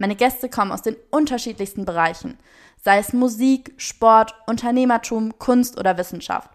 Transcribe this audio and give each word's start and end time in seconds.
Meine 0.00 0.16
Gäste 0.16 0.48
kommen 0.48 0.72
aus 0.72 0.80
den 0.80 0.96
unterschiedlichsten 1.10 1.84
Bereichen, 1.84 2.38
sei 2.82 2.96
es 2.96 3.12
Musik, 3.12 3.74
Sport, 3.76 4.34
Unternehmertum, 4.46 5.38
Kunst 5.38 5.78
oder 5.78 5.98
Wissenschaft. 5.98 6.48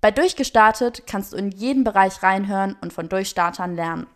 Bei 0.00 0.10
Durchgestartet 0.10 1.04
kannst 1.06 1.32
du 1.32 1.36
in 1.36 1.52
jeden 1.52 1.84
Bereich 1.84 2.24
reinhören 2.24 2.74
und 2.80 2.92
von 2.92 3.08
Durchstartern 3.08 3.76
lernen. 3.76 4.08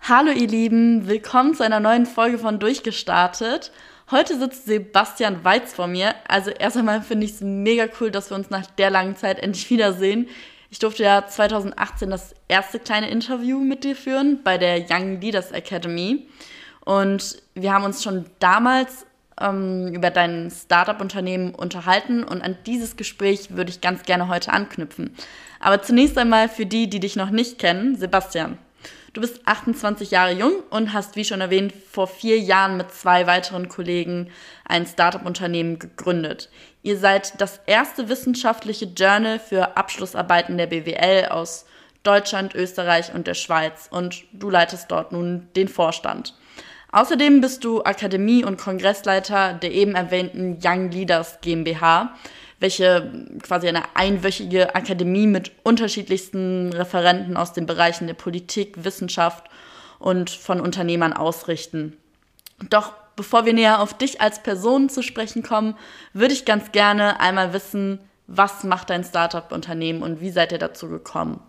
Hallo 0.00 0.30
ihr 0.30 0.48
Lieben, 0.48 1.08
willkommen 1.08 1.54
zu 1.54 1.62
einer 1.62 1.78
neuen 1.78 2.06
Folge 2.06 2.38
von 2.38 2.58
Durchgestartet. 2.58 3.70
Heute 4.10 4.38
sitzt 4.38 4.64
Sebastian 4.64 5.44
Weiz 5.44 5.74
vor 5.74 5.88
mir. 5.88 6.14
Also 6.26 6.48
erst 6.48 6.78
einmal 6.78 7.02
finde 7.02 7.26
ich 7.26 7.32
es 7.32 7.40
mega 7.42 7.86
cool, 8.00 8.10
dass 8.10 8.30
wir 8.30 8.36
uns 8.38 8.48
nach 8.48 8.64
der 8.64 8.88
langen 8.88 9.14
Zeit 9.14 9.40
endlich 9.40 9.68
wiedersehen. 9.68 10.26
Ich 10.70 10.78
durfte 10.78 11.02
ja 11.02 11.26
2018 11.26 12.08
das 12.08 12.34
erste 12.48 12.78
kleine 12.78 13.10
Interview 13.10 13.58
mit 13.58 13.84
dir 13.84 13.94
führen 13.94 14.42
bei 14.42 14.56
der 14.56 14.86
Young 14.88 15.20
Leaders 15.20 15.52
Academy. 15.52 16.26
Und 16.90 17.40
wir 17.54 17.72
haben 17.72 17.84
uns 17.84 18.02
schon 18.02 18.24
damals 18.40 19.06
ähm, 19.40 19.94
über 19.94 20.10
dein 20.10 20.50
Startup-Unternehmen 20.50 21.54
unterhalten 21.54 22.24
und 22.24 22.42
an 22.42 22.58
dieses 22.66 22.96
Gespräch 22.96 23.54
würde 23.54 23.70
ich 23.70 23.80
ganz 23.80 24.02
gerne 24.02 24.26
heute 24.26 24.52
anknüpfen. 24.52 25.14
Aber 25.60 25.82
zunächst 25.82 26.18
einmal 26.18 26.48
für 26.48 26.66
die, 26.66 26.90
die 26.90 26.98
dich 26.98 27.14
noch 27.14 27.30
nicht 27.30 27.60
kennen, 27.60 27.94
Sebastian. 27.94 28.58
Du 29.12 29.20
bist 29.20 29.40
28 29.44 30.10
Jahre 30.10 30.32
jung 30.32 30.64
und 30.70 30.92
hast, 30.92 31.14
wie 31.14 31.24
schon 31.24 31.40
erwähnt, 31.40 31.72
vor 31.92 32.08
vier 32.08 32.40
Jahren 32.40 32.76
mit 32.76 32.90
zwei 32.90 33.28
weiteren 33.28 33.68
Kollegen 33.68 34.28
ein 34.64 34.84
Startup-Unternehmen 34.84 35.78
gegründet. 35.78 36.50
Ihr 36.82 36.98
seid 36.98 37.40
das 37.40 37.60
erste 37.66 38.08
wissenschaftliche 38.08 38.86
Journal 38.86 39.38
für 39.38 39.76
Abschlussarbeiten 39.76 40.58
der 40.58 40.66
BWL 40.66 41.28
aus 41.28 41.66
Deutschland, 42.02 42.56
Österreich 42.56 43.14
und 43.14 43.28
der 43.28 43.34
Schweiz 43.34 43.86
und 43.92 44.24
du 44.32 44.50
leitest 44.50 44.90
dort 44.90 45.12
nun 45.12 45.46
den 45.54 45.68
Vorstand. 45.68 46.34
Außerdem 46.92 47.40
bist 47.40 47.64
du 47.64 47.82
Akademie- 47.82 48.44
und 48.44 48.58
Kongressleiter 48.58 49.54
der 49.54 49.72
eben 49.72 49.94
erwähnten 49.94 50.58
Young 50.62 50.90
Leaders 50.90 51.40
GmbH, 51.40 52.14
welche 52.58 53.10
quasi 53.42 53.68
eine 53.68 53.96
einwöchige 53.96 54.74
Akademie 54.74 55.26
mit 55.26 55.52
unterschiedlichsten 55.62 56.72
Referenten 56.72 57.36
aus 57.36 57.52
den 57.52 57.66
Bereichen 57.66 58.06
der 58.06 58.14
Politik, 58.14 58.84
Wissenschaft 58.84 59.44
und 59.98 60.30
von 60.30 60.60
Unternehmern 60.60 61.12
ausrichten. 61.12 61.96
Doch 62.68 62.92
bevor 63.16 63.44
wir 63.44 63.52
näher 63.52 63.80
auf 63.80 63.96
dich 63.96 64.20
als 64.20 64.42
Person 64.42 64.88
zu 64.88 65.02
sprechen 65.02 65.42
kommen, 65.42 65.76
würde 66.12 66.34
ich 66.34 66.44
ganz 66.44 66.72
gerne 66.72 67.20
einmal 67.20 67.52
wissen, 67.52 68.00
was 68.26 68.64
macht 68.64 68.90
dein 68.90 69.04
Startup-Unternehmen 69.04 70.02
und 70.02 70.20
wie 70.20 70.30
seid 70.30 70.52
ihr 70.52 70.58
dazu 70.58 70.88
gekommen? 70.88 71.40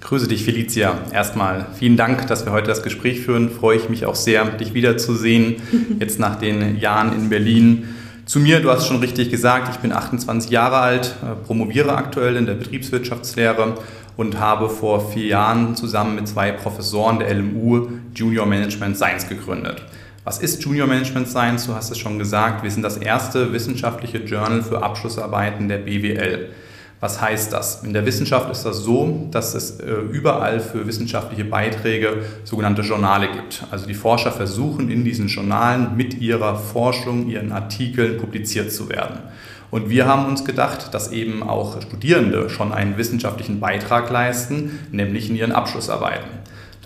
Grüße 0.00 0.28
dich, 0.28 0.44
Felicia. 0.44 0.98
Erstmal 1.12 1.66
vielen 1.78 1.96
Dank, 1.96 2.26
dass 2.28 2.46
wir 2.46 2.52
heute 2.52 2.68
das 2.68 2.82
Gespräch 2.82 3.20
führen. 3.20 3.50
Freue 3.50 3.76
ich 3.76 3.88
mich 3.88 4.06
auch 4.06 4.14
sehr, 4.14 4.44
dich 4.44 4.72
wiederzusehen, 4.72 5.56
jetzt 6.00 6.18
nach 6.18 6.36
den 6.36 6.78
Jahren 6.78 7.12
in 7.12 7.28
Berlin. 7.28 7.88
Zu 8.24 8.40
mir, 8.40 8.60
du 8.60 8.70
hast 8.70 8.86
schon 8.86 9.00
richtig 9.00 9.30
gesagt, 9.30 9.68
ich 9.74 9.80
bin 9.80 9.92
28 9.92 10.50
Jahre 10.50 10.76
alt, 10.76 11.14
äh, 11.22 11.34
promoviere 11.46 11.94
aktuell 11.94 12.36
in 12.36 12.46
der 12.46 12.54
Betriebswirtschaftslehre 12.54 13.74
und 14.16 14.38
habe 14.38 14.68
vor 14.68 15.12
vier 15.12 15.26
Jahren 15.26 15.76
zusammen 15.76 16.14
mit 16.14 16.28
zwei 16.28 16.52
Professoren 16.52 17.18
der 17.18 17.34
LMU 17.34 17.88
Junior 18.14 18.46
Management 18.46 18.96
Science 18.96 19.28
gegründet. 19.28 19.82
Was 20.24 20.38
ist 20.38 20.62
Junior 20.62 20.86
Management 20.86 21.28
Science? 21.28 21.66
Du 21.66 21.74
hast 21.74 21.90
es 21.90 21.98
schon 21.98 22.18
gesagt, 22.18 22.62
wir 22.62 22.70
sind 22.70 22.82
das 22.82 22.98
erste 22.98 23.52
wissenschaftliche 23.52 24.18
Journal 24.18 24.62
für 24.62 24.82
Abschlussarbeiten 24.82 25.68
der 25.68 25.78
BWL. 25.78 26.50
Was 27.00 27.20
heißt 27.20 27.52
das? 27.52 27.84
In 27.84 27.92
der 27.92 28.04
Wissenschaft 28.06 28.50
ist 28.50 28.64
das 28.64 28.78
so, 28.78 29.28
dass 29.30 29.54
es 29.54 29.78
äh, 29.78 29.92
überall 30.10 30.58
für 30.58 30.84
wissenschaftliche 30.86 31.44
Beiträge 31.44 32.24
sogenannte 32.42 32.82
Journale 32.82 33.30
gibt. 33.30 33.64
Also 33.70 33.86
die 33.86 33.94
Forscher 33.94 34.32
versuchen 34.32 34.90
in 34.90 35.04
diesen 35.04 35.28
Journalen 35.28 35.96
mit 35.96 36.20
ihrer 36.20 36.56
Forschung, 36.56 37.28
ihren 37.28 37.52
Artikeln 37.52 38.18
publiziert 38.18 38.72
zu 38.72 38.88
werden. 38.88 39.20
Und 39.70 39.90
wir 39.90 40.06
haben 40.06 40.26
uns 40.26 40.44
gedacht, 40.44 40.92
dass 40.92 41.12
eben 41.12 41.42
auch 41.42 41.80
Studierende 41.82 42.50
schon 42.50 42.72
einen 42.72 42.96
wissenschaftlichen 42.96 43.60
Beitrag 43.60 44.10
leisten, 44.10 44.80
nämlich 44.90 45.30
in 45.30 45.36
ihren 45.36 45.52
Abschlussarbeiten. 45.52 46.28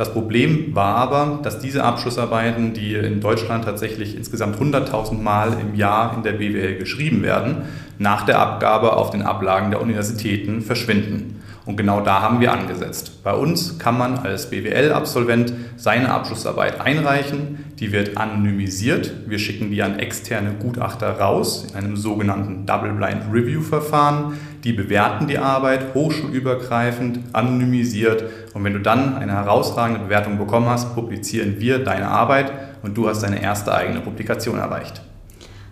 Das 0.02 0.12
Problem 0.12 0.74
war 0.74 0.96
aber, 0.96 1.38
dass 1.44 1.60
diese 1.60 1.84
Abschlussarbeiten, 1.84 2.72
die 2.72 2.94
in 2.94 3.20
Deutschland 3.20 3.64
tatsächlich 3.64 4.16
insgesamt 4.16 4.56
100.000 4.56 5.12
Mal 5.22 5.56
im 5.60 5.76
Jahr 5.76 6.16
in 6.16 6.24
der 6.24 6.32
BWL 6.32 6.76
geschrieben 6.76 7.22
werden, 7.22 7.58
nach 8.00 8.26
der 8.26 8.40
Abgabe 8.40 8.96
auf 8.96 9.10
den 9.10 9.22
Ablagen 9.22 9.70
der 9.70 9.80
Universitäten 9.80 10.60
verschwinden. 10.60 11.40
Und 11.64 11.76
genau 11.76 12.00
da 12.00 12.20
haben 12.20 12.40
wir 12.40 12.52
angesetzt. 12.52 13.22
Bei 13.22 13.32
uns 13.32 13.78
kann 13.78 13.96
man 13.96 14.18
als 14.18 14.50
BWL-Absolvent 14.50 15.52
seine 15.76 16.10
Abschlussarbeit 16.10 16.80
einreichen. 16.80 17.64
Die 17.78 17.92
wird 17.92 18.16
anonymisiert. 18.16 19.12
Wir 19.28 19.38
schicken 19.38 19.70
die 19.70 19.84
an 19.84 20.00
externe 20.00 20.54
Gutachter 20.60 21.20
raus 21.20 21.64
in 21.70 21.76
einem 21.76 21.96
sogenannten 21.96 22.66
Double-Blind 22.66 23.32
Review-Verfahren. 23.32 24.36
Die 24.64 24.72
bewerten 24.72 25.28
die 25.28 25.38
Arbeit 25.38 25.94
hochschulübergreifend, 25.94 27.20
anonymisiert. 27.32 28.24
Und 28.54 28.64
wenn 28.64 28.72
du 28.72 28.80
dann 28.80 29.16
eine 29.16 29.32
herausragende 29.32 30.00
Bewertung 30.00 30.38
bekommen 30.38 30.68
hast, 30.68 30.94
publizieren 30.94 31.56
wir 31.58 31.82
deine 31.82 32.08
Arbeit 32.08 32.52
und 32.82 32.96
du 32.96 33.08
hast 33.08 33.22
deine 33.22 33.42
erste 33.42 33.74
eigene 33.74 34.00
Publikation 34.00 34.58
erreicht. 34.58 35.02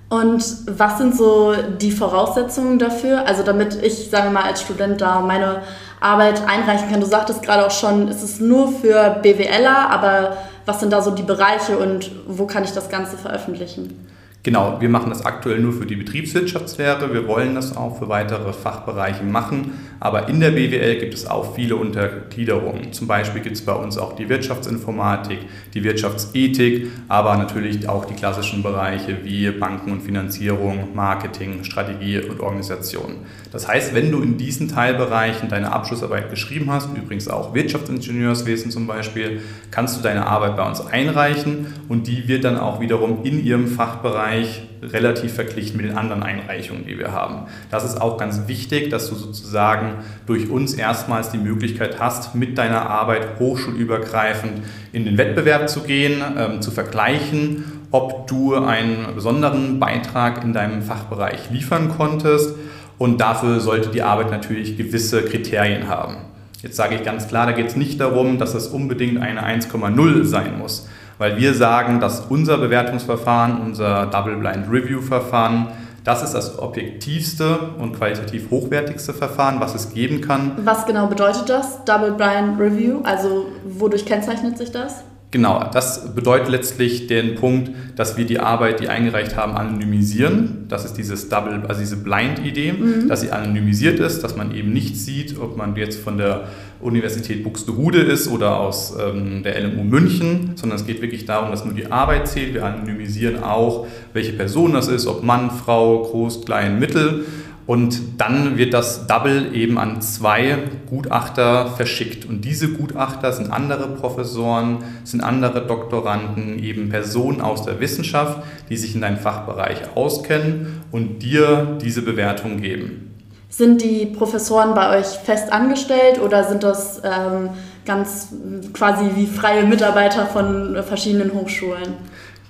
Und 0.08 0.44
was 0.66 0.98
sind 0.98 1.16
so 1.16 1.54
die 1.80 1.92
Voraussetzungen 1.92 2.78
dafür? 2.78 3.26
Also 3.26 3.44
damit 3.44 3.80
ich, 3.80 4.10
sagen 4.10 4.32
wir 4.32 4.40
mal, 4.40 4.48
als 4.48 4.60
Student 4.60 5.00
da 5.00 5.20
meine 5.20 5.62
Arbeit 6.00 6.42
einreichen 6.48 6.90
kann. 6.90 7.00
Du 7.00 7.06
sagtest 7.06 7.42
gerade 7.42 7.64
auch 7.64 7.70
schon, 7.70 8.08
es 8.08 8.22
ist 8.22 8.40
nur 8.40 8.72
für 8.72 9.20
BWLer, 9.22 9.90
aber 9.90 10.36
was 10.66 10.80
sind 10.80 10.92
da 10.92 11.02
so 11.02 11.12
die 11.12 11.22
Bereiche 11.22 11.78
und 11.78 12.10
wo 12.26 12.46
kann 12.46 12.64
ich 12.64 12.72
das 12.72 12.88
Ganze 12.88 13.16
veröffentlichen? 13.16 14.08
Genau, 14.42 14.80
wir 14.80 14.88
machen 14.88 15.10
das 15.10 15.26
aktuell 15.26 15.60
nur 15.60 15.74
für 15.74 15.84
die 15.84 15.96
Betriebswirtschaftslehre. 15.96 17.12
Wir 17.12 17.28
wollen 17.28 17.54
das 17.54 17.76
auch 17.76 17.98
für 17.98 18.08
weitere 18.08 18.54
Fachbereiche 18.54 19.22
machen. 19.22 19.72
Aber 20.00 20.30
in 20.30 20.40
der 20.40 20.52
BWL 20.52 20.98
gibt 20.98 21.12
es 21.12 21.26
auch 21.26 21.54
viele 21.54 21.76
Untergliederungen. 21.76 22.94
Zum 22.94 23.06
Beispiel 23.06 23.42
gibt 23.42 23.56
es 23.56 23.64
bei 23.66 23.74
uns 23.74 23.98
auch 23.98 24.16
die 24.16 24.30
Wirtschaftsinformatik, 24.30 25.40
die 25.74 25.84
Wirtschaftsethik, 25.84 26.88
aber 27.06 27.36
natürlich 27.36 27.86
auch 27.86 28.06
die 28.06 28.14
klassischen 28.14 28.62
Bereiche 28.62 29.18
wie 29.24 29.50
Banken 29.50 29.92
und 29.92 30.00
Finanzierung, 30.00 30.94
Marketing, 30.94 31.62
Strategie 31.62 32.20
und 32.20 32.40
Organisation. 32.40 33.16
Das 33.52 33.68
heißt, 33.68 33.94
wenn 33.94 34.10
du 34.10 34.22
in 34.22 34.38
diesen 34.38 34.68
Teilbereichen 34.68 35.50
deine 35.50 35.70
Abschlussarbeit 35.72 36.30
geschrieben 36.30 36.70
hast, 36.70 36.88
übrigens 36.96 37.28
auch 37.28 37.52
Wirtschaftsingenieurswesen 37.52 38.70
zum 38.70 38.86
Beispiel, 38.86 39.42
kannst 39.70 39.98
du 39.98 40.02
deine 40.02 40.26
Arbeit 40.26 40.56
bei 40.56 40.66
uns 40.66 40.80
einreichen 40.80 41.66
und 41.88 42.06
die 42.06 42.26
wird 42.26 42.44
dann 42.44 42.58
auch 42.58 42.80
wiederum 42.80 43.24
in 43.24 43.44
ihrem 43.44 43.66
Fachbereich 43.66 44.29
Bereich 44.30 44.62
relativ 44.82 45.34
verglichen 45.34 45.76
mit 45.76 45.86
den 45.86 45.98
anderen 45.98 46.22
Einreichungen, 46.22 46.86
die 46.86 46.98
wir 46.98 47.12
haben. 47.12 47.48
Das 47.70 47.84
ist 47.84 48.00
auch 48.00 48.16
ganz 48.16 48.46
wichtig, 48.46 48.88
dass 48.88 49.10
du 49.10 49.14
sozusagen 49.14 49.96
durch 50.26 50.48
uns 50.48 50.74
erstmals 50.74 51.30
die 51.30 51.38
Möglichkeit 51.38 51.98
hast, 51.98 52.34
mit 52.34 52.56
deiner 52.56 52.88
Arbeit 52.88 53.40
hochschulübergreifend 53.40 54.62
in 54.92 55.04
den 55.04 55.18
Wettbewerb 55.18 55.68
zu 55.68 55.80
gehen, 55.80 56.22
ähm, 56.38 56.62
zu 56.62 56.70
vergleichen, 56.70 57.64
ob 57.90 58.28
du 58.28 58.54
einen 58.54 59.14
besonderen 59.14 59.80
Beitrag 59.80 60.44
in 60.44 60.52
deinem 60.52 60.82
Fachbereich 60.82 61.50
liefern 61.50 61.90
konntest. 61.96 62.54
Und 62.98 63.20
dafür 63.20 63.60
sollte 63.60 63.88
die 63.88 64.02
Arbeit 64.02 64.30
natürlich 64.30 64.76
gewisse 64.76 65.22
Kriterien 65.24 65.88
haben. 65.88 66.16
Jetzt 66.62 66.76
sage 66.76 66.94
ich 66.94 67.02
ganz 67.02 67.26
klar, 67.26 67.46
da 67.46 67.52
geht 67.52 67.66
es 67.68 67.76
nicht 67.76 68.00
darum, 68.00 68.38
dass 68.38 68.54
es 68.54 68.68
unbedingt 68.68 69.20
eine 69.20 69.44
1,0 69.44 70.24
sein 70.24 70.58
muss 70.58 70.86
weil 71.20 71.36
wir 71.36 71.52
sagen, 71.52 72.00
dass 72.00 72.20
unser 72.30 72.56
Bewertungsverfahren, 72.56 73.60
unser 73.60 74.06
Double-Blind 74.06 74.72
Review-Verfahren, 74.72 75.68
das 76.02 76.22
ist 76.22 76.32
das 76.32 76.58
objektivste 76.58 77.58
und 77.78 77.94
qualitativ 77.94 78.50
hochwertigste 78.50 79.12
Verfahren, 79.12 79.60
was 79.60 79.74
es 79.74 79.92
geben 79.92 80.22
kann. 80.22 80.52
Was 80.64 80.86
genau 80.86 81.08
bedeutet 81.08 81.50
das, 81.50 81.84
Double-Blind 81.84 82.58
Review? 82.58 83.00
Also 83.04 83.48
wodurch 83.66 84.06
kennzeichnet 84.06 84.56
sich 84.56 84.72
das? 84.72 85.04
Genau, 85.32 85.70
das 85.72 86.12
bedeutet 86.12 86.48
letztlich 86.48 87.06
den 87.06 87.36
Punkt, 87.36 87.70
dass 87.94 88.16
wir 88.16 88.24
die 88.24 88.40
Arbeit, 88.40 88.80
die 88.80 88.88
eingereicht 88.88 89.36
haben, 89.36 89.52
anonymisieren. 89.52 90.64
Das 90.68 90.84
ist 90.84 90.94
dieses 90.94 91.28
Double, 91.28 91.62
also 91.68 91.80
diese 91.80 91.98
Blind-Idee, 91.98 92.72
mhm. 92.72 93.08
dass 93.08 93.20
sie 93.20 93.30
anonymisiert 93.30 94.00
ist, 94.00 94.24
dass 94.24 94.34
man 94.34 94.52
eben 94.52 94.72
nicht 94.72 94.96
sieht, 94.96 95.38
ob 95.38 95.56
man 95.56 95.76
jetzt 95.76 96.00
von 96.00 96.18
der 96.18 96.48
Universität 96.80 97.44
Buxtehude 97.44 98.00
ist 98.00 98.28
oder 98.28 98.58
aus 98.58 98.96
ähm, 98.98 99.44
der 99.44 99.60
LMU 99.60 99.84
München, 99.84 100.52
sondern 100.56 100.80
es 100.80 100.86
geht 100.86 101.00
wirklich 101.00 101.26
darum, 101.26 101.52
dass 101.52 101.64
nur 101.64 101.74
die 101.74 101.92
Arbeit 101.92 102.26
zählt. 102.26 102.54
Wir 102.54 102.64
anonymisieren 102.64 103.40
auch, 103.44 103.86
welche 104.12 104.32
Person 104.32 104.72
das 104.72 104.88
ist, 104.88 105.06
ob 105.06 105.22
Mann, 105.22 105.52
Frau, 105.52 106.02
groß, 106.02 106.44
klein, 106.44 106.80
mittel. 106.80 107.24
Und 107.70 108.20
dann 108.20 108.58
wird 108.58 108.74
das 108.74 109.06
Double 109.06 109.54
eben 109.54 109.78
an 109.78 110.02
zwei 110.02 110.58
Gutachter 110.88 111.68
verschickt. 111.76 112.28
Und 112.28 112.40
diese 112.44 112.70
Gutachter 112.72 113.32
sind 113.32 113.52
andere 113.52 113.86
Professoren, 113.94 114.78
sind 115.04 115.20
andere 115.20 115.64
Doktoranden, 115.64 116.58
eben 116.58 116.88
Personen 116.88 117.40
aus 117.40 117.64
der 117.64 117.78
Wissenschaft, 117.78 118.42
die 118.70 118.76
sich 118.76 118.96
in 118.96 119.02
deinem 119.02 119.18
Fachbereich 119.18 119.82
auskennen 119.94 120.82
und 120.90 121.20
dir 121.20 121.78
diese 121.80 122.02
Bewertung 122.02 122.60
geben. 122.60 123.14
Sind 123.48 123.82
die 123.82 124.06
Professoren 124.06 124.74
bei 124.74 124.98
euch 124.98 125.06
fest 125.06 125.52
angestellt 125.52 126.20
oder 126.20 126.42
sind 126.42 126.64
das 126.64 127.00
ähm, 127.04 127.50
ganz 127.86 128.30
quasi 128.72 129.10
wie 129.14 129.26
freie 129.26 129.62
Mitarbeiter 129.62 130.26
von 130.26 130.76
verschiedenen 130.82 131.32
Hochschulen? 131.34 131.94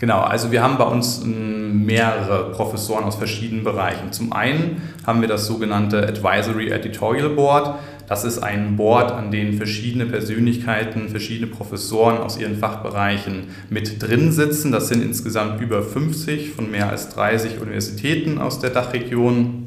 Genau, 0.00 0.20
also 0.20 0.50
wir 0.50 0.62
haben 0.62 0.78
bei 0.78 0.84
uns 0.84 1.22
ähm, 1.22 1.84
mehrere 1.84 2.52
Professoren 2.52 3.04
aus 3.04 3.16
verschiedenen 3.16 3.64
Bereichen. 3.64 4.12
Zum 4.12 4.32
einen 4.32 4.80
haben 5.06 5.20
wir 5.20 5.28
das 5.28 5.46
sogenannte 5.46 6.08
Advisory 6.08 6.70
Editorial 6.70 7.28
Board. 7.28 7.78
Das 8.08 8.24
ist 8.24 8.38
ein 8.38 8.76
Board, 8.76 9.12
an 9.12 9.30
dem 9.30 9.58
verschiedene 9.58 10.06
Persönlichkeiten, 10.06 11.10
verschiedene 11.10 11.48
Professoren 11.48 12.16
aus 12.16 12.38
ihren 12.38 12.56
Fachbereichen 12.56 13.48
mit 13.68 14.02
drin 14.02 14.32
sitzen. 14.32 14.72
Das 14.72 14.88
sind 14.88 15.02
insgesamt 15.02 15.60
über 15.60 15.82
50 15.82 16.52
von 16.52 16.70
mehr 16.70 16.88
als 16.88 17.10
30 17.10 17.60
Universitäten 17.60 18.38
aus 18.38 18.58
der 18.58 18.70
Dachregion. 18.70 19.66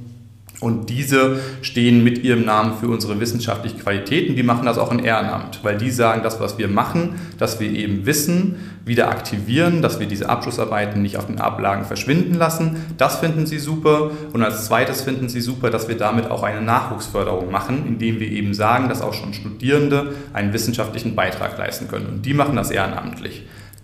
Und 0.63 0.89
diese 0.89 1.41
stehen 1.61 2.05
mit 2.05 2.23
ihrem 2.23 2.45
Namen 2.45 2.77
für 2.79 2.87
unsere 2.87 3.19
wissenschaftliche 3.19 3.75
Qualität 3.79 4.29
und 4.29 4.37
die 4.37 4.43
machen 4.43 4.65
das 4.65 4.77
auch 4.77 4.93
in 4.93 4.99
Ehrenamt, 4.99 5.59
weil 5.61 5.77
die 5.77 5.91
sagen, 5.91 6.23
das, 6.23 6.39
was 6.39 6.57
wir 6.57 6.69
machen, 6.69 7.15
dass 7.37 7.59
wir 7.59 7.69
eben 7.69 8.05
Wissen 8.05 8.55
wieder 8.85 9.09
aktivieren, 9.09 9.81
dass 9.81 9.99
wir 9.99 10.07
diese 10.07 10.29
Abschlussarbeiten 10.29 11.01
nicht 11.01 11.17
auf 11.17 11.27
den 11.27 11.41
Ablagen 11.41 11.83
verschwinden 11.83 12.35
lassen. 12.35 12.77
Das 12.97 13.17
finden 13.17 13.45
sie 13.45 13.59
super. 13.59 14.11
Und 14.31 14.41
als 14.41 14.65
zweites 14.65 15.01
finden 15.01 15.27
sie 15.27 15.41
super, 15.41 15.69
dass 15.69 15.89
wir 15.89 15.97
damit 15.97 16.31
auch 16.31 16.43
eine 16.43 16.61
Nachwuchsförderung 16.61 17.51
machen, 17.51 17.83
indem 17.85 18.21
wir 18.21 18.31
eben 18.31 18.53
sagen, 18.53 18.87
dass 18.87 19.01
auch 19.01 19.13
schon 19.13 19.33
Studierende 19.33 20.13
einen 20.31 20.53
wissenschaftlichen 20.53 21.13
Beitrag 21.13 21.57
leisten 21.57 21.89
können. 21.89 22.05
Und 22.05 22.25
die 22.25 22.33
machen 22.33 22.55
das 22.55 22.71
ehrenamtlich. 22.71 23.43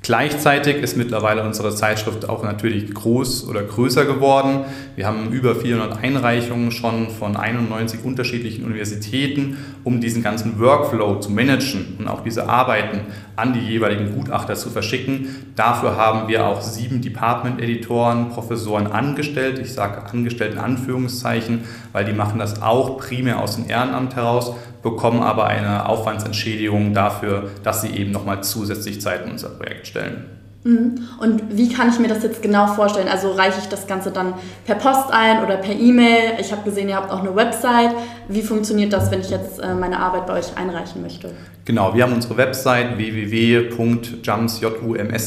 Gleichzeitig 0.09 0.77
ist 0.77 0.97
mittlerweile 0.97 1.44
unsere 1.44 1.69
Zeitschrift 1.75 2.27
auch 2.27 2.41
natürlich 2.41 2.91
groß 2.91 3.47
oder 3.47 3.61
größer 3.61 4.06
geworden. 4.06 4.61
Wir 4.95 5.06
haben 5.06 5.31
über 5.31 5.53
400 5.53 6.03
Einreichungen 6.03 6.71
schon 6.71 7.11
von 7.11 7.38
91 7.38 8.00
unterschiedlichen 8.03 8.65
Universitäten, 8.65 9.57
um 9.83 10.01
diesen 10.01 10.23
ganzen 10.23 10.59
Workflow 10.59 11.19
zu 11.19 11.29
managen 11.29 11.97
und 12.00 12.07
auch 12.07 12.23
diese 12.23 12.50
Arbeiten 12.50 13.01
an 13.35 13.53
die 13.53 13.59
jeweiligen 13.59 14.15
Gutachter 14.15 14.56
zu 14.56 14.71
verschicken. 14.71 15.27
Dafür 15.56 15.95
haben 15.95 16.27
wir 16.27 16.44
auch 16.44 16.61
sieben 16.61 17.01
Department-Editoren, 17.01 18.29
Professoren 18.29 18.88
angestellt. 18.88 19.59
Ich 19.59 19.73
sage 19.73 20.01
angestellt 20.11 20.53
in 20.53 20.59
Anführungszeichen, 20.59 21.65
weil 21.91 22.06
die 22.06 22.13
machen 22.13 22.39
das 22.39 22.63
auch 22.63 22.97
primär 22.97 23.39
aus 23.39 23.57
dem 23.57 23.69
Ehrenamt 23.69 24.15
heraus, 24.15 24.53
bekommen 24.81 25.21
aber 25.21 25.45
eine 25.45 25.87
Aufwandsentschädigung 25.87 26.93
dafür, 26.93 27.49
dass 27.63 27.81
sie 27.81 27.89
eben 27.89 28.11
nochmal 28.11 28.43
zusätzlich 28.43 29.01
Zeit 29.01 29.25
in 29.25 29.31
unser 29.31 29.49
Projekt 29.49 29.87
stellen. 29.87 30.25
Mhm. 30.63 31.07
Und 31.19 31.43
wie 31.55 31.71
kann 31.71 31.89
ich 31.89 31.99
mir 31.99 32.09
das 32.09 32.21
jetzt 32.21 32.41
genau 32.41 32.67
vorstellen? 32.67 33.07
Also 33.07 33.31
reiche 33.31 33.59
ich 33.61 33.69
das 33.69 33.87
Ganze 33.87 34.11
dann 34.11 34.33
per 34.65 34.75
Post 34.75 35.09
ein 35.11 35.41
oder 35.43 35.55
per 35.55 35.73
E-Mail? 35.73 36.33
Ich 36.39 36.51
habe 36.51 36.63
gesehen, 36.63 36.89
ihr 36.89 36.97
habt 36.97 37.11
auch 37.11 37.21
eine 37.21 37.33
Website. 37.33 37.91
Wie 38.27 38.41
funktioniert 38.41 38.91
das, 38.91 39.09
wenn 39.09 39.21
ich 39.21 39.29
jetzt 39.29 39.59
äh, 39.59 39.73
meine 39.73 39.99
Arbeit 39.99 40.27
bei 40.27 40.33
euch 40.33 40.57
einreichen 40.57 41.01
möchte? 41.01 41.31
Genau, 41.63 41.93
wir 41.95 42.03
haben 42.03 42.13
unsere 42.13 42.35
Website 42.35 42.97
www.jums 42.97 44.59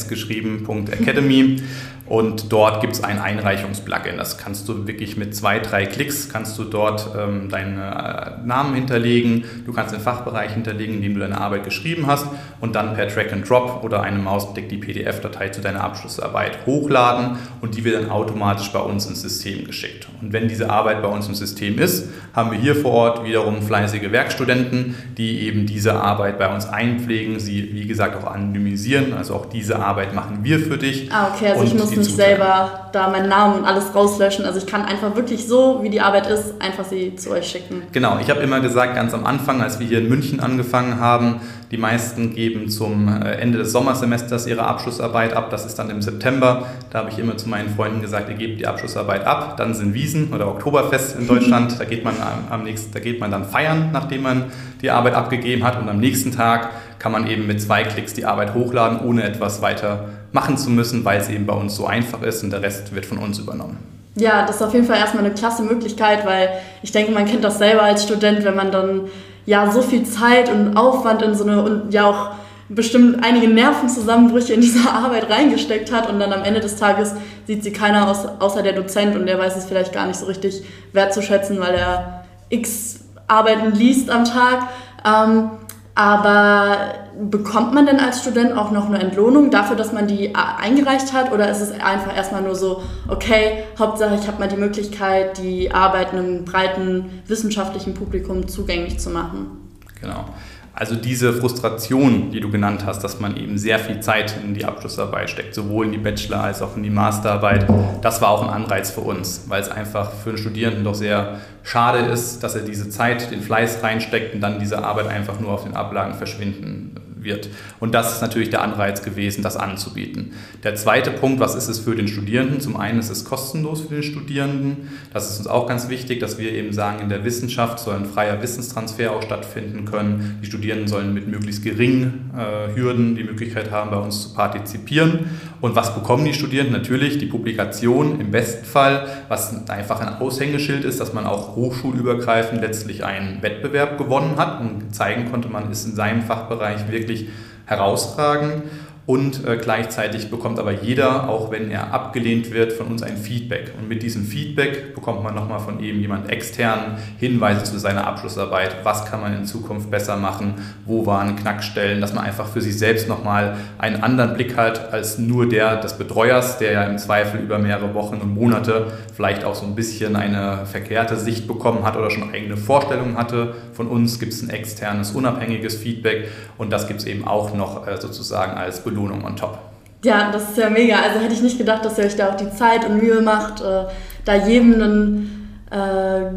geschrieben.academy. 0.07 1.63
Und 2.13 2.53
dort 2.53 2.79
gibt 2.79 2.93
es 2.93 3.03
ein 3.03 3.17
Einreichungsplugin. 3.17 4.17
Das 4.17 4.37
kannst 4.37 4.69
du 4.69 4.85
wirklich 4.85 5.17
mit 5.17 5.35
zwei, 5.35 5.57
drei 5.57 5.87
Klicks 5.87 6.29
kannst 6.29 6.59
du 6.59 6.63
dort 6.63 7.09
ähm, 7.17 7.49
deinen 7.49 7.79
äh, 7.79 8.45
Namen 8.45 8.75
hinterlegen. 8.75 9.45
Du 9.65 9.73
kannst 9.73 9.95
den 9.95 9.99
Fachbereich 9.99 10.51
hinterlegen, 10.51 10.97
in 10.97 11.01
dem 11.01 11.15
du 11.15 11.21
deine 11.21 11.41
Arbeit 11.41 11.63
geschrieben 11.63 12.05
hast 12.05 12.27
und 12.61 12.75
dann 12.75 12.93
per 12.93 13.07
Drag 13.07 13.33
and 13.33 13.49
Drop 13.49 13.83
oder 13.83 14.03
einem 14.03 14.23
Mausklick 14.23 14.69
die 14.69 14.77
PDF-Datei 14.77 15.49
zu 15.49 15.61
deiner 15.61 15.83
Abschlussarbeit 15.83 16.67
hochladen 16.67 17.37
und 17.61 17.77
die 17.77 17.83
wird 17.83 17.95
dann 17.95 18.11
automatisch 18.11 18.71
bei 18.71 18.79
uns 18.79 19.07
ins 19.07 19.23
System 19.23 19.65
geschickt. 19.65 20.07
Und 20.21 20.33
wenn 20.33 20.47
diese 20.47 20.69
Arbeit 20.69 21.01
bei 21.01 21.07
uns 21.07 21.27
im 21.27 21.33
System 21.33 21.79
ist, 21.79 22.09
haben 22.35 22.51
wir 22.51 22.59
hier 22.59 22.75
vor 22.75 22.91
Ort 22.91 23.25
wiederum 23.25 23.63
fleißige 23.63 24.11
Werkstudenten, 24.11 24.93
die 25.17 25.47
eben 25.47 25.65
diese 25.65 25.95
Arbeit 25.95 26.37
bei 26.37 26.53
uns 26.53 26.67
einpflegen, 26.67 27.39
sie 27.39 27.73
wie 27.73 27.87
gesagt 27.87 28.23
auch 28.23 28.31
anonymisieren. 28.31 29.13
Also 29.13 29.33
auch 29.33 29.47
diese 29.47 29.79
Arbeit 29.79 30.13
machen 30.13 30.43
wir 30.43 30.59
für 30.59 30.77
dich. 30.77 31.11
Ah, 31.11 31.31
okay, 31.33 31.47
also 31.47 31.63
ich 31.63 31.73
muss 31.73 32.02
nicht 32.03 32.15
selber 32.15 32.89
da 32.91 33.09
meinen 33.09 33.29
Namen 33.29 33.59
und 33.59 33.65
alles 33.65 33.93
rauslöschen. 33.95 34.45
Also 34.45 34.59
ich 34.59 34.67
kann 34.67 34.83
einfach 34.83 35.15
wirklich 35.15 35.47
so, 35.47 35.79
wie 35.81 35.89
die 35.89 36.01
Arbeit 36.01 36.27
ist, 36.27 36.61
einfach 36.61 36.85
sie 36.85 37.15
zu 37.15 37.31
euch 37.31 37.47
schicken. 37.47 37.83
Genau, 37.91 38.17
ich 38.21 38.29
habe 38.29 38.41
immer 38.41 38.59
gesagt, 38.59 38.95
ganz 38.95 39.13
am 39.13 39.25
Anfang, 39.25 39.61
als 39.61 39.79
wir 39.79 39.87
hier 39.87 39.99
in 39.99 40.09
München 40.09 40.39
angefangen 40.39 40.99
haben, 40.99 41.41
die 41.71 41.77
meisten 41.77 42.35
geben 42.35 42.69
zum 42.69 43.07
äh, 43.07 43.31
Ende 43.31 43.57
des 43.57 43.71
Sommersemesters 43.71 44.45
ihre 44.45 44.65
Abschlussarbeit 44.65 45.33
ab. 45.33 45.49
Das 45.49 45.65
ist 45.65 45.75
dann 45.79 45.89
im 45.89 46.01
September. 46.01 46.67
Da 46.91 46.99
habe 46.99 47.09
ich 47.09 47.17
immer 47.17 47.35
zu 47.37 47.49
meinen 47.49 47.69
Freunden 47.75 48.01
gesagt, 48.01 48.29
ihr 48.29 48.35
gebt 48.35 48.59
die 48.59 48.67
Abschlussarbeit 48.67 49.25
ab. 49.25 49.57
Dann 49.57 49.73
sind 49.73 49.93
Wiesen 49.95 50.31
oder 50.33 50.47
Oktoberfest 50.47 51.17
in 51.17 51.27
Deutschland. 51.27 51.73
Da 51.83 51.85
geht 51.85 52.03
man 52.05 52.15
am 52.49 52.63
nächsten, 52.63 52.93
da 52.93 52.99
geht 52.99 53.19
man 53.19 53.31
dann 53.31 53.45
feiern, 53.45 53.89
nachdem 53.91 54.21
man 54.21 54.45
die 54.81 54.89
Arbeit 54.89 55.15
abgegeben 55.15 55.63
hat. 55.63 55.81
Und 55.81 55.89
am 55.89 55.99
nächsten 55.99 56.31
Tag 56.31 56.69
kann 56.99 57.11
man 57.11 57.27
eben 57.27 57.47
mit 57.47 57.61
zwei 57.61 57.83
Klicks 57.83 58.13
die 58.13 58.25
Arbeit 58.25 58.53
hochladen, 58.53 58.99
ohne 59.01 59.23
etwas 59.23 59.61
weiter 59.61 60.05
machen 60.33 60.57
zu 60.57 60.69
müssen, 60.69 61.05
weil 61.05 61.21
es 61.21 61.29
eben 61.29 61.45
bei 61.45 61.53
uns 61.53 61.75
so 61.75 61.85
einfach 61.85 62.21
ist 62.21 62.43
und 62.43 62.49
der 62.49 62.61
Rest 62.61 62.93
wird 62.93 63.05
von 63.05 63.19
uns 63.19 63.39
übernommen. 63.39 63.77
Ja, 64.15 64.45
das 64.45 64.57
ist 64.57 64.61
auf 64.61 64.73
jeden 64.73 64.85
Fall 64.85 64.97
erstmal 64.97 65.23
eine 65.23 65.33
klasse 65.33 65.63
Möglichkeit, 65.63 66.25
weil 66.25 66.49
ich 66.81 66.91
denke, 66.91 67.11
man 67.11 67.25
kennt 67.25 67.43
das 67.43 67.57
selber 67.57 67.83
als 67.83 68.03
Student, 68.03 68.43
wenn 68.43 68.55
man 68.55 68.71
dann 68.71 69.01
ja 69.45 69.71
so 69.71 69.81
viel 69.81 70.03
Zeit 70.03 70.49
und 70.49 70.75
Aufwand 70.75 71.21
in 71.21 71.35
so 71.35 71.45
eine 71.45 71.63
und 71.63 71.93
ja 71.93 72.05
auch 72.05 72.31
bestimmt 72.69 73.23
einige 73.23 73.47
Nervenzusammenbrüche 73.47 74.53
in 74.53 74.61
diese 74.61 74.89
Arbeit 74.91 75.29
reingesteckt 75.29 75.91
hat 75.91 76.09
und 76.09 76.19
dann 76.19 76.33
am 76.33 76.43
Ende 76.43 76.59
des 76.59 76.75
Tages 76.75 77.13
sieht 77.45 77.63
sie 77.63 77.73
keiner 77.73 78.09
aus, 78.09 78.25
außer 78.39 78.63
der 78.63 78.73
Dozent 78.73 79.15
und 79.15 79.25
der 79.25 79.37
weiß 79.39 79.55
es 79.55 79.65
vielleicht 79.65 79.93
gar 79.93 80.07
nicht 80.07 80.19
so 80.19 80.25
richtig 80.25 80.63
wertzuschätzen, 80.93 81.59
weil 81.59 81.75
er 81.75 82.25
x 82.49 83.01
Arbeiten 83.27 83.73
liest 83.73 84.09
am 84.09 84.25
Tag. 84.25 84.67
Ähm, 85.05 85.51
aber 85.95 86.95
bekommt 87.29 87.73
man 87.73 87.85
denn 87.85 87.99
als 87.99 88.21
Student 88.21 88.57
auch 88.57 88.71
noch 88.71 88.87
eine 88.87 88.99
Entlohnung 88.99 89.51
dafür, 89.51 89.75
dass 89.75 89.93
man 89.93 90.07
die 90.07 90.33
eingereicht 90.33 91.13
hat? 91.13 91.31
Oder 91.31 91.49
ist 91.49 91.61
es 91.61 91.71
einfach 91.71 92.15
erstmal 92.15 92.41
nur 92.41 92.55
so, 92.55 92.81
okay, 93.07 93.65
Hauptsache 93.77 94.15
ich 94.15 94.27
habe 94.27 94.39
mal 94.39 94.47
die 94.47 94.57
Möglichkeit, 94.57 95.37
die 95.37 95.71
Arbeit 95.71 96.11
einem 96.11 96.45
breiten 96.45 97.21
wissenschaftlichen 97.27 97.93
Publikum 97.93 98.47
zugänglich 98.47 98.99
zu 98.99 99.11
machen? 99.11 99.59
Genau. 100.01 100.25
Also 100.75 100.95
diese 100.95 101.33
Frustration, 101.33 102.31
die 102.31 102.39
du 102.39 102.49
genannt 102.49 102.83
hast, 102.85 103.03
dass 103.03 103.19
man 103.19 103.37
eben 103.37 103.59
sehr 103.59 103.77
viel 103.77 103.99
Zeit 103.99 104.35
in 104.43 104.55
die 104.55 104.65
Abschlussarbeit 104.65 105.29
steckt, 105.29 105.53
sowohl 105.53 105.85
in 105.85 105.91
die 105.91 105.99
Bachelor- 105.99 106.41
als 106.41 106.63
auch 106.63 106.75
in 106.75 106.81
die 106.81 106.89
Masterarbeit, 106.89 107.67
das 108.01 108.21
war 108.21 108.29
auch 108.29 108.41
ein 108.41 108.49
Anreiz 108.49 108.89
für 108.89 109.01
uns, 109.01 109.45
weil 109.47 109.61
es 109.61 109.69
einfach 109.69 110.11
für 110.11 110.29
einen 110.29 110.39
Studierenden 110.39 110.83
doch 110.83 110.95
sehr 110.95 111.39
schade 111.61 111.99
ist, 111.99 112.41
dass 112.41 112.55
er 112.55 112.63
diese 112.63 112.89
Zeit, 112.89 113.29
den 113.29 113.41
Fleiß 113.41 113.83
reinsteckt 113.83 114.33
und 114.33 114.41
dann 114.41 114.59
diese 114.59 114.83
Arbeit 114.83 115.07
einfach 115.07 115.39
nur 115.39 115.51
auf 115.51 115.63
den 115.63 115.75
Ablagen 115.75 116.15
verschwinden 116.15 116.95
wird. 117.23 117.49
Und 117.79 117.93
das 117.93 118.15
ist 118.15 118.21
natürlich 118.21 118.49
der 118.49 118.61
Anreiz 118.61 119.03
gewesen, 119.03 119.43
das 119.43 119.57
anzubieten. 119.57 120.33
Der 120.63 120.75
zweite 120.75 121.11
Punkt, 121.11 121.39
was 121.39 121.55
ist 121.55 121.67
es 121.67 121.79
für 121.79 121.95
den 121.95 122.07
Studierenden? 122.07 122.59
Zum 122.59 122.77
einen 122.77 122.99
ist 122.99 123.09
es 123.09 123.25
kostenlos 123.25 123.81
für 123.81 123.95
den 123.95 124.03
Studierenden. 124.03 124.89
Das 125.13 125.29
ist 125.29 125.39
uns 125.39 125.47
auch 125.47 125.67
ganz 125.67 125.89
wichtig, 125.89 126.19
dass 126.19 126.37
wir 126.37 126.51
eben 126.51 126.73
sagen, 126.73 126.99
in 127.01 127.09
der 127.09 127.23
Wissenschaft 127.23 127.79
soll 127.79 127.95
ein 127.95 128.05
freier 128.05 128.41
Wissenstransfer 128.41 129.11
auch 129.11 129.21
stattfinden 129.21 129.85
können. 129.85 130.39
Die 130.41 130.45
Studierenden 130.45 130.87
sollen 130.87 131.13
mit 131.13 131.27
möglichst 131.27 131.63
geringen 131.63 132.31
äh, 132.37 132.75
Hürden 132.75 133.15
die 133.15 133.23
Möglichkeit 133.23 133.71
haben, 133.71 133.91
bei 133.91 133.97
uns 133.97 134.23
zu 134.23 134.33
partizipieren. 134.33 135.31
Und 135.61 135.75
was 135.75 135.95
bekommen 135.95 136.25
die 136.25 136.33
Studierenden? 136.33 136.73
Natürlich 136.73 137.19
die 137.19 137.25
Publikation 137.25 138.19
im 138.19 138.31
besten 138.31 138.65
Fall, 138.65 139.07
was 139.29 139.69
einfach 139.69 140.01
ein 140.01 140.21
Aushängeschild 140.21 140.83
ist, 140.83 140.99
dass 140.99 141.13
man 141.13 141.25
auch 141.25 141.55
hochschulübergreifend 141.55 142.61
letztlich 142.61 143.05
einen 143.05 143.41
Wettbewerb 143.41 143.97
gewonnen 143.97 144.35
hat 144.37 144.59
und 144.59 144.93
zeigen 144.93 145.31
konnte, 145.31 145.47
man 145.47 145.71
ist 145.71 145.85
in 145.85 145.95
seinem 145.95 146.21
Fachbereich 146.21 146.91
wirklich 146.91 147.12
wirklich 147.13 147.29
herausragend. 147.65 148.63
Und 149.05 149.45
äh, 149.45 149.57
gleichzeitig 149.57 150.31
bekommt 150.31 150.59
aber 150.59 150.71
jeder, 150.71 151.27
auch 151.27 151.51
wenn 151.51 151.69
er 151.69 151.93
abgelehnt 151.93 152.53
wird, 152.53 152.71
von 152.71 152.87
uns 152.87 153.03
ein 153.03 153.17
Feedback. 153.17 153.73
Und 153.77 153.89
mit 153.89 154.01
diesem 154.01 154.23
Feedback 154.23 154.95
bekommt 154.95 155.23
man 155.23 155.35
nochmal 155.35 155.59
von 155.59 155.81
eben 155.81 155.99
jemand 155.99 156.29
externen 156.29 156.95
Hinweise 157.17 157.63
zu 157.63 157.77
seiner 157.79 158.07
Abschlussarbeit. 158.07 158.77
Was 158.83 159.03
kann 159.05 159.19
man 159.19 159.35
in 159.35 159.45
Zukunft 159.45 159.91
besser 159.91 160.15
machen? 160.15 160.53
Wo 160.85 161.05
waren 161.05 161.35
Knackstellen? 161.35 161.99
Dass 161.99 162.13
man 162.13 162.23
einfach 162.23 162.47
für 162.47 162.61
sich 162.61 162.79
selbst 162.79 163.09
nochmal 163.09 163.57
einen 163.77 164.01
anderen 164.01 164.35
Blick 164.35 164.55
hat 164.55 164.93
als 164.93 165.17
nur 165.17 165.49
der 165.49 165.81
des 165.81 165.97
Betreuers, 165.97 166.57
der 166.59 166.71
ja 166.71 166.83
im 166.83 166.97
Zweifel 166.97 167.41
über 167.41 167.59
mehrere 167.59 167.93
Wochen 167.93 168.15
und 168.21 168.33
Monate 168.33 168.87
vielleicht 169.13 169.43
auch 169.43 169.55
so 169.55 169.65
ein 169.65 169.75
bisschen 169.75 170.15
eine 170.15 170.65
verkehrte 170.65 171.17
Sicht 171.17 171.45
bekommen 171.45 171.83
hat 171.83 171.97
oder 171.97 172.09
schon 172.09 172.33
eigene 172.33 172.55
Vorstellungen 172.55 173.17
hatte. 173.17 173.55
Von 173.73 173.87
uns 173.87 174.17
gibt 174.17 174.31
es 174.31 174.41
ein 174.41 174.49
externes, 174.49 175.11
unabhängiges 175.11 175.75
Feedback 175.75 176.29
und 176.57 176.71
das 176.71 176.87
gibt 176.87 177.01
es 177.01 177.05
eben 177.05 177.27
auch 177.27 177.53
noch 177.53 177.85
äh, 177.85 177.99
sozusagen 177.99 178.53
als 178.53 178.79
Belohnung 178.79 178.92
Belohnung 178.93 179.23
on 179.25 179.35
top. 179.35 179.57
Ja, 180.03 180.31
das 180.31 180.49
ist 180.49 180.57
ja 180.57 180.69
mega. 180.69 180.97
Also 180.97 181.19
hätte 181.19 181.33
ich 181.33 181.41
nicht 181.41 181.57
gedacht, 181.57 181.83
dass 181.85 181.97
ihr 181.97 182.05
euch 182.05 182.15
da 182.15 182.29
auch 182.29 182.35
die 182.35 182.51
Zeit 182.51 182.85
und 182.87 183.01
Mühe 183.01 183.21
macht, 183.21 183.61
äh, 183.61 183.85
da 184.25 184.35
jedem 184.35 184.81
ein 184.81 185.49
äh, 185.71 186.31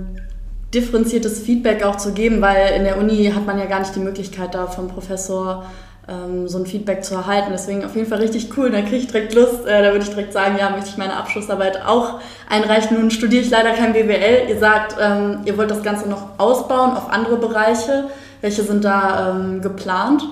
differenziertes 0.72 1.40
Feedback 1.40 1.84
auch 1.84 1.96
zu 1.96 2.12
geben, 2.12 2.40
weil 2.40 2.76
in 2.76 2.84
der 2.84 2.98
Uni 2.98 3.30
hat 3.34 3.46
man 3.46 3.58
ja 3.58 3.66
gar 3.66 3.80
nicht 3.80 3.94
die 3.94 4.00
Möglichkeit, 4.00 4.54
da 4.54 4.66
vom 4.66 4.88
Professor 4.88 5.64
ähm, 6.08 6.46
so 6.46 6.58
ein 6.58 6.66
Feedback 6.66 7.04
zu 7.04 7.14
erhalten. 7.14 7.48
Deswegen 7.50 7.84
auf 7.84 7.96
jeden 7.96 8.08
Fall 8.08 8.18
richtig 8.18 8.56
cool. 8.56 8.70
Da 8.70 8.82
kriege 8.82 8.96
ich 8.96 9.08
direkt 9.08 9.34
Lust. 9.34 9.66
Äh, 9.66 9.82
da 9.82 9.90
würde 9.90 10.04
ich 10.04 10.10
direkt 10.10 10.32
sagen, 10.32 10.56
ja, 10.58 10.70
möchte 10.70 10.90
ich 10.90 10.96
meine 10.96 11.16
Abschlussarbeit 11.16 11.84
auch 11.84 12.20
einreichen. 12.48 13.00
Nun 13.00 13.10
studiere 13.10 13.42
ich 13.42 13.50
leider 13.50 13.72
kein 13.72 13.92
BWL. 13.92 14.48
Ihr 14.48 14.58
sagt, 14.58 14.96
ähm, 15.00 15.40
ihr 15.44 15.58
wollt 15.58 15.72
das 15.72 15.82
Ganze 15.82 16.08
noch 16.08 16.38
ausbauen 16.38 16.92
auf 16.92 17.10
andere 17.10 17.36
Bereiche. 17.36 18.04
Welche 18.40 18.62
sind 18.62 18.84
da 18.84 19.34
ähm, 19.34 19.60
geplant? 19.60 20.22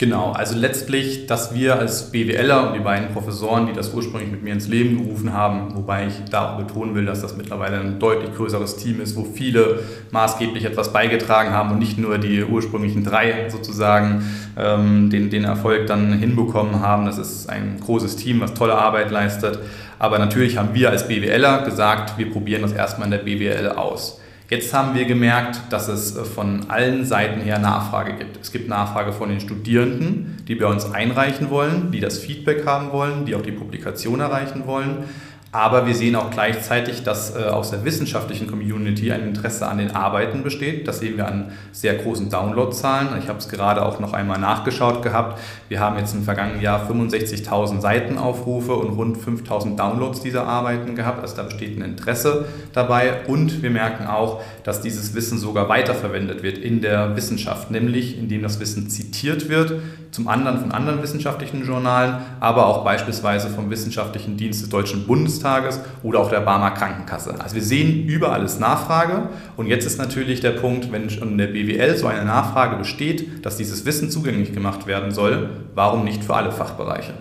Genau, 0.00 0.32
also 0.32 0.56
letztlich, 0.56 1.26
dass 1.26 1.54
wir 1.54 1.78
als 1.78 2.10
BWLer 2.10 2.68
und 2.68 2.74
die 2.74 2.80
beiden 2.80 3.12
Professoren, 3.12 3.66
die 3.66 3.74
das 3.74 3.92
ursprünglich 3.92 4.30
mit 4.30 4.42
mir 4.42 4.54
ins 4.54 4.66
Leben 4.66 4.96
gerufen 4.96 5.34
haben, 5.34 5.76
wobei 5.76 6.06
ich 6.06 6.14
da 6.30 6.54
auch 6.54 6.56
betonen 6.56 6.94
will, 6.94 7.04
dass 7.04 7.20
das 7.20 7.36
mittlerweile 7.36 7.78
ein 7.78 7.98
deutlich 7.98 8.34
größeres 8.34 8.78
Team 8.78 9.02
ist, 9.02 9.14
wo 9.14 9.24
viele 9.24 9.80
maßgeblich 10.10 10.64
etwas 10.64 10.94
beigetragen 10.94 11.50
haben 11.50 11.72
und 11.72 11.80
nicht 11.80 11.98
nur 11.98 12.16
die 12.16 12.42
ursprünglichen 12.42 13.04
drei 13.04 13.50
sozusagen 13.50 14.24
ähm, 14.56 15.10
den, 15.10 15.28
den 15.28 15.44
Erfolg 15.44 15.86
dann 15.86 16.14
hinbekommen 16.14 16.80
haben. 16.80 17.04
Das 17.04 17.18
ist 17.18 17.50
ein 17.50 17.78
großes 17.78 18.16
Team, 18.16 18.40
was 18.40 18.54
tolle 18.54 18.76
Arbeit 18.76 19.10
leistet. 19.10 19.58
Aber 19.98 20.18
natürlich 20.18 20.56
haben 20.56 20.72
wir 20.72 20.88
als 20.88 21.08
BWLer 21.08 21.60
gesagt, 21.66 22.16
wir 22.16 22.30
probieren 22.30 22.62
das 22.62 22.72
erstmal 22.72 23.04
in 23.04 23.10
der 23.10 23.18
BWL 23.18 23.68
aus. 23.72 24.18
Jetzt 24.50 24.74
haben 24.74 24.96
wir 24.96 25.04
gemerkt, 25.04 25.60
dass 25.70 25.86
es 25.86 26.16
äh, 26.16 26.24
von 26.24 26.68
allen 26.70 27.04
Seiten 27.04 27.40
her 27.40 27.60
Nachfrage 27.60 28.14
gibt. 28.14 28.36
Es 28.42 28.50
gibt 28.50 28.68
Nachfrage 28.68 29.12
von 29.12 29.28
den 29.28 29.38
Studierenden, 29.38 30.38
die 30.48 30.56
bei 30.56 30.66
uns 30.66 30.92
einreichen 30.92 31.50
wollen, 31.50 31.92
die 31.92 32.00
das 32.00 32.18
Feedback 32.18 32.66
haben 32.66 32.90
wollen, 32.90 33.26
die 33.26 33.36
auch 33.36 33.42
die 33.42 33.52
Publikation 33.52 34.18
erreichen 34.18 34.66
wollen. 34.66 35.04
Aber 35.52 35.84
wir 35.84 35.96
sehen 35.96 36.14
auch 36.14 36.30
gleichzeitig, 36.30 37.02
dass 37.02 37.34
äh, 37.34 37.40
aus 37.40 37.70
der 37.70 37.84
wissenschaftlichen 37.84 38.46
Community 38.46 39.10
ein 39.10 39.22
Interesse 39.22 39.66
an 39.66 39.78
den 39.78 39.90
Arbeiten 39.90 40.44
besteht. 40.44 40.86
Das 40.86 41.00
sehen 41.00 41.16
wir 41.16 41.26
an 41.26 41.50
sehr 41.72 41.94
großen 41.94 42.30
Downloadzahlen. 42.30 43.08
Ich 43.18 43.28
habe 43.28 43.40
es 43.40 43.48
gerade 43.48 43.84
auch 43.84 43.98
noch 43.98 44.12
einmal 44.12 44.38
nachgeschaut 44.38 45.02
gehabt. 45.02 45.40
Wir 45.68 45.80
haben 45.80 45.98
jetzt 45.98 46.14
im 46.14 46.22
vergangenen 46.22 46.60
Jahr 46.60 46.88
65.000 46.88 47.80
Seitenaufrufe 47.80 48.74
und 48.74 48.90
rund 48.90 49.16
5.000 49.16 49.74
Downloads 49.74 50.20
dieser 50.20 50.46
Arbeiten 50.46 50.94
gehabt. 50.94 51.20
Also 51.20 51.34
da 51.34 51.42
besteht 51.42 51.76
ein 51.76 51.82
Interesse 51.82 52.44
dabei. 52.72 53.24
Und 53.26 53.60
wir 53.60 53.70
merken 53.70 54.06
auch, 54.06 54.42
dass 54.62 54.80
dieses 54.80 55.14
Wissen 55.14 55.38
sogar 55.38 55.68
weiterverwendet 55.68 56.44
wird 56.44 56.58
in 56.58 56.80
der 56.80 57.16
Wissenschaft, 57.16 57.72
nämlich 57.72 58.16
indem 58.16 58.42
das 58.42 58.60
Wissen 58.60 58.88
zitiert 58.88 59.48
wird, 59.48 59.80
zum 60.12 60.28
anderen 60.28 60.60
von 60.60 60.72
anderen 60.72 61.02
wissenschaftlichen 61.02 61.64
Journalen, 61.64 62.16
aber 62.40 62.66
auch 62.66 62.84
beispielsweise 62.84 63.48
vom 63.48 63.70
Wissenschaftlichen 63.70 64.36
Dienst 64.36 64.62
des 64.62 64.68
Deutschen 64.68 65.06
Bundes 65.06 65.39
Bundestages 65.40 65.80
oder 66.02 66.20
auch 66.20 66.30
der 66.30 66.40
Barmer 66.40 66.70
Krankenkasse. 66.70 67.34
Also 67.38 67.54
wir 67.54 67.62
sehen 67.62 68.06
überall 68.06 68.44
ist 68.44 68.60
Nachfrage 68.60 69.28
und 69.56 69.66
jetzt 69.66 69.86
ist 69.86 69.98
natürlich 69.98 70.40
der 70.40 70.52
Punkt, 70.52 70.92
wenn 70.92 71.08
in 71.08 71.38
der 71.38 71.48
BWL 71.48 71.96
so 71.96 72.06
eine 72.06 72.24
Nachfrage 72.24 72.76
besteht, 72.76 73.44
dass 73.44 73.56
dieses 73.56 73.84
Wissen 73.86 74.10
zugänglich 74.10 74.52
gemacht 74.52 74.86
werden 74.86 75.12
soll, 75.12 75.50
warum 75.74 76.04
nicht 76.04 76.24
für 76.24 76.34
alle 76.34 76.52
Fachbereiche? 76.52 77.14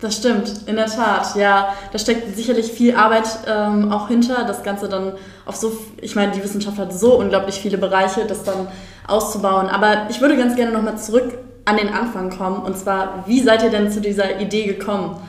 Das 0.00 0.16
stimmt, 0.16 0.62
in 0.66 0.76
der 0.76 0.86
Tat. 0.86 1.34
Ja, 1.34 1.74
da 1.90 1.98
steckt 1.98 2.36
sicherlich 2.36 2.70
viel 2.70 2.94
Arbeit 2.94 3.26
ähm, 3.48 3.90
auch 3.90 4.06
hinter, 4.06 4.44
das 4.44 4.62
Ganze 4.62 4.88
dann 4.88 5.14
auf 5.44 5.56
so, 5.56 5.72
ich 6.00 6.14
meine, 6.14 6.30
die 6.30 6.44
Wissenschaft 6.44 6.78
hat 6.78 6.92
so 6.92 7.18
unglaublich 7.18 7.56
viele 7.56 7.78
Bereiche, 7.78 8.24
das 8.24 8.44
dann 8.44 8.68
auszubauen. 9.08 9.66
Aber 9.66 10.06
ich 10.08 10.20
würde 10.20 10.36
ganz 10.36 10.54
gerne 10.54 10.70
nochmal 10.70 10.98
zurück 10.98 11.36
an 11.64 11.78
den 11.78 11.88
Anfang 11.88 12.30
kommen. 12.30 12.62
Und 12.62 12.78
zwar, 12.78 13.24
wie 13.26 13.40
seid 13.40 13.64
ihr 13.64 13.70
denn 13.70 13.90
zu 13.90 14.00
dieser 14.00 14.40
Idee 14.40 14.66
gekommen? 14.66 15.20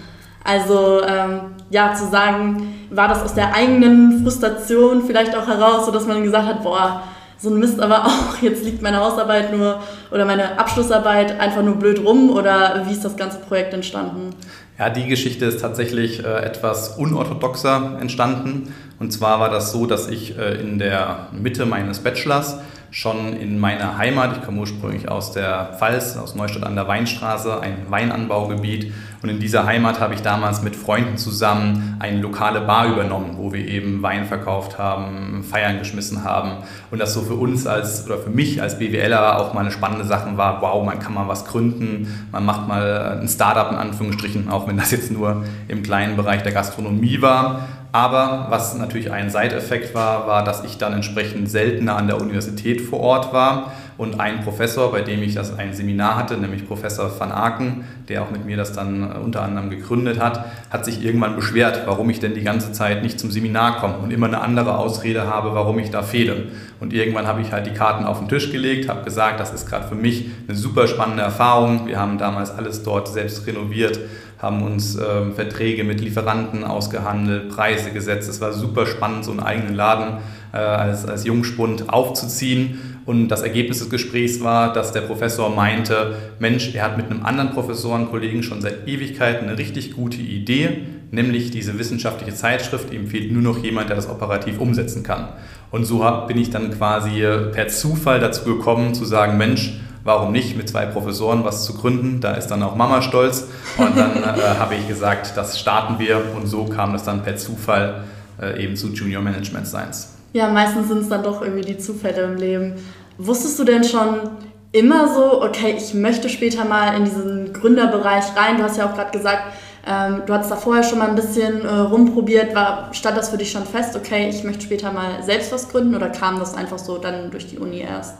Also 0.43 1.01
ähm, 1.03 1.41
ja, 1.69 1.93
zu 1.93 2.08
sagen, 2.08 2.88
war 2.89 3.08
das 3.08 3.22
aus 3.24 3.34
der 3.34 3.53
eigenen 3.53 4.24
Frustration 4.24 5.03
vielleicht 5.05 5.36
auch 5.36 5.48
heraus, 5.48 5.86
sodass 5.86 6.08
man 6.08 6.24
gesagt 6.24 6.48
hat, 6.48 6.63
boah, 6.63 7.03
so 7.38 7.50
ein 7.50 7.60
Mist 7.60 7.79
aber 7.79 8.05
auch, 8.05 8.41
jetzt 8.41 8.63
liegt 8.63 8.81
meine 8.81 8.98
Hausarbeit 8.98 9.55
nur 9.55 9.81
oder 10.12 10.25
meine 10.25 10.60
Abschlussarbeit 10.60 11.39
einfach 11.39 11.63
nur 11.63 11.75
blöd 11.75 12.03
rum 12.03 12.29
oder 12.29 12.84
wie 12.88 12.91
ist 12.91 13.05
das 13.05 13.15
ganze 13.15 13.39
Projekt 13.39 13.74
entstanden? 13.74 14.36
Ja, 14.77 14.89
die 14.89 15.08
Geschichte 15.08 15.46
ist 15.46 15.60
tatsächlich 15.60 16.24
äh, 16.24 16.41
etwas 16.41 16.98
unorthodoxer 16.98 17.98
entstanden. 18.00 18.74
Und 18.98 19.12
zwar 19.12 19.39
war 19.41 19.50
das 19.50 19.74
so, 19.74 19.86
dass 19.86 20.08
ich 20.08 20.38
äh, 20.38 20.55
in 20.55 20.79
der 20.79 21.27
Mitte 21.34 21.65
meines 21.65 22.00
Bachelors 22.00 22.60
schon 22.91 23.36
in 23.36 23.60
meiner 23.60 23.98
Heimat, 23.98 24.38
ich 24.38 24.43
komme 24.43 24.62
ursprünglich 24.62 25.10
aus 25.10 25.34
der 25.34 25.75
Pfalz, 25.77 26.17
aus 26.17 26.36
Neustadt 26.36 26.63
an 26.63 26.75
der 26.75 26.88
Weinstraße, 26.88 27.60
ein 27.60 27.86
Weinanbaugebiet. 27.89 28.93
Und 29.21 29.27
in 29.29 29.39
dieser 29.39 29.65
Heimat 29.65 29.99
habe 29.99 30.13
ich 30.13 30.21
damals 30.21 30.61
mit 30.61 30.77
Freunden 30.77 31.17
zusammen 31.17 31.97
eine 31.99 32.21
lokale 32.21 32.61
Bar 32.61 32.88
übernommen, 32.88 33.33
wo 33.35 33.51
wir 33.51 33.67
eben 33.67 34.01
Wein 34.01 34.25
verkauft 34.25 34.77
haben, 34.77 35.43
Feiern 35.43 35.77
geschmissen 35.77 36.23
haben. 36.23 36.63
Und 36.89 36.99
das 36.99 37.13
so 37.13 37.21
für 37.21 37.33
uns 37.33 37.67
als, 37.67 38.05
oder 38.05 38.17
für 38.17 38.29
mich 38.29 38.61
als 38.61 38.79
BWLer 38.79 39.39
auch 39.39 39.53
mal 39.53 39.61
eine 39.61 39.71
spannende 39.71 40.05
Sache 40.05 40.38
war, 40.38 40.61
wow, 40.61 40.85
man 40.85 40.99
kann 40.99 41.13
mal 41.13 41.27
was 41.27 41.45
gründen, 41.45 42.27
man 42.31 42.45
macht 42.45 42.67
mal 42.67 43.19
ein 43.21 43.27
Startup 43.27 43.69
in 43.71 43.77
Anführungsstrichen, 43.77 44.49
auch 44.49 44.67
wenn 44.67 44.77
das 44.77 44.91
jetzt 44.91 45.11
nur 45.11 45.43
im 45.67 45.83
kleinen 45.83 46.15
Bereich 46.15 46.43
der 46.43 46.53
Gastronomie 46.53 47.21
war. 47.21 47.67
Aber 47.91 48.47
was 48.49 48.77
natürlich 48.77 49.11
ein 49.11 49.31
Seiteffekt 49.31 49.95
war, 49.95 50.27
war, 50.27 50.43
dass 50.43 50.63
ich 50.63 50.77
dann 50.77 50.93
entsprechend 50.93 51.49
seltener 51.49 51.97
an 51.97 52.07
der 52.07 52.21
Universität 52.21 52.81
vor 52.81 52.99
Ort 52.99 53.33
war 53.33 53.73
und 54.00 54.22
ein 54.22 54.39
Professor, 54.46 54.94
bei 54.94 55.01
dem 55.01 55.22
ich 55.22 55.36
das 55.36 55.60
ein 55.60 55.74
Seminar 55.74 56.15
hatte, 56.15 56.38
nämlich 56.38 56.65
Professor 56.65 57.12
van 57.20 57.34
Aken, 57.34 57.84
der 58.08 58.24
auch 58.24 58.32
mit 58.32 58.46
mir 58.46 58.56
das 58.56 58.72
dann 58.72 59.03
äh, 59.03 59.18
unter 59.18 59.41
anderem 59.41 59.70
gegründet 59.70 60.22
hat, 60.22 60.46
hat 60.70 60.86
sich 60.86 61.03
irgendwann 61.03 61.36
beschwert, 61.36 61.84
warum 61.86 62.10
ich 62.10 62.22
denn 62.22 62.34
die 62.34 62.41
ganze 62.41 62.72
Zeit 62.72 63.03
nicht 63.03 63.20
zum 63.20 63.29
Seminar 63.29 63.82
komme 63.82 63.98
und 63.98 64.12
immer 64.12 64.27
eine 64.27 64.39
andere 64.39 64.77
Ausrede 64.77 65.27
habe, 65.27 65.53
warum 65.53 65.79
ich 65.79 65.91
da 65.91 66.01
fehle. 66.01 66.48
Und 66.79 66.94
irgendwann 66.94 67.27
habe 67.27 67.41
ich 67.41 67.51
halt 67.51 67.65
die 67.65 67.74
Karten 67.74 68.06
auf 68.06 68.20
den 68.20 68.29
Tisch 68.29 68.53
gelegt, 68.53 68.88
habe 68.88 69.03
gesagt, 69.03 69.41
das 69.41 69.53
ist 69.53 69.68
gerade 69.68 69.86
für 69.86 69.96
mich 69.96 70.32
eine 70.48 70.56
super 70.56 70.88
spannende 70.88 71.24
Erfahrung. 71.24 71.86
Wir 71.86 72.00
haben 72.00 72.18
damals 72.18 72.51
alles 72.51 72.84
dort 72.84 73.10
selbst 73.10 73.46
renoviert 73.48 74.00
haben 74.41 74.63
uns 74.63 74.96
äh, 74.96 75.32
Verträge 75.32 75.84
mit 75.84 76.00
Lieferanten 76.00 76.63
ausgehandelt, 76.63 77.50
Preise 77.50 77.91
gesetzt. 77.91 78.29
Es 78.29 78.39
war 78.39 78.53
super 78.53 78.86
spannend, 78.86 79.25
so 79.25 79.32
einen 79.32 79.41
eigenen 79.41 79.75
Laden 79.75 80.20
äh, 80.53 80.58
als, 80.58 81.06
als 81.06 81.25
Jungspund 81.25 81.89
aufzuziehen. 81.89 82.99
Und 83.09 83.29
das 83.29 83.41
Ergebnis 83.41 83.79
des 83.79 83.89
Gesprächs 83.89 84.39
war, 84.43 84.71
dass 84.71 84.91
der 84.91 85.01
Professor 85.01 85.49
meinte, 85.49 86.13
Mensch, 86.37 86.75
er 86.75 86.83
hat 86.83 86.95
mit 86.95 87.09
einem 87.09 87.25
anderen 87.25 87.49
Professorenkollegen 87.49 88.43
schon 88.43 88.61
seit 88.61 88.87
Ewigkeiten 88.87 89.47
eine 89.47 89.57
richtig 89.57 89.95
gute 89.95 90.17
Idee, 90.21 90.83
nämlich 91.09 91.49
diese 91.49 91.79
wissenschaftliche 91.79 92.35
Zeitschrift. 92.35 92.93
Ihm 92.93 93.07
fehlt 93.07 93.31
nur 93.31 93.41
noch 93.41 93.63
jemand, 93.63 93.89
der 93.89 93.95
das 93.95 94.07
operativ 94.07 94.59
umsetzen 94.59 95.01
kann. 95.01 95.29
Und 95.71 95.85
so 95.85 96.07
bin 96.27 96.37
ich 96.37 96.51
dann 96.51 96.69
quasi 96.69 97.25
per 97.51 97.67
Zufall 97.67 98.19
dazu 98.19 98.45
gekommen 98.45 98.93
zu 98.93 99.05
sagen, 99.05 99.39
Mensch, 99.39 99.79
warum 100.03 100.31
nicht 100.31 100.55
mit 100.55 100.69
zwei 100.69 100.85
Professoren 100.85 101.43
was 101.43 101.65
zu 101.65 101.73
gründen? 101.73 102.21
Da 102.21 102.35
ist 102.35 102.49
dann 102.49 102.61
auch 102.61 102.75
Mama 102.75 103.01
stolz. 103.01 103.47
Und 103.79 103.97
dann 103.97 104.17
äh, 104.17 104.37
habe 104.59 104.75
ich 104.75 104.87
gesagt, 104.87 105.35
das 105.35 105.59
starten 105.59 105.97
wir. 105.97 106.21
Und 106.35 106.45
so 106.45 106.65
kam 106.65 106.93
es 106.93 107.01
dann 107.01 107.23
per 107.23 107.37
Zufall 107.37 108.03
äh, 108.39 108.63
eben 108.63 108.75
zu 108.75 108.89
Junior 108.89 109.23
Management 109.23 109.65
Science. 109.65 110.13
Ja, 110.31 110.47
meistens 110.51 110.89
sind 110.89 110.99
es 110.99 111.09
dann 111.09 111.23
doch 111.23 111.41
irgendwie 111.41 111.73
die 111.73 111.77
Zufälle 111.79 112.21
im 112.21 112.37
Leben. 112.37 112.73
Wusstest 113.21 113.59
du 113.59 113.65
denn 113.65 113.83
schon 113.83 114.29
immer 114.71 115.13
so, 115.13 115.43
okay, 115.43 115.75
ich 115.77 115.93
möchte 115.93 116.29
später 116.29 116.63
mal 116.63 116.95
in 116.95 117.03
diesen 117.03 117.51
Gründerbereich 117.51 118.23
rein? 118.38 118.55
Du 118.55 118.63
hast 118.63 118.77
ja 118.77 118.89
auch 118.89 118.95
gerade 118.95 119.11
gesagt, 119.11 119.43
ähm, 119.85 120.21
du 120.25 120.33
hattest 120.33 120.51
da 120.51 120.55
vorher 120.55 120.83
schon 120.83 120.99
mal 120.99 121.09
ein 121.09 121.15
bisschen 121.15 121.65
äh, 121.65 121.67
rumprobiert. 121.67 122.55
War, 122.55 122.93
stand 122.93 123.17
das 123.17 123.27
für 123.27 123.38
dich 123.38 123.51
schon 123.51 123.65
fest, 123.65 123.97
okay, 123.97 124.29
ich 124.29 124.45
möchte 124.45 124.63
später 124.63 124.93
mal 124.93 125.21
selbst 125.21 125.51
was 125.51 125.67
gründen 125.67 125.95
oder 125.95 126.07
kam 126.07 126.39
das 126.39 126.55
einfach 126.55 126.79
so 126.79 126.97
dann 126.97 127.29
durch 127.29 127.45
die 127.45 127.57
Uni 127.57 127.79
erst? 127.81 128.15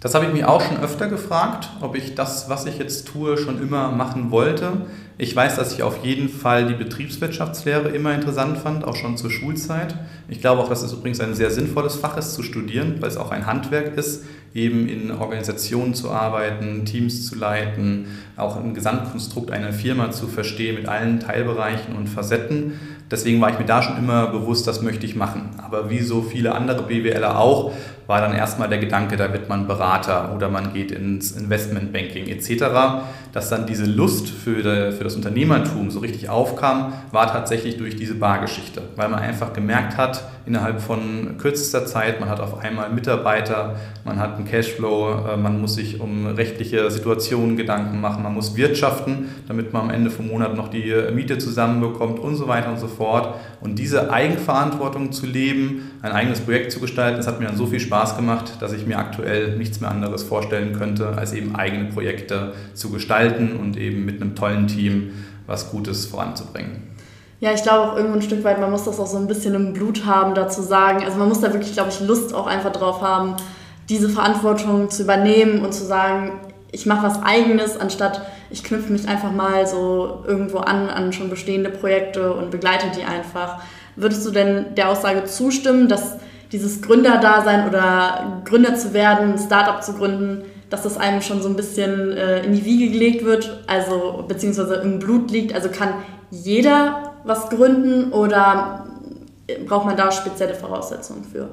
Das 0.00 0.14
habe 0.14 0.26
ich 0.26 0.32
mich 0.32 0.44
auch 0.44 0.60
schon 0.60 0.78
öfter 0.78 1.08
gefragt, 1.08 1.70
ob 1.80 1.96
ich 1.96 2.14
das, 2.14 2.48
was 2.48 2.66
ich 2.66 2.78
jetzt 2.78 3.08
tue, 3.08 3.36
schon 3.36 3.60
immer 3.60 3.90
machen 3.90 4.30
wollte. 4.30 4.82
Ich 5.20 5.34
weiß, 5.34 5.56
dass 5.56 5.72
ich 5.72 5.82
auf 5.82 6.04
jeden 6.04 6.28
Fall 6.28 6.68
die 6.68 6.74
Betriebswirtschaftslehre 6.74 7.88
immer 7.88 8.14
interessant 8.14 8.58
fand, 8.58 8.84
auch 8.84 8.94
schon 8.94 9.16
zur 9.16 9.32
Schulzeit. 9.32 9.96
Ich 10.28 10.40
glaube 10.40 10.62
auch, 10.62 10.68
dass 10.68 10.82
es 10.82 10.92
übrigens 10.92 11.18
ein 11.18 11.34
sehr 11.34 11.50
sinnvolles 11.50 11.96
Fach 11.96 12.16
ist 12.16 12.34
zu 12.34 12.44
studieren, 12.44 12.98
weil 13.00 13.08
es 13.08 13.16
auch 13.16 13.32
ein 13.32 13.46
Handwerk 13.46 13.96
ist, 13.96 14.24
eben 14.54 14.88
in 14.88 15.10
Organisationen 15.10 15.94
zu 15.94 16.12
arbeiten, 16.12 16.84
Teams 16.84 17.26
zu 17.26 17.34
leiten, 17.34 18.06
auch 18.36 18.56
ein 18.56 18.74
Gesamtkonstrukt 18.74 19.50
einer 19.50 19.72
Firma 19.72 20.12
zu 20.12 20.28
verstehen 20.28 20.76
mit 20.76 20.86
allen 20.86 21.18
Teilbereichen 21.18 21.96
und 21.96 22.06
Facetten. 22.06 22.74
Deswegen 23.10 23.40
war 23.40 23.50
ich 23.50 23.58
mir 23.58 23.66
da 23.66 23.82
schon 23.82 23.96
immer 23.96 24.28
bewusst, 24.28 24.68
das 24.68 24.82
möchte 24.82 25.06
ich 25.06 25.16
machen. 25.16 25.50
Aber 25.58 25.90
wie 25.90 26.00
so 26.00 26.22
viele 26.22 26.54
andere 26.54 26.82
BWLer 26.82 27.40
auch, 27.40 27.72
war 28.08 28.22
dann 28.22 28.32
erstmal 28.32 28.70
der 28.70 28.78
Gedanke, 28.78 29.18
da 29.18 29.34
wird 29.34 29.50
man 29.50 29.68
Berater 29.68 30.34
oder 30.34 30.48
man 30.48 30.72
geht 30.72 30.92
ins 30.92 31.32
Investmentbanking 31.32 32.26
etc. 32.26 32.64
Dass 33.34 33.50
dann 33.50 33.66
diese 33.66 33.84
Lust 33.84 34.30
für, 34.30 34.62
die, 34.62 34.96
für 34.96 35.04
das 35.04 35.14
Unternehmertum 35.14 35.90
so 35.90 36.00
richtig 36.00 36.30
aufkam, 36.30 36.94
war 37.12 37.30
tatsächlich 37.30 37.76
durch 37.76 37.96
diese 37.96 38.14
Bargeschichte, 38.14 38.80
weil 38.96 39.10
man 39.10 39.18
einfach 39.18 39.52
gemerkt 39.52 39.98
hat, 39.98 40.24
innerhalb 40.46 40.80
von 40.80 41.36
kürzester 41.36 41.84
Zeit, 41.84 42.18
man 42.18 42.30
hat 42.30 42.40
auf 42.40 42.58
einmal 42.60 42.88
Mitarbeiter, 42.88 43.76
man 44.06 44.18
hat 44.18 44.36
einen 44.36 44.46
Cashflow, 44.46 45.34
äh, 45.34 45.36
man 45.36 45.60
muss 45.60 45.74
sich 45.74 46.00
um 46.00 46.26
rechtliche 46.28 46.90
Situationen 46.90 47.58
Gedanken 47.58 48.00
machen, 48.00 48.22
man 48.22 48.32
muss 48.32 48.56
wirtschaften, 48.56 49.28
damit 49.46 49.74
man 49.74 49.82
am 49.82 49.90
Ende 49.90 50.10
vom 50.10 50.28
Monat 50.28 50.56
noch 50.56 50.68
die 50.68 50.94
Miete 51.12 51.36
zusammenbekommt 51.36 52.18
und 52.18 52.36
so 52.36 52.48
weiter 52.48 52.70
und 52.70 52.78
so 52.78 52.88
fort. 52.88 53.34
Und 53.60 53.78
diese 53.78 54.10
Eigenverantwortung 54.10 55.12
zu 55.12 55.26
leben, 55.26 55.90
ein 56.00 56.12
eigenes 56.12 56.40
Projekt 56.40 56.72
zu 56.72 56.80
gestalten, 56.80 57.18
das 57.18 57.26
hat 57.26 57.38
mir 57.38 57.46
dann 57.46 57.56
so 57.56 57.66
viel 57.66 57.80
Spaß 57.80 57.97
Spaß 57.98 58.16
gemacht, 58.16 58.52
dass 58.60 58.72
ich 58.72 58.86
mir 58.86 58.96
aktuell 58.96 59.56
nichts 59.56 59.80
mehr 59.80 59.90
anderes 59.90 60.22
vorstellen 60.22 60.72
könnte, 60.72 61.14
als 61.16 61.32
eben 61.32 61.56
eigene 61.56 61.86
Projekte 61.86 62.52
zu 62.72 62.90
gestalten 62.90 63.56
und 63.56 63.76
eben 63.76 64.04
mit 64.04 64.22
einem 64.22 64.36
tollen 64.36 64.68
Team 64.68 65.10
was 65.48 65.72
Gutes 65.72 66.06
voranzubringen. 66.06 66.94
Ja, 67.40 67.52
ich 67.52 67.64
glaube 67.64 67.90
auch 67.90 67.96
irgendwo 67.96 68.14
ein 68.14 68.22
Stück 68.22 68.44
weit, 68.44 68.60
man 68.60 68.70
muss 68.70 68.84
das 68.84 69.00
auch 69.00 69.06
so 69.08 69.16
ein 69.16 69.26
bisschen 69.26 69.54
im 69.56 69.72
Blut 69.72 70.04
haben, 70.04 70.36
dazu 70.36 70.62
sagen. 70.62 71.02
Also 71.04 71.18
man 71.18 71.28
muss 71.28 71.40
da 71.40 71.52
wirklich, 71.52 71.72
glaube 71.72 71.90
ich, 71.90 71.98
Lust 72.06 72.32
auch 72.34 72.46
einfach 72.46 72.70
drauf 72.70 73.02
haben, 73.02 73.34
diese 73.88 74.08
Verantwortung 74.08 74.90
zu 74.90 75.02
übernehmen 75.02 75.64
und 75.64 75.74
zu 75.74 75.84
sagen, 75.84 76.38
ich 76.70 76.86
mache 76.86 77.04
was 77.04 77.20
eigenes, 77.22 77.76
anstatt 77.76 78.22
ich 78.50 78.62
knüpfe 78.62 78.92
mich 78.92 79.08
einfach 79.08 79.32
mal 79.32 79.66
so 79.66 80.22
irgendwo 80.24 80.58
an, 80.58 80.88
an 80.88 81.12
schon 81.12 81.30
bestehende 81.30 81.70
Projekte 81.70 82.32
und 82.32 82.52
begleite 82.52 82.86
die 82.96 83.04
einfach. 83.04 83.60
Würdest 83.96 84.24
du 84.24 84.30
denn 84.30 84.76
der 84.76 84.88
Aussage 84.88 85.24
zustimmen, 85.24 85.88
dass 85.88 86.18
dieses 86.52 86.82
Gründerdasein 86.82 87.68
oder 87.68 88.42
Gründer 88.44 88.74
zu 88.74 88.94
werden, 88.94 89.38
Startup 89.38 89.82
zu 89.82 89.94
gründen, 89.94 90.42
dass 90.70 90.82
das 90.82 90.96
einem 90.96 91.22
schon 91.22 91.42
so 91.42 91.48
ein 91.48 91.56
bisschen 91.56 92.12
äh, 92.12 92.44
in 92.44 92.52
die 92.52 92.64
Wiege 92.64 92.90
gelegt 92.90 93.24
wird, 93.24 93.64
also 93.66 94.24
beziehungsweise 94.26 94.76
im 94.76 94.98
Blut 94.98 95.30
liegt. 95.30 95.54
Also 95.54 95.68
kann 95.70 95.94
jeder 96.30 97.14
was 97.24 97.48
gründen 97.48 98.12
oder 98.12 98.86
braucht 99.66 99.86
man 99.86 99.96
da 99.96 100.10
spezielle 100.10 100.54
Voraussetzungen 100.54 101.24
für? 101.24 101.48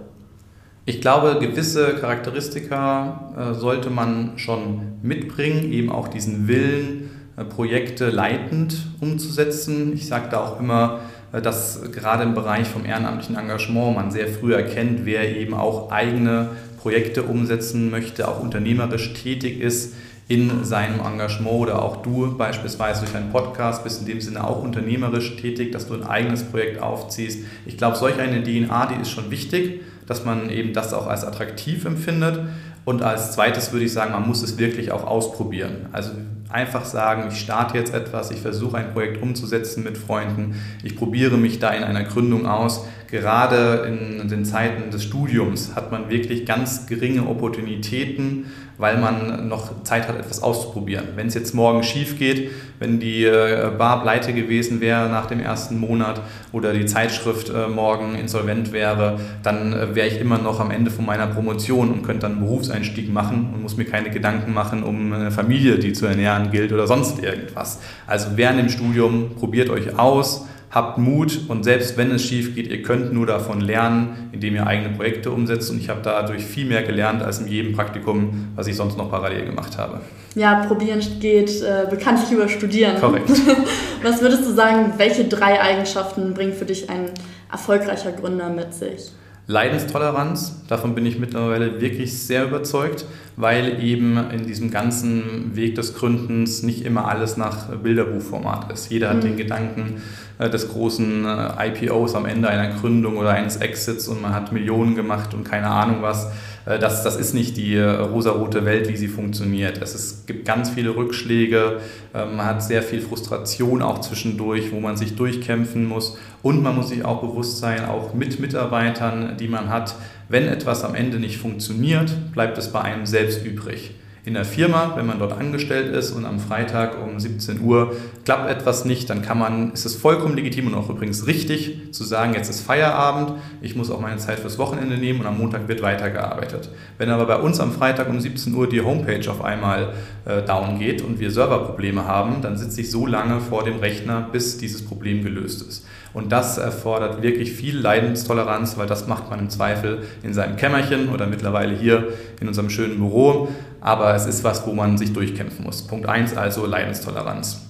Ich 0.85 1.01
glaube, 1.01 1.39
gewisse 1.39 1.95
Charakteristika 1.95 3.33
äh, 3.37 3.53
sollte 3.55 3.89
man 3.89 4.33
schon 4.37 4.99
mitbringen, 5.01 5.71
eben 5.71 5.91
auch 5.91 6.07
diesen 6.07 6.47
Willen, 6.47 7.09
äh, 7.37 7.43
Projekte 7.43 8.09
leitend 8.09 8.77
umzusetzen. 9.01 9.93
Ich 9.93 10.07
sage 10.07 10.27
da 10.29 10.41
auch 10.41 10.59
immer, 10.59 10.99
dass 11.41 11.81
gerade 11.91 12.23
im 12.23 12.33
Bereich 12.33 12.67
vom 12.67 12.85
ehrenamtlichen 12.85 13.35
Engagement 13.35 13.95
man 13.95 14.11
sehr 14.11 14.27
früh 14.27 14.53
erkennt, 14.53 15.05
wer 15.05 15.35
eben 15.35 15.53
auch 15.53 15.91
eigene 15.91 16.49
Projekte 16.81 17.23
umsetzen 17.23 17.89
möchte, 17.89 18.27
auch 18.27 18.41
unternehmerisch 18.41 19.13
tätig 19.13 19.59
ist 19.59 19.95
in 20.27 20.63
seinem 20.63 20.99
Engagement 20.99 21.55
oder 21.55 21.81
auch 21.81 21.97
du 21.97 22.35
beispielsweise 22.35 23.01
durch 23.01 23.15
einen 23.15 23.31
Podcast 23.31 23.83
bist 23.83 24.01
in 24.01 24.07
dem 24.07 24.21
Sinne 24.21 24.43
auch 24.43 24.63
unternehmerisch 24.63 25.35
tätig, 25.37 25.71
dass 25.71 25.87
du 25.87 25.93
ein 25.93 26.03
eigenes 26.03 26.43
Projekt 26.43 26.81
aufziehst. 26.81 27.45
Ich 27.65 27.77
glaube, 27.77 27.95
solch 27.95 28.19
eine 28.19 28.43
DNA, 28.43 28.87
die 28.87 29.01
ist 29.01 29.11
schon 29.11 29.29
wichtig, 29.29 29.81
dass 30.07 30.25
man 30.25 30.49
eben 30.49 30.73
das 30.73 30.93
auch 30.93 31.07
als 31.07 31.23
attraktiv 31.23 31.85
empfindet. 31.85 32.39
Und 32.85 33.01
als 33.01 33.33
zweites 33.33 33.71
würde 33.71 33.85
ich 33.85 33.93
sagen, 33.93 34.11
man 34.11 34.27
muss 34.27 34.43
es 34.43 34.57
wirklich 34.57 34.91
auch 34.91 35.05
ausprobieren. 35.05 35.87
Also 35.91 36.11
einfach 36.49 36.85
sagen, 36.85 37.29
ich 37.31 37.39
starte 37.39 37.77
jetzt 37.77 37.93
etwas, 37.93 38.31
ich 38.31 38.39
versuche 38.39 38.77
ein 38.77 38.93
Projekt 38.93 39.21
umzusetzen 39.21 39.83
mit 39.83 39.97
Freunden, 39.97 40.55
ich 40.83 40.95
probiere 40.95 41.37
mich 41.37 41.59
da 41.59 41.71
in 41.71 41.83
einer 41.83 42.03
Gründung 42.03 42.45
aus. 42.45 42.85
Gerade 43.07 43.85
in 43.87 44.27
den 44.27 44.45
Zeiten 44.45 44.91
des 44.91 45.03
Studiums 45.03 45.75
hat 45.75 45.91
man 45.91 46.09
wirklich 46.09 46.45
ganz 46.45 46.87
geringe 46.87 47.27
Opportunitäten, 47.27 48.47
weil 48.77 48.97
man 48.97 49.47
noch 49.47 49.83
Zeit 49.83 50.07
hat, 50.07 50.17
etwas 50.17 50.41
auszuprobieren. 50.43 51.09
Wenn 51.15 51.27
es 51.27 51.33
jetzt 51.33 51.53
morgen 51.53 51.83
schief 51.83 52.17
geht, 52.17 52.51
wenn 52.79 52.99
die 52.99 53.23
äh, 53.23 53.71
Bar 53.77 54.01
pleite 54.01 54.33
gewesen 54.33 54.81
wäre 54.81 55.07
nach 55.09 55.27
dem 55.27 55.39
ersten 55.39 55.79
Monat 55.79 56.21
oder 56.51 56.73
die 56.73 56.85
Zeitschrift 56.85 57.49
äh, 57.49 57.67
morgen 57.67 58.15
insolvent 58.15 58.73
wäre, 58.73 59.19
dann 59.43 59.73
äh, 59.73 59.95
wäre 59.95 60.07
ich 60.07 60.19
immer 60.19 60.37
noch 60.37 60.59
am 60.59 60.71
Ende 60.71 60.91
von 60.91 61.05
meiner 61.05 61.27
Promotion 61.27 61.91
und 61.91 62.03
könnte 62.03 62.21
dann 62.21 62.33
einen 62.33 62.41
Berufseinstieg 62.41 63.11
machen 63.11 63.51
und 63.53 63.61
muss 63.61 63.77
mir 63.77 63.85
keine 63.85 64.09
Gedanken 64.09 64.53
machen 64.53 64.83
um 64.83 65.13
eine 65.13 65.31
Familie, 65.31 65.77
die 65.77 65.93
zu 65.93 66.05
ernähren 66.05 66.51
gilt 66.51 66.73
oder 66.73 66.87
sonst 66.87 67.23
irgendwas. 67.23 67.79
Also 68.07 68.31
während 68.35 68.59
dem 68.59 68.69
Studium 68.69 69.35
probiert 69.35 69.69
euch 69.69 69.97
aus 69.97 70.45
habt 70.75 70.97
Mut 70.97 71.39
und 71.47 71.63
selbst 71.63 71.97
wenn 71.97 72.11
es 72.11 72.21
schief 72.21 72.53
geht, 72.53 72.67
ihr 72.67 72.81
könnt 72.83 73.13
nur 73.13 73.25
davon 73.25 73.61
lernen, 73.61 74.29
indem 74.33 74.55
ihr 74.55 74.67
eigene 74.67 74.89
Projekte 74.89 75.31
umsetzt. 75.31 75.71
Und 75.71 75.79
ich 75.79 75.87
habe 75.87 76.01
dadurch 76.03 76.43
viel 76.43 76.65
mehr 76.65 76.83
gelernt 76.83 77.23
als 77.23 77.39
in 77.39 77.47
jedem 77.47 77.73
Praktikum, 77.73 78.49
was 78.55 78.67
ich 78.67 78.75
sonst 78.75 78.97
noch 78.97 79.09
parallel 79.09 79.45
gemacht 79.45 79.77
habe. 79.77 80.01
Ja, 80.35 80.65
probieren 80.65 80.99
geht 81.21 81.61
äh, 81.61 81.87
bekanntlich 81.89 82.29
über 82.29 82.49
Studieren. 82.49 82.99
Korrekt. 82.99 83.29
was 84.03 84.21
würdest 84.21 84.45
du 84.45 84.51
sagen, 84.51 84.93
welche 84.97 85.23
drei 85.23 85.61
Eigenschaften 85.61 86.33
bringt 86.33 86.55
für 86.55 86.65
dich 86.65 86.89
ein 86.89 87.11
erfolgreicher 87.49 88.11
Gründer 88.11 88.49
mit 88.49 88.73
sich? 88.73 89.11
Leidenstoleranz, 89.47 90.63
davon 90.67 90.95
bin 90.95 91.05
ich 91.05 91.19
mittlerweile 91.19 91.79
wirklich 91.79 92.19
sehr 92.19 92.45
überzeugt, 92.45 93.05
weil 93.35 93.83
eben 93.83 94.17
in 94.31 94.47
diesem 94.47 94.71
ganzen 94.71 95.55
Weg 95.55 95.75
des 95.75 95.93
Gründens 95.93 96.63
nicht 96.63 96.83
immer 96.83 97.07
alles 97.07 97.37
nach 97.37 97.67
Bilderbuchformat 97.67 98.71
ist. 98.71 98.91
Jeder 98.91 99.09
hat 99.09 99.17
mhm. 99.17 99.21
den 99.21 99.37
Gedanken 99.37 100.01
äh, 100.39 100.49
des 100.49 100.69
großen 100.69 101.25
äh, 101.25 101.67
IPOs 101.67 102.15
am 102.15 102.25
Ende 102.25 102.49
einer 102.49 102.73
Gründung 102.73 103.17
oder 103.17 103.31
eines 103.31 103.57
Exits 103.57 104.07
und 104.07 104.21
man 104.21 104.33
hat 104.33 104.51
Millionen 104.51 104.95
gemacht 104.95 105.33
und 105.35 105.43
keine 105.43 105.67
Ahnung 105.67 105.97
was. 106.01 106.27
Äh, 106.65 106.79
das, 106.79 107.03
das 107.03 107.15
ist 107.15 107.33
nicht 107.33 107.57
die 107.57 107.79
rosarote 107.79 108.65
Welt, 108.65 108.89
wie 108.89 108.97
sie 108.97 109.07
funktioniert. 109.07 109.81
Es 109.81 109.95
ist, 109.95 110.27
gibt 110.27 110.45
ganz 110.45 110.69
viele 110.69 110.95
Rückschläge, 110.95 111.79
man 112.13 112.45
hat 112.45 112.63
sehr 112.63 112.81
viel 112.81 113.01
Frustration 113.01 113.81
auch 113.81 113.99
zwischendurch, 113.99 114.71
wo 114.71 114.79
man 114.79 114.95
sich 114.95 115.15
durchkämpfen 115.15 115.85
muss 115.85 116.17
und 116.41 116.63
man 116.63 116.75
muss 116.75 116.89
sich 116.89 117.03
auch 117.03 117.21
bewusst 117.21 117.59
sein, 117.59 117.85
auch 117.85 118.13
mit 118.13 118.39
Mitarbeitern, 118.39 119.35
die 119.37 119.47
man 119.47 119.69
hat, 119.69 119.95
wenn 120.29 120.47
etwas 120.47 120.83
am 120.83 120.95
Ende 120.95 121.19
nicht 121.19 121.37
funktioniert, 121.37 122.11
bleibt 122.31 122.57
es 122.57 122.71
bei 122.71 122.81
einem 122.81 123.05
selbst 123.05 123.45
übrig. 123.45 123.91
In 124.25 124.33
der 124.33 124.43
Firma, 124.43 124.93
wenn 124.95 125.05
man 125.05 125.19
dort 125.19 125.33
angestellt 125.33 125.95
ist 125.95 126.11
und 126.11 126.25
am 126.25 126.39
Freitag 126.39 126.97
um 126.99 127.19
17 127.19 127.61
Uhr 127.61 127.95
klappt 128.25 128.49
etwas 128.49 128.83
nicht, 128.83 129.07
dann 129.11 129.21
kann 129.21 129.37
man, 129.37 129.71
ist 129.73 129.85
es 129.85 129.93
vollkommen 129.95 130.35
legitim 130.35 130.65
und 130.65 130.73
auch 130.73 130.89
übrigens 130.89 131.27
richtig 131.27 131.93
zu 131.93 132.03
sagen, 132.03 132.33
jetzt 132.33 132.49
ist 132.49 132.61
Feierabend, 132.61 133.33
ich 133.61 133.75
muss 133.75 133.91
auch 133.91 134.01
meine 134.01 134.17
Zeit 134.17 134.39
fürs 134.39 134.57
Wochenende 134.57 134.97
nehmen 134.97 135.19
und 135.19 135.27
am 135.27 135.37
Montag 135.37 135.67
wird 135.67 135.83
weitergearbeitet. 135.83 136.71
Wenn 136.97 137.11
aber 137.11 137.27
bei 137.27 137.37
uns 137.37 137.59
am 137.59 137.71
Freitag 137.71 138.09
um 138.09 138.19
17 138.19 138.55
Uhr 138.55 138.67
die 138.67 138.81
Homepage 138.81 139.29
auf 139.29 139.43
einmal 139.43 139.93
äh, 140.25 140.41
down 140.41 140.79
geht 140.79 141.03
und 141.03 141.19
wir 141.19 141.29
Serverprobleme 141.29 142.07
haben, 142.07 142.41
dann 142.41 142.57
sitze 142.57 142.81
ich 142.81 142.89
so 142.89 143.05
lange 143.05 143.39
vor 143.41 143.63
dem 143.63 143.77
Rechner, 143.77 144.27
bis 144.31 144.57
dieses 144.57 144.83
Problem 144.83 145.23
gelöst 145.23 145.61
ist. 145.61 145.85
Und 146.15 146.31
das 146.31 146.57
erfordert 146.57 147.21
wirklich 147.21 147.51
viel 147.51 147.77
Leidenstoleranz, 147.77 148.77
weil 148.77 148.87
das 148.87 149.05
macht 149.05 149.29
man 149.29 149.37
im 149.37 149.49
Zweifel 149.49 150.03
in 150.23 150.33
seinem 150.33 150.55
Kämmerchen 150.55 151.09
oder 151.09 151.27
mittlerweile 151.27 151.75
hier 151.75 152.07
in 152.39 152.47
unserem 152.47 152.69
schönen 152.69 152.97
Büro. 152.97 153.49
Aber 153.81 154.15
es 154.15 154.25
ist 154.25 154.45
was, 154.45 154.65
wo 154.65 154.71
man 154.71 154.97
sich 154.97 155.11
durchkämpfen 155.11 155.65
muss. 155.65 155.81
Punkt 155.81 156.07
1 156.07 156.37
also 156.37 156.65
Leidenstoleranz. 156.65 157.65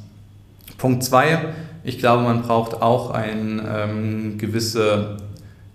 Punkt 0.77 1.03
2, 1.03 1.39
ich 1.83 1.97
glaube, 1.97 2.21
man 2.21 2.43
braucht 2.43 2.83
auch 2.83 3.09
eine 3.09 3.63
ähm, 3.67 4.37
gewisse 4.37 5.17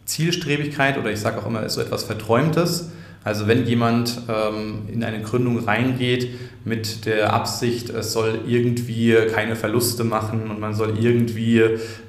Zielstrebigkeit 0.05 0.97
oder 0.97 1.11
ich 1.11 1.21
sage 1.21 1.39
auch 1.39 1.47
immer, 1.47 1.69
so 1.69 1.81
etwas 1.81 2.05
Verträumtes. 2.05 2.93
Also 3.23 3.47
wenn 3.47 3.67
jemand 3.67 4.23
ähm, 4.29 4.89
in 4.91 5.05
eine 5.05 5.21
Gründung 5.21 5.59
reingeht 5.59 6.31
mit 6.65 7.05
der 7.05 7.35
Absicht, 7.35 7.91
es 7.91 8.13
soll 8.13 8.41
irgendwie 8.47 9.15
keine 9.33 9.57
Verluste 9.57 10.05
machen 10.05 10.51
und 10.51 10.59
man 10.59 10.73
soll 10.75 10.99
irgendwie 10.99 11.63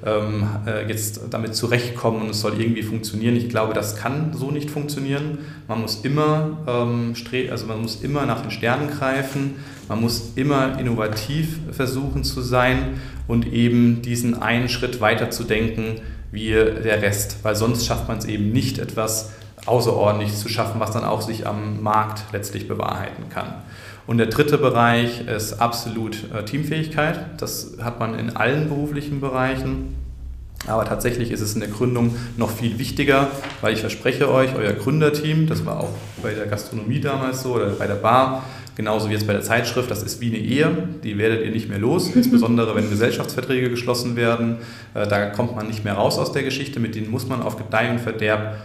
ähm, 0.04 0.46
äh, 0.66 0.88
jetzt 0.88 1.20
damit 1.30 1.54
zurechtkommen 1.54 2.22
und 2.22 2.30
es 2.30 2.40
soll 2.40 2.58
irgendwie 2.58 2.82
funktionieren, 2.82 3.36
ich 3.36 3.50
glaube, 3.50 3.74
das 3.74 3.96
kann 3.96 4.32
so 4.32 4.50
nicht 4.50 4.70
funktionieren. 4.70 5.38
Man 5.68 5.82
muss 5.82 6.00
immer 6.02 6.58
ähm, 6.66 7.14
also 7.50 7.66
man 7.66 7.82
muss 7.82 8.02
immer 8.02 8.24
nach 8.24 8.40
den 8.40 8.50
Sternen 8.50 8.90
greifen, 8.90 9.56
man 9.88 10.00
muss 10.00 10.32
immer 10.36 10.78
innovativ 10.78 11.58
versuchen 11.72 12.24
zu 12.24 12.40
sein 12.40 13.00
und 13.28 13.52
eben 13.52 14.00
diesen 14.00 14.40
einen 14.40 14.70
Schritt 14.70 15.02
weiter 15.02 15.30
zu 15.30 15.44
denken 15.44 16.00
wie 16.30 16.50
der 16.50 17.02
Rest, 17.02 17.38
weil 17.42 17.54
sonst 17.54 17.86
schafft 17.86 18.08
man 18.08 18.16
es 18.16 18.24
eben 18.24 18.52
nicht 18.52 18.78
etwas 18.78 19.30
außerordentlich 19.66 20.36
zu 20.36 20.48
schaffen, 20.48 20.80
was 20.80 20.90
dann 20.90 21.04
auch 21.04 21.22
sich 21.22 21.46
am 21.46 21.82
Markt 21.82 22.24
letztlich 22.32 22.68
bewahrheiten 22.68 23.28
kann. 23.28 23.54
Und 24.06 24.18
der 24.18 24.26
dritte 24.26 24.58
Bereich 24.58 25.26
ist 25.28 25.60
absolut 25.60 26.32
äh, 26.34 26.44
Teamfähigkeit. 26.44 27.20
Das 27.38 27.74
hat 27.80 28.00
man 28.00 28.18
in 28.18 28.36
allen 28.36 28.68
beruflichen 28.68 29.20
Bereichen. 29.20 29.94
Aber 30.66 30.84
tatsächlich 30.84 31.30
ist 31.30 31.40
es 31.40 31.54
in 31.54 31.60
der 31.60 31.70
Gründung 31.70 32.14
noch 32.36 32.50
viel 32.50 32.78
wichtiger, 32.78 33.28
weil 33.60 33.74
ich 33.74 33.80
verspreche 33.80 34.30
euch, 34.30 34.54
euer 34.54 34.72
Gründerteam, 34.72 35.48
das 35.48 35.66
war 35.66 35.80
auch 35.80 35.90
bei 36.22 36.34
der 36.34 36.46
Gastronomie 36.46 37.00
damals 37.00 37.42
so 37.42 37.54
oder 37.54 37.70
bei 37.70 37.88
der 37.88 37.96
Bar, 37.96 38.44
genauso 38.76 39.08
wie 39.08 39.14
jetzt 39.14 39.26
bei 39.26 39.32
der 39.32 39.42
Zeitschrift, 39.42 39.90
das 39.90 40.04
ist 40.04 40.20
wie 40.20 40.28
eine 40.28 40.38
Ehe, 40.38 40.70
die 41.02 41.18
werdet 41.18 41.44
ihr 41.44 41.50
nicht 41.50 41.68
mehr 41.68 41.80
los, 41.80 42.10
insbesondere 42.14 42.76
wenn 42.76 42.90
Gesellschaftsverträge 42.90 43.70
geschlossen 43.70 44.14
werden. 44.14 44.58
Äh, 44.94 45.08
da 45.08 45.26
kommt 45.26 45.56
man 45.56 45.66
nicht 45.66 45.84
mehr 45.84 45.94
raus 45.94 46.18
aus 46.18 46.30
der 46.30 46.44
Geschichte, 46.44 46.78
mit 46.78 46.94
denen 46.94 47.10
muss 47.10 47.26
man 47.26 47.42
auf 47.42 47.56
Gedeih 47.56 47.90
und 47.90 48.00
Verderb 48.00 48.56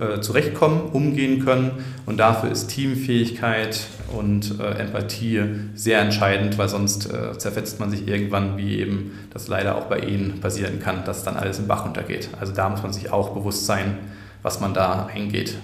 äh, 0.00 0.20
zurechtkommen, 0.20 0.90
umgehen 0.92 1.44
können. 1.44 1.72
Und 2.06 2.18
dafür 2.18 2.50
ist 2.50 2.68
Teamfähigkeit 2.68 3.80
und 4.16 4.58
äh, 4.60 4.80
Empathie 4.80 5.42
sehr 5.74 6.00
entscheidend, 6.00 6.58
weil 6.58 6.68
sonst 6.68 7.12
äh, 7.12 7.36
zerfetzt 7.38 7.80
man 7.80 7.90
sich 7.90 8.06
irgendwann, 8.06 8.56
wie 8.56 8.78
eben 8.78 9.18
das 9.32 9.48
leider 9.48 9.76
auch 9.76 9.84
bei 9.84 9.98
Ihnen 10.00 10.40
passieren 10.40 10.80
kann, 10.80 11.04
dass 11.04 11.24
dann 11.24 11.36
alles 11.36 11.58
im 11.58 11.66
Bach 11.66 11.84
untergeht. 11.84 12.28
Also 12.40 12.52
da 12.52 12.68
muss 12.68 12.82
man 12.82 12.92
sich 12.92 13.12
auch 13.12 13.30
bewusst 13.30 13.66
sein, 13.66 13.98
was 14.42 14.60
man 14.60 14.74
da 14.74 15.08
eingeht. 15.12 15.56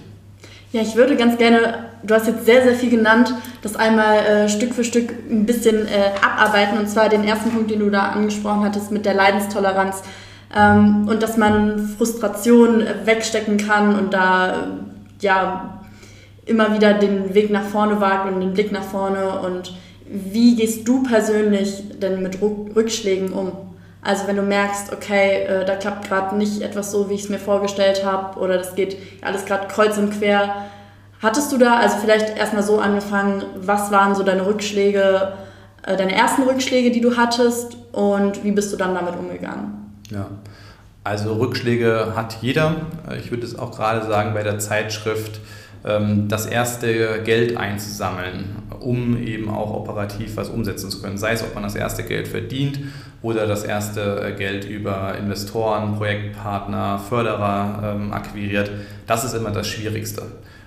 Ja, 0.73 0.81
ich 0.81 0.95
würde 0.95 1.15
ganz 1.15 1.37
gerne, 1.37 1.89
du 2.01 2.15
hast 2.15 2.25
jetzt 2.25 2.45
sehr, 2.45 2.63
sehr 2.63 2.73
viel 2.73 2.89
genannt, 2.89 3.31
das 3.61 3.75
einmal 3.75 4.17
äh, 4.17 4.49
Stück 4.49 4.73
für 4.73 4.83
Stück 4.83 5.11
ein 5.29 5.45
bisschen 5.45 5.87
äh, 5.87 6.11
abarbeiten. 6.19 6.79
Und 6.79 6.89
zwar 6.89 7.09
den 7.09 7.23
ersten 7.23 7.51
Punkt, 7.51 7.69
den 7.69 7.79
du 7.79 7.91
da 7.91 8.07
angesprochen 8.07 8.63
hattest 8.63 8.91
mit 8.91 9.05
der 9.05 9.13
Leidenstoleranz 9.13 10.01
ähm, 10.55 11.07
und 11.07 11.23
dass 11.23 11.37
man 11.37 11.79
Frustration 11.97 12.83
wegstecken 13.05 13.57
kann 13.57 13.97
und 13.97 14.13
da 14.13 14.67
ja 15.19 15.79
immer 16.45 16.73
wieder 16.73 16.93
den 16.93 17.33
Weg 17.33 17.49
nach 17.49 17.63
vorne 17.63 18.01
wagt 18.01 18.31
und 18.31 18.41
den 18.41 18.53
Blick 18.53 18.71
nach 18.71 18.83
vorne 18.83 19.39
und 19.39 19.73
wie 20.05 20.55
gehst 20.55 20.87
du 20.87 21.03
persönlich 21.03 21.99
denn 21.99 22.21
mit 22.21 22.39
Rückschlägen 22.41 23.31
um? 23.31 23.53
Also 24.01 24.27
wenn 24.27 24.35
du 24.35 24.41
merkst, 24.41 24.91
okay, 24.91 25.43
äh, 25.43 25.65
da 25.65 25.75
klappt 25.75 26.07
gerade 26.07 26.35
nicht 26.35 26.61
etwas 26.61 26.91
so, 26.91 27.09
wie 27.09 27.13
ich 27.13 27.23
es 27.23 27.29
mir 27.29 27.39
vorgestellt 27.39 28.03
habe 28.05 28.37
oder 28.39 28.57
das 28.57 28.75
geht 28.75 28.97
alles 29.21 29.45
gerade 29.45 29.67
kreuz 29.67 29.97
und 29.97 30.11
quer. 30.19 30.65
Hattest 31.21 31.53
du 31.53 31.57
da, 31.57 31.77
also 31.77 31.97
vielleicht 31.99 32.37
erstmal 32.37 32.63
so 32.63 32.79
angefangen, 32.79 33.43
was 33.55 33.91
waren 33.91 34.13
so 34.13 34.23
deine 34.23 34.45
Rückschläge, 34.45 35.33
äh, 35.83 35.95
deine 35.95 36.13
ersten 36.13 36.43
Rückschläge, 36.43 36.91
die 36.91 36.99
du 36.99 37.15
hattest 37.15 37.77
und 37.93 38.43
wie 38.43 38.51
bist 38.51 38.73
du 38.73 38.77
dann 38.77 38.93
damit 38.93 39.15
umgegangen? 39.15 39.82
Ja, 40.13 40.27
also 41.03 41.33
Rückschläge 41.33 42.13
hat 42.15 42.37
jeder. 42.41 42.75
Ich 43.19 43.31
würde 43.31 43.45
es 43.45 43.57
auch 43.57 43.75
gerade 43.75 44.05
sagen 44.05 44.33
bei 44.33 44.43
der 44.43 44.59
Zeitschrift, 44.59 45.39
ähm, 45.85 46.27
das 46.29 46.45
erste 46.45 47.21
Geld 47.23 47.57
einzusammeln, 47.57 48.45
um 48.79 49.21
eben 49.21 49.49
auch 49.49 49.73
operativ 49.73 50.37
was 50.37 50.49
umsetzen 50.49 50.89
zu 50.89 51.01
können. 51.01 51.17
Sei 51.17 51.31
es, 51.33 51.43
ob 51.43 51.55
man 51.55 51.63
das 51.63 51.75
erste 51.75 52.03
Geld 52.03 52.27
verdient 52.27 52.79
oder 53.21 53.47
das 53.47 53.63
erste 53.63 54.21
äh, 54.21 54.31
Geld 54.33 54.65
über 54.65 55.17
Investoren, 55.17 55.97
Projektpartner, 55.97 56.99
Förderer 56.99 57.95
ähm, 57.95 58.13
akquiriert. 58.13 58.69
Das 59.07 59.23
ist 59.23 59.33
immer 59.33 59.51
das 59.51 59.67
Schwierigste. 59.67 60.23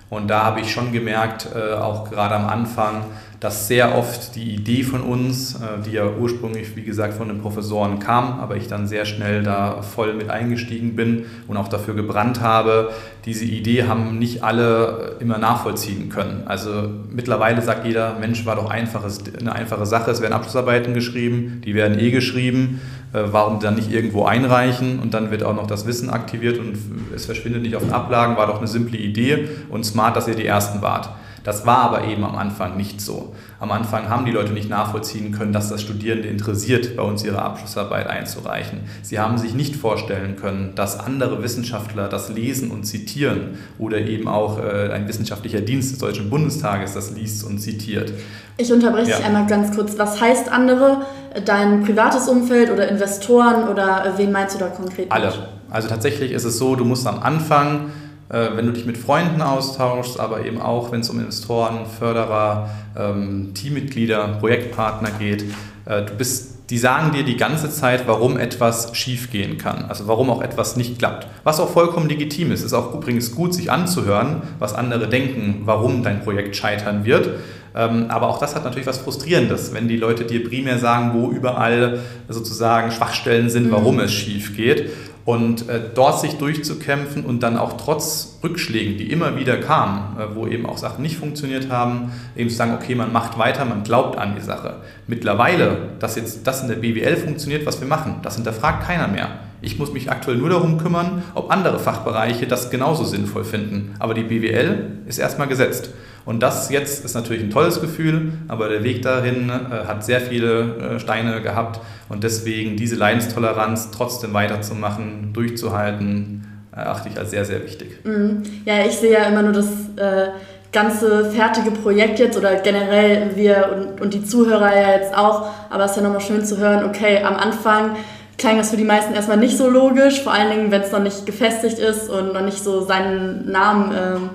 Und 0.09 0.27
da 0.27 0.43
habe 0.43 0.61
ich 0.61 0.71
schon 0.71 0.91
gemerkt, 0.91 1.47
äh, 1.55 1.73
auch 1.73 2.09
gerade 2.09 2.35
am 2.35 2.47
Anfang, 2.47 3.05
dass 3.39 3.67
sehr 3.67 3.95
oft 3.95 4.35
die 4.35 4.55
Idee 4.55 4.83
von 4.83 5.01
uns, 5.01 5.55
äh, 5.55 5.83
die 5.85 5.91
ja 5.91 6.09
ursprünglich, 6.09 6.75
wie 6.75 6.83
gesagt, 6.83 7.13
von 7.13 7.27
den 7.27 7.39
Professoren 7.39 7.99
kam, 7.99 8.39
aber 8.39 8.55
ich 8.55 8.67
dann 8.67 8.87
sehr 8.87 9.05
schnell 9.05 9.43
da 9.43 9.81
voll 9.83 10.13
mit 10.13 10.29
eingestiegen 10.29 10.95
bin 10.95 11.25
und 11.47 11.57
auch 11.57 11.67
dafür 11.67 11.93
gebrannt 11.93 12.41
habe, 12.41 12.89
diese 13.25 13.45
Idee 13.45 13.83
haben 13.83 14.17
nicht 14.17 14.43
alle 14.43 15.17
immer 15.19 15.37
nachvollziehen 15.37 16.09
können. 16.09 16.43
Also 16.45 16.89
mittlerweile 17.11 17.61
sagt 17.61 17.85
jeder, 17.85 18.17
Mensch, 18.19 18.45
war 18.45 18.55
doch 18.55 18.69
einfaches, 18.69 19.21
eine 19.39 19.53
einfache 19.53 19.85
Sache, 19.85 20.09
es 20.09 20.21
werden 20.21 20.33
Abschlussarbeiten 20.33 20.93
geschrieben, 20.95 21.61
die 21.63 21.75
werden 21.75 21.99
eh 21.99 22.09
geschrieben, 22.09 22.81
äh, 23.13 23.21
warum 23.31 23.59
dann 23.59 23.75
nicht 23.75 23.91
irgendwo 23.91 24.25
einreichen 24.25 24.99
und 24.99 25.13
dann 25.13 25.29
wird 25.29 25.43
auch 25.43 25.55
noch 25.55 25.67
das 25.67 25.85
Wissen 25.85 26.09
aktiviert 26.09 26.57
und 26.57 26.75
es 27.15 27.27
verschwindet 27.27 27.61
nicht 27.61 27.75
auf 27.75 27.83
den 27.83 27.93
Ablagen, 27.93 28.35
war 28.35 28.47
doch 28.47 28.57
eine 28.57 28.67
simple 28.67 28.97
Idee 28.97 29.47
und 29.69 29.85
smart, 29.85 30.15
dass 30.15 30.27
ihr 30.27 30.35
die 30.35 30.45
Ersten 30.45 30.81
wart. 30.81 31.09
Das 31.47 31.65
war 31.65 31.77
aber 31.77 32.03
eben 32.03 32.25
am 32.25 32.35
Anfang 32.35 32.75
nicht 32.75 32.99
so. 32.99 33.33
Am 33.61 33.71
Anfang 33.71 34.09
haben 34.09 34.25
die 34.25 34.33
Leute 34.33 34.51
nicht 34.51 34.69
nachvollziehen 34.69 35.31
können, 35.31 35.53
dass 35.53 35.69
das 35.69 35.81
Studierende 35.81 36.27
interessiert, 36.27 36.97
bei 36.97 37.03
uns 37.03 37.23
ihre 37.23 37.41
Abschlussarbeit 37.41 38.07
einzureichen. 38.07 38.81
Sie 39.01 39.17
haben 39.17 39.37
sich 39.37 39.53
nicht 39.53 39.77
vorstellen 39.77 40.35
können, 40.35 40.75
dass 40.75 40.99
andere 40.99 41.41
Wissenschaftler 41.41 42.09
das 42.09 42.27
lesen 42.27 42.69
und 42.69 42.83
zitieren 42.83 43.59
oder 43.79 43.99
eben 43.99 44.27
auch 44.27 44.59
äh, 44.59 44.91
ein 44.91 45.07
wissenschaftlicher 45.07 45.61
Dienst 45.61 45.93
des 45.93 45.99
Deutschen 45.99 46.29
Bundestages 46.29 46.95
das 46.95 47.11
liest 47.11 47.45
und 47.45 47.59
zitiert. 47.59 48.11
Ich 48.57 48.73
unterbreche 48.73 49.11
ja. 49.11 49.15
dich 49.15 49.25
einmal 49.25 49.47
ganz 49.47 49.73
kurz. 49.73 49.97
Was 49.97 50.19
heißt 50.19 50.51
andere? 50.51 51.03
Dein 51.45 51.81
privates 51.85 52.27
Umfeld 52.27 52.71
oder 52.71 52.89
Investoren 52.89 53.69
oder 53.69 54.15
wen 54.17 54.33
meinst 54.33 54.55
du 54.55 54.59
da 54.59 54.67
konkret? 54.67 55.09
Alle. 55.13 55.31
Also 55.69 55.87
tatsächlich 55.87 56.33
ist 56.33 56.43
es 56.43 56.57
so, 56.57 56.75
du 56.75 56.83
musst 56.83 57.07
am 57.07 57.19
Anfang 57.19 57.85
äh, 57.85 58.06
wenn 58.29 58.65
du 58.65 58.73
dich 58.73 58.85
mit 58.85 58.97
Freunden 58.97 59.41
austauschst, 59.41 60.19
aber 60.19 60.45
eben 60.45 60.59
auch, 60.59 60.91
wenn 60.91 61.01
es 61.01 61.09
um 61.09 61.19
Investoren, 61.19 61.85
Förderer, 61.85 62.69
ähm, 62.97 63.53
Teammitglieder, 63.53 64.37
Projektpartner 64.39 65.11
geht. 65.11 65.45
Äh, 65.85 66.03
du 66.03 66.13
bist 66.15 66.57
die 66.69 66.77
sagen 66.77 67.13
dir 67.13 67.23
die 67.23 67.37
ganze 67.37 67.69
Zeit, 67.69 68.07
warum 68.07 68.37
etwas 68.37 68.93
schiefgehen 68.93 69.57
kann, 69.57 69.85
also 69.85 70.07
warum 70.07 70.29
auch 70.29 70.41
etwas 70.41 70.75
nicht 70.75 70.99
klappt. 70.99 71.27
Was 71.45 71.61
auch 71.61 71.69
vollkommen 71.69 72.09
legitim 72.09 72.51
ist. 72.51 72.59
Es 72.59 72.67
ist 72.67 72.73
auch 72.73 72.93
übrigens 72.93 73.33
gut, 73.33 73.53
sich 73.53 73.71
anzuhören, 73.71 74.41
was 74.59 74.73
andere 74.73 75.07
denken, 75.07 75.61
warum 75.63 76.03
dein 76.03 76.21
Projekt 76.21 76.57
scheitern 76.57 77.05
wird. 77.05 77.29
Ähm, 77.73 78.07
aber 78.09 78.27
auch 78.27 78.39
das 78.39 78.55
hat 78.55 78.65
natürlich 78.65 78.87
was 78.87 78.97
Frustrierendes, 78.97 79.73
wenn 79.73 79.87
die 79.87 79.95
Leute 79.95 80.25
dir 80.25 80.43
primär 80.43 80.77
sagen, 80.77 81.11
wo 81.13 81.29
überall 81.29 81.99
sozusagen 82.27 82.91
Schwachstellen 82.91 83.49
sind, 83.49 83.71
warum 83.71 83.95
mhm. 83.95 84.01
es 84.01 84.11
schief 84.11 84.57
geht. 84.57 84.89
Und 85.27 85.67
äh, 85.67 85.81
dort 85.93 86.21
sich 86.21 86.37
durchzukämpfen 86.37 87.25
und 87.25 87.43
dann 87.43 87.57
auch 87.57 87.73
trotz 87.75 88.39
Rückschlägen, 88.45 88.97
die 88.97 89.11
immer 89.11 89.35
wieder 89.35 89.57
kamen, 89.57 90.17
äh, 90.17 90.33
wo 90.33 90.47
eben 90.47 90.65
auch 90.65 90.77
Sachen 90.77 91.01
nicht 91.01 91.17
funktioniert 91.17 91.69
haben, 91.69 92.13
eben 92.37 92.49
zu 92.49 92.55
sagen, 92.55 92.73
okay, 92.73 92.95
man 92.95 93.11
macht 93.11 93.37
weiter, 93.37 93.65
man 93.65 93.83
glaubt 93.83 94.17
an 94.17 94.35
die 94.37 94.41
Sache. 94.41 94.77
Mittlerweile, 95.05 95.89
dass 95.99 96.15
jetzt 96.15 96.47
das 96.47 96.61
in 96.61 96.69
der 96.69 96.77
BWL 96.77 97.17
funktioniert, 97.17 97.65
was 97.65 97.81
wir 97.81 97.89
machen, 97.89 98.19
das 98.23 98.35
hinterfragt 98.35 98.87
keiner 98.87 99.09
mehr. 99.09 99.27
Ich 99.59 99.77
muss 99.77 99.91
mich 99.91 100.09
aktuell 100.09 100.37
nur 100.37 100.47
darum 100.47 100.77
kümmern, 100.77 101.23
ob 101.35 101.51
andere 101.51 101.79
Fachbereiche 101.79 102.47
das 102.47 102.69
genauso 102.69 103.03
sinnvoll 103.03 103.43
finden. 103.43 103.95
Aber 103.99 104.13
die 104.13 104.23
BWL 104.23 104.99
ist 105.07 105.17
erstmal 105.17 105.49
gesetzt. 105.49 105.89
Und 106.27 106.43
das 106.43 106.69
jetzt 106.69 107.05
ist 107.05 107.13
natürlich 107.13 107.41
ein 107.41 107.51
tolles 107.51 107.79
Gefühl, 107.79 108.33
aber 108.49 108.67
der 108.67 108.83
Weg 108.83 109.01
dahin 109.01 109.49
äh, 109.49 109.87
hat 109.87 110.03
sehr 110.03 110.19
viele 110.19 110.75
äh, 110.75 110.99
Steine 110.99 111.41
gehabt 111.41 111.79
und 112.09 112.21
deswegen 112.25 112.75
diese 112.75 112.97
Leidenstoleranz 112.97 113.91
trotzdem 113.91 114.33
weiterzumachen, 114.33 115.31
durchzuhalten, 115.31 116.45
erachte 116.75 117.07
ich 117.07 117.17
als 117.17 117.31
sehr, 117.31 117.45
sehr 117.45 117.63
wichtig. 117.63 118.03
Mhm. 118.03 118.43
Ja, 118.65 118.85
ich 118.85 118.97
sehe 118.97 119.13
ja 119.13 119.23
immer 119.23 119.41
nur 119.41 119.53
das 119.53 119.67
äh, 119.95 120.31
ganze 120.73 121.31
fertige 121.31 121.71
Projekt 121.71 122.19
jetzt 122.19 122.37
oder 122.37 122.55
generell 122.55 123.37
wir 123.37 123.69
und, 123.73 124.01
und 124.01 124.13
die 124.13 124.25
Zuhörer 124.25 124.75
ja 124.75 124.97
jetzt 124.97 125.17
auch, 125.17 125.47
aber 125.69 125.85
es 125.85 125.91
ist 125.91 125.97
ja 125.97 126.03
nochmal 126.03 126.19
schön 126.19 126.43
zu 126.43 126.57
hören, 126.57 126.83
okay, 126.83 127.23
am 127.23 127.37
Anfang 127.37 127.95
klang 128.37 128.57
das 128.57 128.71
für 128.71 128.77
die 128.77 128.83
meisten 128.83 129.13
erstmal 129.13 129.37
nicht 129.37 129.57
so 129.57 129.69
logisch, 129.69 130.21
vor 130.23 130.33
allen 130.33 130.51
Dingen, 130.51 130.71
wenn 130.71 130.81
es 130.81 130.91
noch 130.91 131.01
nicht 131.01 131.25
gefestigt 131.25 131.79
ist 131.79 132.09
und 132.09 132.33
noch 132.33 132.43
nicht 132.43 132.61
so 132.61 132.81
seinen 132.81 133.49
Namen 133.49 133.95
ähm, 133.97 134.29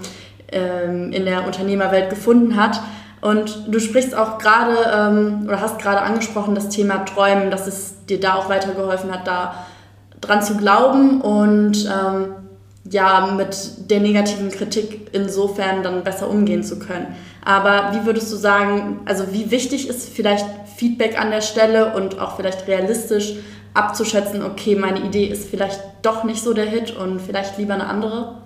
ähm, 0.52 1.12
in 1.12 1.24
der 1.24 1.46
Unternehmerwelt 1.46 2.10
gefunden 2.10 2.56
hat. 2.56 2.80
Und 3.20 3.66
du 3.68 3.78
sprichst 3.78 4.16
auch 4.16 4.38
gerade 4.38 4.76
ähm, 4.92 5.44
oder 5.46 5.60
hast 5.60 5.78
gerade 5.78 6.02
angesprochen 6.02 6.54
das 6.54 6.68
Thema 6.68 7.04
Träumen, 7.04 7.50
dass 7.50 7.66
es 7.66 8.04
dir 8.06 8.18
da 8.18 8.34
auch 8.34 8.48
weitergeholfen 8.48 9.12
hat, 9.12 9.26
da 9.26 9.54
dran 10.20 10.42
zu 10.42 10.56
glauben 10.56 11.20
und 11.20 11.86
ähm, 11.86 12.34
ja 12.90 13.34
mit 13.36 13.90
der 13.90 14.00
negativen 14.00 14.50
Kritik 14.50 15.10
insofern 15.12 15.82
dann 15.82 16.02
besser 16.02 16.28
umgehen 16.28 16.64
zu 16.64 16.78
können. 16.78 17.14
Aber 17.44 17.92
wie 17.92 18.06
würdest 18.06 18.32
du 18.32 18.36
sagen, 18.36 19.00
also 19.04 19.32
wie 19.32 19.50
wichtig 19.50 19.88
ist 19.88 20.08
vielleicht 20.08 20.46
Feedback 20.76 21.20
an 21.20 21.30
der 21.30 21.40
Stelle 21.40 21.94
und 21.94 22.18
auch 22.18 22.36
vielleicht 22.36 22.66
realistisch 22.66 23.34
abzuschätzen, 23.74 24.42
okay, 24.42 24.74
meine 24.74 25.00
Idee 25.00 25.26
ist 25.26 25.48
vielleicht 25.48 25.80
doch 26.02 26.24
nicht 26.24 26.42
so 26.42 26.54
der 26.54 26.66
Hit 26.66 26.96
und 26.96 27.20
vielleicht 27.20 27.58
lieber 27.58 27.74
eine 27.74 27.86
andere? 27.86 28.41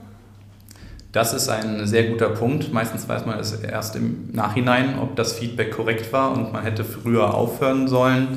Das 1.17 1.33
ist 1.33 1.49
ein 1.49 1.87
sehr 1.87 2.11
guter 2.11 2.29
Punkt. 2.29 2.75
Meistens 2.75 3.09
weiß 3.09 3.25
man 3.25 3.39
es 3.39 3.55
erst 3.55 3.97
im 3.97 4.29
Nachhinein, 4.33 4.99
ob 4.99 5.17
das 5.17 5.33
Feedback 5.33 5.71
korrekt 5.71 6.13
war 6.13 6.33
und 6.33 6.53
man 6.53 6.63
hätte 6.63 6.85
früher 6.85 7.33
aufhören 7.33 7.89
sollen. 7.89 8.37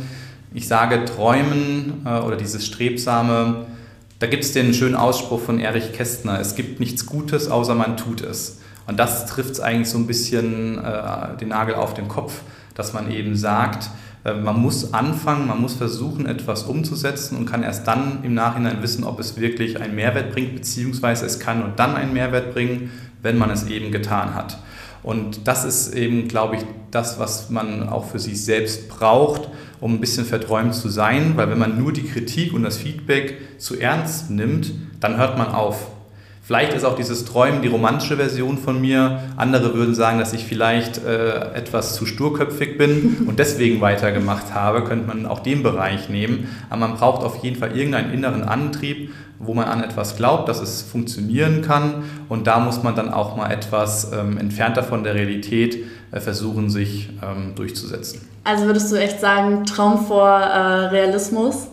Ich 0.54 0.70
sage 0.70 1.04
Träumen 1.04 2.04
äh, 2.06 2.20
oder 2.20 2.38
dieses 2.38 2.65
Strebsame, 2.65 3.65
da 4.20 4.28
gibt 4.28 4.46
es 4.46 4.54
den 4.54 4.74
schönen 4.74 4.96
Ausspruch 4.96 5.42
von 5.42 5.60
Erich 5.60 5.92
Kästner, 5.92 6.39
es 6.39 6.56
gibt 6.56 6.80
nichts 6.80 7.06
Gutes, 7.06 7.52
außer 7.52 7.76
man 7.76 7.98
tut 7.98 8.22
es. 8.22 8.62
Und 8.88 8.98
das 8.98 9.26
trifft 9.26 9.52
es 9.52 9.60
eigentlich 9.60 9.89
so 9.89 9.98
ein 9.98 10.08
bisschen 10.08 10.78
äh, 10.78 11.36
den 11.38 11.50
Nagel 11.50 11.76
auf 11.76 11.94
den 11.94 12.08
Kopf, 12.08 12.44
dass 12.76 12.94
man 12.94 13.12
eben 13.12 13.36
sagt, 13.36 13.89
man 14.23 14.60
muss 14.60 14.93
anfangen, 14.93 15.47
man 15.47 15.62
muss 15.62 15.75
versuchen, 15.75 16.25
etwas 16.25 16.63
umzusetzen 16.63 17.38
und 17.38 17.45
kann 17.45 17.63
erst 17.63 17.88
dann 17.88 18.23
im 18.23 18.34
Nachhinein 18.34 18.82
wissen, 18.82 19.03
ob 19.03 19.19
es 19.19 19.39
wirklich 19.39 19.79
einen 19.79 19.95
Mehrwert 19.95 20.34
bringt, 20.34 20.55
beziehungsweise 20.55 21.25
es 21.25 21.39
kann 21.39 21.60
nur 21.60 21.69
dann 21.69 21.95
einen 21.95 22.13
Mehrwert 22.13 22.53
bringen, 22.53 22.91
wenn 23.21 23.38
man 23.38 23.49
es 23.49 23.67
eben 23.67 23.91
getan 23.91 24.36
hat. 24.36 24.58
Und 25.01 25.47
das 25.47 25.63
ist 25.63 25.95
eben, 25.95 26.27
glaube 26.27 26.58
ich, 26.58 26.65
das, 26.91 27.19
was 27.19 27.49
man 27.49 27.88
auch 27.88 28.05
für 28.05 28.19
sich 28.19 28.43
selbst 28.43 28.89
braucht, 28.89 29.49
um 29.79 29.93
ein 29.93 30.01
bisschen 30.01 30.25
verträumt 30.25 30.75
zu 30.75 30.89
sein, 30.89 31.34
weil 31.38 31.49
wenn 31.49 31.60
man 31.60 31.79
nur 31.79 31.93
die 31.93 32.03
Kritik 32.03 32.53
und 32.53 32.63
das 32.63 32.77
Feedback 32.77 33.60
zu 33.60 33.79
ernst 33.79 34.29
nimmt, 34.29 34.73
dann 34.99 35.17
hört 35.17 35.38
man 35.38 35.47
auf. 35.47 35.88
Vielleicht 36.49 36.73
ist 36.73 36.83
auch 36.83 36.95
dieses 36.95 37.25
Träumen 37.25 37.62
die 37.62 37.67
romantische 37.67 38.17
Version 38.17 38.57
von 38.57 38.81
mir. 38.81 39.21
Andere 39.38 39.75
würden 39.75 39.93
sagen, 39.93 40.17
dass 40.17 40.33
ich 40.33 40.45
vielleicht 40.45 40.97
äh, 40.97 41.53
etwas 41.53 41.93
zu 41.93 42.07
sturköpfig 42.07 42.75
bin 42.75 43.17
und 43.27 43.38
deswegen 43.38 43.81
weitergemacht 43.81 44.51
habe. 44.55 44.83
Könnte 44.83 45.05
man 45.05 45.27
auch 45.27 45.41
den 45.41 45.62
Bereich 45.62 46.09
nehmen. 46.09 46.47
Aber 46.71 46.88
man 46.88 46.95
braucht 46.95 47.23
auf 47.23 47.43
jeden 47.43 47.55
Fall 47.55 47.77
irgendeinen 47.77 48.12
inneren 48.12 48.41
Antrieb, 48.41 49.13
wo 49.38 49.53
man 49.53 49.65
an 49.65 49.83
etwas 49.83 50.15
glaubt, 50.15 50.49
dass 50.49 50.59
es 50.59 50.81
funktionieren 50.81 51.62
kann. 51.62 52.05
Und 52.29 52.47
da 52.47 52.59
muss 52.59 52.81
man 52.81 52.95
dann 52.95 53.13
auch 53.13 53.38
mal 53.38 53.51
etwas 53.51 54.12
ähm, 54.12 54.39
entfernter 54.39 54.81
von 54.81 55.03
der 55.03 55.13
Realität 55.13 55.77
äh, 56.09 56.19
versuchen, 56.19 56.71
sich 56.71 57.12
ähm, 57.21 57.53
durchzusetzen. 57.53 58.21
Also 58.43 58.65
würdest 58.65 58.91
du 58.91 58.95
echt 58.95 59.19
sagen, 59.19 59.67
Traum 59.67 60.03
vor 60.03 60.27
äh, 60.31 60.88
Realismus 60.88 61.67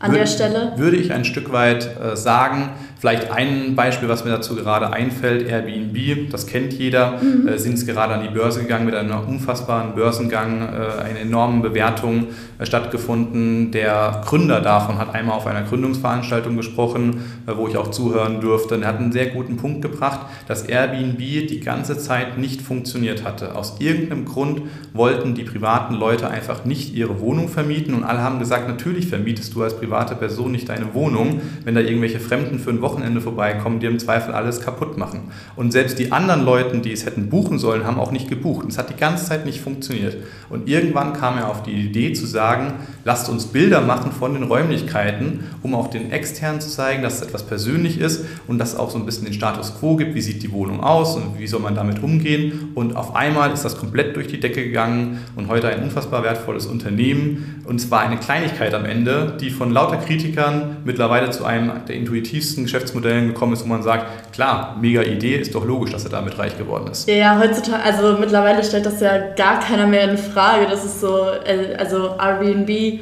an 0.00 0.10
Würde, 0.10 0.18
der 0.18 0.26
Stelle? 0.26 0.72
Würde 0.74 0.96
ich 0.96 1.12
ein 1.12 1.24
Stück 1.24 1.52
weit 1.52 1.88
äh, 2.00 2.16
sagen. 2.16 2.70
Vielleicht 2.98 3.30
ein 3.30 3.76
Beispiel, 3.76 4.08
was 4.08 4.24
mir 4.24 4.30
dazu 4.30 4.56
gerade 4.56 4.90
einfällt, 4.90 5.46
Airbnb, 5.46 6.30
das 6.30 6.46
kennt 6.46 6.72
jeder, 6.72 7.20
mhm. 7.20 7.46
äh, 7.46 7.58
sind 7.58 7.74
es 7.74 7.86
gerade 7.86 8.14
an 8.14 8.22
die 8.22 8.30
Börse 8.30 8.62
gegangen 8.62 8.86
mit 8.86 8.94
einem 8.94 9.12
unfassbaren 9.20 9.94
Börsengang, 9.94 10.62
äh, 10.62 11.02
eine 11.02 11.18
enorme 11.18 11.60
Bewertung 11.60 12.28
äh, 12.58 12.64
stattgefunden. 12.64 13.70
Der 13.70 14.22
Gründer 14.24 14.62
davon 14.62 14.96
hat 14.96 15.14
einmal 15.14 15.36
auf 15.36 15.46
einer 15.46 15.62
Gründungsveranstaltung 15.62 16.56
gesprochen, 16.56 17.22
äh, 17.46 17.52
wo 17.54 17.68
ich 17.68 17.76
auch 17.76 17.90
zuhören 17.90 18.40
durfte. 18.40 18.76
Und 18.76 18.82
er 18.82 18.88
hat 18.88 18.98
einen 18.98 19.12
sehr 19.12 19.26
guten 19.26 19.58
Punkt 19.58 19.82
gebracht, 19.82 20.20
dass 20.48 20.62
Airbnb 20.62 21.18
die 21.18 21.60
ganze 21.60 21.98
Zeit 21.98 22.38
nicht 22.38 22.62
funktioniert 22.62 23.24
hatte. 23.24 23.56
Aus 23.56 23.76
irgendeinem 23.78 24.24
Grund 24.24 24.62
wollten 24.94 25.34
die 25.34 25.44
privaten 25.44 25.94
Leute 25.94 26.28
einfach 26.28 26.64
nicht 26.64 26.94
ihre 26.94 27.20
Wohnung 27.20 27.50
vermieten 27.50 27.92
und 27.92 28.04
alle 28.04 28.22
haben 28.22 28.38
gesagt, 28.38 28.68
natürlich 28.68 29.08
vermietest 29.08 29.54
du 29.54 29.62
als 29.62 29.76
private 29.76 30.14
Person 30.14 30.52
nicht 30.52 30.70
deine 30.70 30.94
Wohnung, 30.94 31.42
wenn 31.64 31.74
da 31.74 31.82
irgendwelche 31.82 32.20
Fremden 32.20 32.58
für 32.58 32.70
ein 32.70 32.80
Wochenende 32.86 33.20
vorbeikommen, 33.20 33.80
die 33.80 33.86
im 33.86 33.98
Zweifel 33.98 34.32
alles 34.32 34.60
kaputt 34.60 34.96
machen. 34.96 35.32
Und 35.56 35.72
selbst 35.72 35.98
die 35.98 36.12
anderen 36.12 36.44
Leute, 36.44 36.78
die 36.78 36.92
es 36.92 37.04
hätten 37.04 37.28
buchen 37.28 37.58
sollen, 37.58 37.84
haben 37.84 37.98
auch 37.98 38.12
nicht 38.12 38.28
gebucht. 38.28 38.62
Und 38.62 38.70
es 38.70 38.78
hat 38.78 38.90
die 38.90 38.96
ganze 38.96 39.24
Zeit 39.24 39.44
nicht 39.44 39.60
funktioniert. 39.60 40.16
Und 40.48 40.68
irgendwann 40.68 41.12
kam 41.12 41.36
er 41.36 41.48
auf 41.48 41.64
die 41.64 41.72
Idee 41.72 42.12
zu 42.12 42.26
sagen, 42.26 42.74
lasst 43.04 43.28
uns 43.28 43.46
Bilder 43.46 43.80
machen 43.80 44.12
von 44.12 44.34
den 44.34 44.44
Räumlichkeiten, 44.44 45.40
um 45.62 45.74
auch 45.74 45.88
den 45.88 46.12
Externen 46.12 46.60
zu 46.60 46.70
zeigen, 46.70 47.02
dass 47.02 47.16
es 47.16 47.22
etwas 47.22 47.42
persönlich 47.42 48.00
ist 48.00 48.24
und 48.46 48.58
dass 48.58 48.74
es 48.74 48.78
auch 48.78 48.90
so 48.90 48.98
ein 48.98 49.06
bisschen 49.06 49.24
den 49.24 49.34
Status 49.34 49.74
quo 49.80 49.96
gibt, 49.96 50.14
wie 50.14 50.20
sieht 50.20 50.42
die 50.44 50.52
Wohnung 50.52 50.80
aus 50.80 51.16
und 51.16 51.38
wie 51.38 51.48
soll 51.48 51.60
man 51.60 51.74
damit 51.74 52.02
umgehen. 52.02 52.70
Und 52.74 52.94
auf 52.94 53.16
einmal 53.16 53.52
ist 53.52 53.64
das 53.64 53.76
komplett 53.76 54.14
durch 54.14 54.28
die 54.28 54.38
Decke 54.38 54.62
gegangen 54.62 55.18
und 55.34 55.48
heute 55.48 55.68
ein 55.68 55.82
unfassbar 55.82 56.22
wertvolles 56.22 56.66
Unternehmen. 56.66 57.62
Und 57.66 57.80
es 57.80 57.90
war 57.90 58.00
eine 58.00 58.18
Kleinigkeit 58.18 58.72
am 58.74 58.84
Ende, 58.84 59.36
die 59.40 59.50
von 59.50 59.72
lauter 59.72 59.96
Kritikern 59.96 60.76
mittlerweile 60.84 61.30
zu 61.30 61.44
einem 61.44 61.72
der 61.88 61.96
intuitivsten 61.96 62.64
Geschäftsmodelle 62.64 62.75
Geschäftsmodellen 62.76 63.28
gekommen 63.28 63.54
ist, 63.54 63.64
wo 63.64 63.68
man 63.68 63.82
sagt, 63.82 64.32
klar, 64.32 64.76
mega 64.80 65.02
Idee, 65.02 65.36
ist 65.36 65.54
doch 65.54 65.64
logisch, 65.64 65.92
dass 65.92 66.04
er 66.04 66.10
damit 66.10 66.38
reich 66.38 66.56
geworden 66.58 66.88
ist. 66.90 67.08
Ja, 67.08 67.38
heutzutage, 67.38 67.82
also 67.82 68.18
mittlerweile 68.18 68.62
stellt 68.62 68.84
das 68.84 69.00
ja 69.00 69.18
gar 69.34 69.60
keiner 69.60 69.86
mehr 69.86 70.10
in 70.10 70.18
Frage. 70.18 70.66
Das 70.68 70.84
ist 70.84 71.00
so, 71.00 71.18
äh, 71.44 71.74
also 71.78 72.16
Airbnb, 72.18 73.00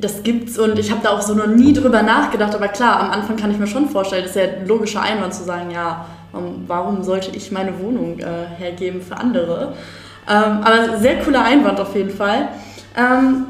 das 0.00 0.22
gibt's 0.22 0.58
und 0.58 0.78
ich 0.78 0.90
habe 0.90 1.00
da 1.02 1.10
auch 1.10 1.22
so 1.22 1.34
noch 1.34 1.46
nie 1.46 1.72
drüber 1.72 2.02
nachgedacht, 2.02 2.54
aber 2.54 2.68
klar, 2.68 3.00
am 3.00 3.10
Anfang 3.10 3.36
kann 3.36 3.50
ich 3.50 3.58
mir 3.58 3.66
schon 3.66 3.88
vorstellen, 3.88 4.22
das 4.22 4.36
ist 4.36 4.42
ja 4.42 4.60
ein 4.60 4.66
logischer 4.66 5.02
Einwand 5.02 5.34
zu 5.34 5.44
sagen, 5.44 5.70
ja, 5.70 6.06
warum 6.66 7.02
sollte 7.02 7.34
ich 7.34 7.50
meine 7.50 7.80
Wohnung 7.80 8.18
äh, 8.18 8.24
hergeben 8.58 9.00
für 9.00 9.16
andere? 9.16 9.72
Ähm, 10.28 10.60
aber 10.62 10.98
sehr 10.98 11.18
cooler 11.20 11.42
Einwand 11.42 11.80
auf 11.80 11.96
jeden 11.96 12.10
Fall. 12.10 12.48
Ähm, 12.96 13.46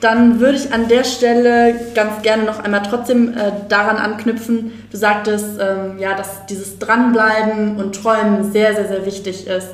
dann 0.00 0.40
würde 0.40 0.58
ich 0.58 0.72
an 0.72 0.88
der 0.88 1.04
Stelle 1.04 1.74
ganz 1.94 2.22
gerne 2.22 2.44
noch 2.44 2.58
einmal 2.62 2.82
trotzdem 2.82 3.32
äh, 3.32 3.52
daran 3.68 3.96
anknüpfen. 3.96 4.72
Du 4.90 4.96
sagtest, 4.96 5.58
ähm, 5.60 5.98
ja, 5.98 6.14
dass 6.14 6.46
dieses 6.46 6.78
Dranbleiben 6.78 7.76
und 7.76 7.94
Träumen 7.94 8.52
sehr, 8.52 8.74
sehr, 8.74 8.88
sehr 8.88 9.06
wichtig 9.06 9.46
ist. 9.46 9.68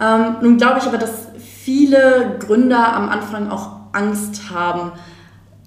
Ähm, 0.00 0.36
nun 0.40 0.56
glaube 0.56 0.78
ich 0.78 0.86
aber, 0.86 0.98
dass 0.98 1.28
viele 1.64 2.36
Gründer 2.38 2.94
am 2.94 3.08
Anfang 3.08 3.50
auch 3.50 3.72
Angst 3.92 4.50
haben, 4.50 4.92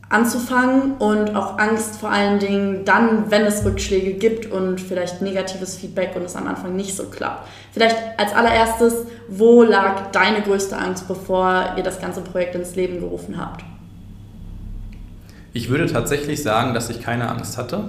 anzufangen 0.10 0.96
und 0.98 1.36
auch 1.36 1.58
Angst 1.58 1.98
vor 1.98 2.10
allen 2.10 2.40
Dingen 2.40 2.84
dann, 2.84 3.32
wenn 3.32 3.44
es 3.44 3.64
Rückschläge 3.64 4.14
gibt 4.14 4.52
und 4.52 4.82
vielleicht 4.82 5.22
negatives 5.22 5.78
Feedback 5.78 6.16
und 6.16 6.24
es 6.24 6.36
am 6.36 6.48
Anfang 6.48 6.76
nicht 6.76 6.96
so 6.96 7.06
klappt. 7.06 7.48
Vielleicht 7.72 7.96
als 8.18 8.34
allererstes, 8.34 9.06
wo 9.30 9.64
lag 9.64 10.12
deine 10.12 10.42
größte 10.42 10.78
Angst, 10.78 11.08
bevor 11.08 11.76
ihr 11.78 11.84
das 11.84 12.02
ganze 12.02 12.22
Projekt 12.22 12.56
ins 12.56 12.76
Leben 12.76 13.00
gerufen 13.00 13.38
habt? 13.40 13.64
Ich 15.54 15.70
würde 15.70 15.86
tatsächlich 15.86 16.42
sagen, 16.42 16.74
dass 16.74 16.90
ich 16.90 17.02
keine 17.02 17.30
Angst 17.30 17.58
hatte, 17.58 17.84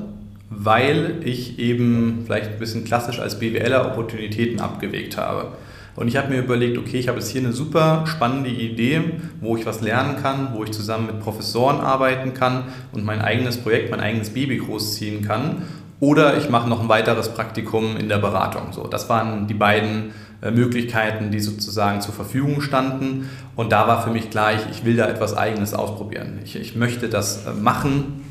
weil 0.50 1.20
ich 1.24 1.60
eben 1.60 2.22
vielleicht 2.24 2.50
ein 2.50 2.58
bisschen 2.58 2.84
klassisch 2.84 3.20
als 3.20 3.38
BWLer 3.38 3.86
Opportunitäten 3.86 4.60
abgewegt 4.60 5.16
habe. 5.16 5.52
Und 5.94 6.08
ich 6.08 6.16
habe 6.16 6.30
mir 6.30 6.40
überlegt, 6.40 6.78
okay, 6.78 6.98
ich 6.98 7.08
habe 7.08 7.18
jetzt 7.18 7.30
hier 7.30 7.42
eine 7.42 7.52
super 7.52 8.04
spannende 8.06 8.50
Idee, 8.50 9.02
wo 9.40 9.56
ich 9.56 9.66
was 9.66 9.80
lernen 9.80 10.16
kann, 10.20 10.48
wo 10.54 10.64
ich 10.64 10.72
zusammen 10.72 11.06
mit 11.06 11.20
Professoren 11.20 11.80
arbeiten 11.80 12.34
kann 12.34 12.64
und 12.92 13.04
mein 13.04 13.20
eigenes 13.20 13.58
Projekt, 13.58 13.90
mein 13.90 14.00
eigenes 14.00 14.30
Baby 14.30 14.56
großziehen 14.56 15.22
kann. 15.22 15.62
Oder 16.00 16.38
ich 16.38 16.48
mache 16.48 16.68
noch 16.68 16.80
ein 16.80 16.88
weiteres 16.88 17.28
Praktikum 17.28 17.96
in 17.96 18.08
der 18.08 18.18
Beratung. 18.18 18.72
So, 18.72 18.88
das 18.88 19.08
waren 19.08 19.46
die 19.46 19.54
beiden 19.54 20.12
Möglichkeiten, 20.50 21.30
die 21.30 21.40
sozusagen 21.40 22.00
zur 22.00 22.14
Verfügung 22.14 22.60
standen. 22.60 23.30
Und 23.54 23.70
da 23.70 23.86
war 23.86 24.02
für 24.02 24.10
mich 24.10 24.30
gleich, 24.30 24.60
ich 24.70 24.84
will 24.84 24.96
da 24.96 25.08
etwas 25.08 25.36
Eigenes 25.36 25.74
ausprobieren. 25.74 26.40
Ich, 26.44 26.56
ich 26.56 26.74
möchte 26.74 27.08
das 27.08 27.46
äh, 27.46 27.52
machen 27.52 28.24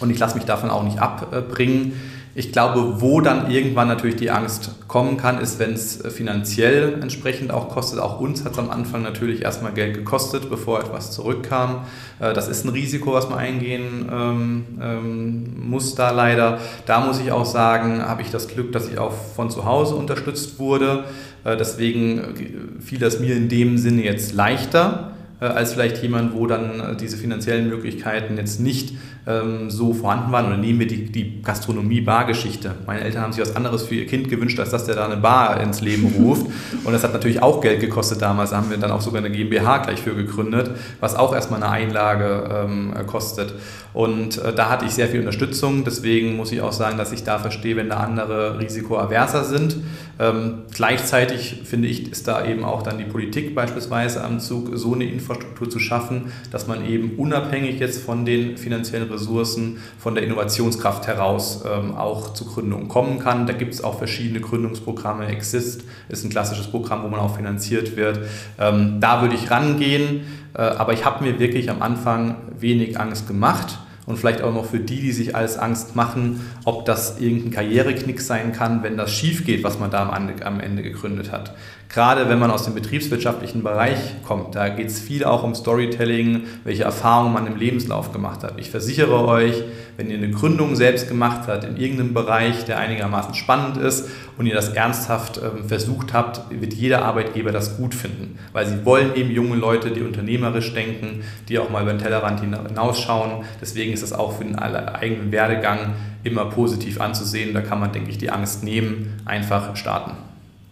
und 0.00 0.10
ich 0.10 0.18
lasse 0.18 0.36
mich 0.36 0.44
davon 0.44 0.70
auch 0.70 0.82
nicht 0.82 0.98
abbringen. 0.98 1.92
Ich 2.34 2.52
glaube, 2.52 3.00
wo 3.00 3.22
dann 3.22 3.50
irgendwann 3.50 3.88
natürlich 3.88 4.16
die 4.16 4.30
Angst 4.30 4.72
kommen 4.88 5.16
kann, 5.16 5.40
ist, 5.40 5.58
wenn 5.58 5.72
es 5.72 6.04
äh, 6.04 6.10
finanziell 6.10 6.98
entsprechend 7.00 7.50
auch 7.50 7.70
kostet. 7.70 8.00
Auch 8.00 8.20
uns 8.20 8.44
hat 8.44 8.52
es 8.52 8.58
am 8.58 8.70
Anfang 8.70 9.02
natürlich 9.02 9.40
erstmal 9.40 9.72
Geld 9.72 9.94
gekostet, 9.94 10.50
bevor 10.50 10.80
etwas 10.80 11.12
zurückkam. 11.12 11.84
Das 12.18 12.48
ist 12.48 12.64
ein 12.64 12.70
Risiko, 12.70 13.12
was 13.12 13.28
man 13.28 13.38
eingehen 13.38 14.08
ähm, 14.10 14.64
ähm, 14.80 15.68
muss 15.68 15.94
da 15.94 16.12
leider. 16.12 16.58
Da 16.86 17.00
muss 17.00 17.20
ich 17.20 17.30
auch 17.30 17.44
sagen, 17.44 18.02
habe 18.02 18.22
ich 18.22 18.30
das 18.30 18.48
Glück, 18.48 18.72
dass 18.72 18.88
ich 18.88 18.98
auch 18.98 19.12
von 19.12 19.50
zu 19.50 19.66
Hause 19.66 19.96
unterstützt 19.96 20.58
wurde. 20.58 21.04
Äh, 21.46 21.56
deswegen 21.56 22.18
äh, 22.18 22.82
fiel 22.82 22.98
das 22.98 23.20
mir 23.20 23.36
in 23.36 23.48
dem 23.48 23.78
Sinne 23.78 24.02
jetzt 24.02 24.34
leichter 24.34 25.12
äh, 25.40 25.44
als 25.44 25.74
vielleicht 25.74 26.02
jemand, 26.02 26.34
wo 26.34 26.46
dann 26.46 26.96
diese 27.00 27.16
finanziellen 27.16 27.68
Möglichkeiten 27.68 28.36
jetzt 28.36 28.60
nicht 28.60 28.94
ähm, 29.26 29.70
so 29.70 29.92
vorhanden 29.92 30.32
waren. 30.32 30.46
Oder 30.46 30.56
nehmen 30.56 30.80
wir 30.80 30.86
die, 30.86 31.10
die 31.10 31.42
Gastronomie-Bar-Geschichte. 31.42 32.74
Meine 32.86 33.00
Eltern 33.00 33.22
haben 33.22 33.32
sich 33.32 33.42
was 33.42 33.56
anderes 33.56 33.82
für 33.82 33.96
ihr 33.96 34.06
Kind 34.06 34.28
gewünscht, 34.28 34.58
als 34.60 34.70
dass 34.70 34.86
der 34.86 34.94
da 34.94 35.06
eine 35.06 35.16
Bar 35.16 35.60
ins 35.60 35.80
Leben 35.80 36.06
ruft. 36.18 36.46
Und 36.84 36.92
das 36.92 37.02
hat 37.02 37.12
natürlich 37.12 37.42
auch 37.42 37.60
Geld 37.60 37.80
gekostet 37.80 38.22
damals. 38.22 38.50
Da 38.50 38.58
haben 38.58 38.70
wir 38.70 38.76
dann 38.76 38.90
auch 38.90 39.00
sogar 39.00 39.18
eine 39.18 39.30
GmbH 39.30 39.78
gleich 39.78 40.00
für 40.00 40.14
gegründet, 40.14 40.70
was 41.00 41.16
auch 41.16 41.34
erstmal 41.34 41.62
eine 41.62 41.72
Einlage 41.72 42.48
ähm, 42.52 42.94
kostet. 43.06 43.54
Und 43.92 44.38
äh, 44.38 44.54
da 44.54 44.68
hatte 44.68 44.84
ich 44.84 44.92
sehr 44.92 45.08
viel 45.08 45.20
Unterstützung. 45.20 45.84
Deswegen 45.84 46.36
muss 46.36 46.52
ich 46.52 46.60
auch 46.60 46.72
sagen, 46.72 46.98
dass 46.98 47.12
ich 47.12 47.24
da 47.24 47.38
verstehe, 47.38 47.76
wenn 47.76 47.88
da 47.88 47.96
andere 47.96 48.60
risikoaverser 48.60 49.44
sind. 49.44 49.76
Ähm, 50.18 50.62
gleichzeitig 50.72 51.62
finde 51.64 51.88
ich, 51.88 52.10
ist 52.10 52.28
da 52.28 52.44
eben 52.46 52.64
auch 52.64 52.82
dann 52.82 52.98
die 52.98 53.04
Politik 53.04 53.54
beispielsweise 53.54 54.22
am 54.24 54.40
Zug, 54.40 54.70
so 54.74 54.94
eine 54.94 55.04
Infrastruktur 55.04 55.68
zu 55.68 55.78
schaffen, 55.78 56.32
dass 56.50 56.66
man 56.66 56.86
eben 56.86 57.12
unabhängig 57.16 57.80
jetzt 57.80 58.02
von 58.02 58.24
den 58.24 58.56
finanziellen 58.56 59.08
Ressourcen, 59.16 59.78
von 59.98 60.14
der 60.14 60.24
Innovationskraft 60.24 61.06
heraus 61.06 61.64
ähm, 61.66 61.94
auch 61.96 62.32
zu 62.32 62.44
Gründungen 62.44 62.88
kommen 62.88 63.18
kann. 63.18 63.46
Da 63.46 63.52
gibt 63.52 63.74
es 63.74 63.82
auch 63.82 63.98
verschiedene 63.98 64.40
Gründungsprogramme. 64.40 65.26
Exist 65.26 65.82
ist 66.08 66.24
ein 66.24 66.30
klassisches 66.30 66.68
Programm, 66.68 67.02
wo 67.02 67.08
man 67.08 67.20
auch 67.20 67.36
finanziert 67.36 67.96
wird. 67.96 68.20
Ähm, 68.58 69.00
da 69.00 69.22
würde 69.22 69.34
ich 69.34 69.50
rangehen, 69.50 70.20
äh, 70.54 70.60
aber 70.60 70.92
ich 70.92 71.04
habe 71.04 71.24
mir 71.24 71.38
wirklich 71.38 71.70
am 71.70 71.82
Anfang 71.82 72.36
wenig 72.58 72.98
Angst 73.00 73.26
gemacht 73.26 73.78
und 74.06 74.18
vielleicht 74.18 74.40
auch 74.42 74.54
noch 74.54 74.64
für 74.64 74.78
die, 74.78 75.00
die 75.00 75.12
sich 75.12 75.34
alles 75.34 75.58
Angst 75.58 75.96
machen, 75.96 76.40
ob 76.64 76.84
das 76.84 77.18
irgendein 77.18 77.50
Karriereknick 77.50 78.20
sein 78.20 78.52
kann, 78.52 78.82
wenn 78.82 78.96
das 78.96 79.12
schief 79.12 79.44
geht, 79.44 79.64
was 79.64 79.78
man 79.78 79.90
da 79.90 80.08
am 80.08 80.60
Ende 80.60 80.82
gegründet 80.82 81.32
hat. 81.32 81.54
Gerade 81.88 82.28
wenn 82.28 82.38
man 82.38 82.50
aus 82.50 82.64
dem 82.64 82.74
betriebswirtschaftlichen 82.74 83.62
Bereich 83.62 84.22
kommt, 84.24 84.54
da 84.54 84.68
geht 84.68 84.88
es 84.88 85.00
viel 85.00 85.24
auch 85.24 85.42
um 85.42 85.54
Storytelling, 85.54 86.44
welche 86.64 86.82
Erfahrungen 86.82 87.32
man 87.32 87.46
im 87.46 87.56
Lebenslauf 87.56 88.12
gemacht 88.12 88.42
hat. 88.42 88.54
Ich 88.58 88.70
versichere 88.70 89.26
euch, 89.26 89.62
wenn 89.96 90.10
ihr 90.10 90.18
eine 90.18 90.30
Gründung 90.30 90.76
selbst 90.76 91.08
gemacht 91.08 91.42
habt 91.46 91.64
in 91.64 91.76
irgendeinem 91.76 92.12
Bereich, 92.12 92.64
der 92.64 92.78
einigermaßen 92.78 93.34
spannend 93.34 93.76
ist 93.76 94.08
und 94.36 94.46
ihr 94.46 94.54
das 94.54 94.70
ernsthaft 94.70 95.40
ähm, 95.42 95.68
versucht 95.68 96.12
habt, 96.12 96.42
wird 96.50 96.74
jeder 96.74 97.04
Arbeitgeber 97.04 97.52
das 97.52 97.76
gut 97.76 97.94
finden, 97.94 98.38
weil 98.52 98.66
sie 98.66 98.84
wollen 98.84 99.14
eben 99.14 99.30
junge 99.30 99.56
Leute, 99.56 99.90
die 99.90 100.02
unternehmerisch 100.02 100.74
denken, 100.74 101.22
die 101.48 101.58
auch 101.58 101.70
mal 101.70 101.82
über 101.82 101.92
den 101.92 102.00
Tellerrand 102.00 102.40
hinausschauen. 102.40 103.44
Deswegen 103.60 103.92
ist 103.92 104.02
das 104.02 104.12
auch 104.12 104.36
für 104.36 104.44
den 104.44 104.58
eigenen 104.58 105.32
Werdegang 105.32 105.94
immer 106.24 106.46
positiv 106.46 107.00
anzusehen. 107.00 107.54
Da 107.54 107.62
kann 107.62 107.80
man, 107.80 107.92
denke 107.92 108.10
ich, 108.10 108.18
die 108.18 108.30
Angst 108.30 108.64
nehmen, 108.64 109.20
einfach 109.24 109.76
starten. 109.76 110.12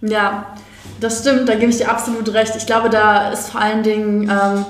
Ja, 0.02 0.54
Das 1.00 1.20
stimmt, 1.20 1.48
da 1.48 1.54
gebe 1.54 1.70
ich 1.70 1.78
dir 1.78 1.90
absolut 1.90 2.32
recht. 2.32 2.54
Ich 2.56 2.66
glaube, 2.66 2.88
da 2.90 3.30
ist 3.30 3.50
vor 3.50 3.60
allen 3.60 3.82
Dingen 3.82 4.22
ähm, 4.22 4.64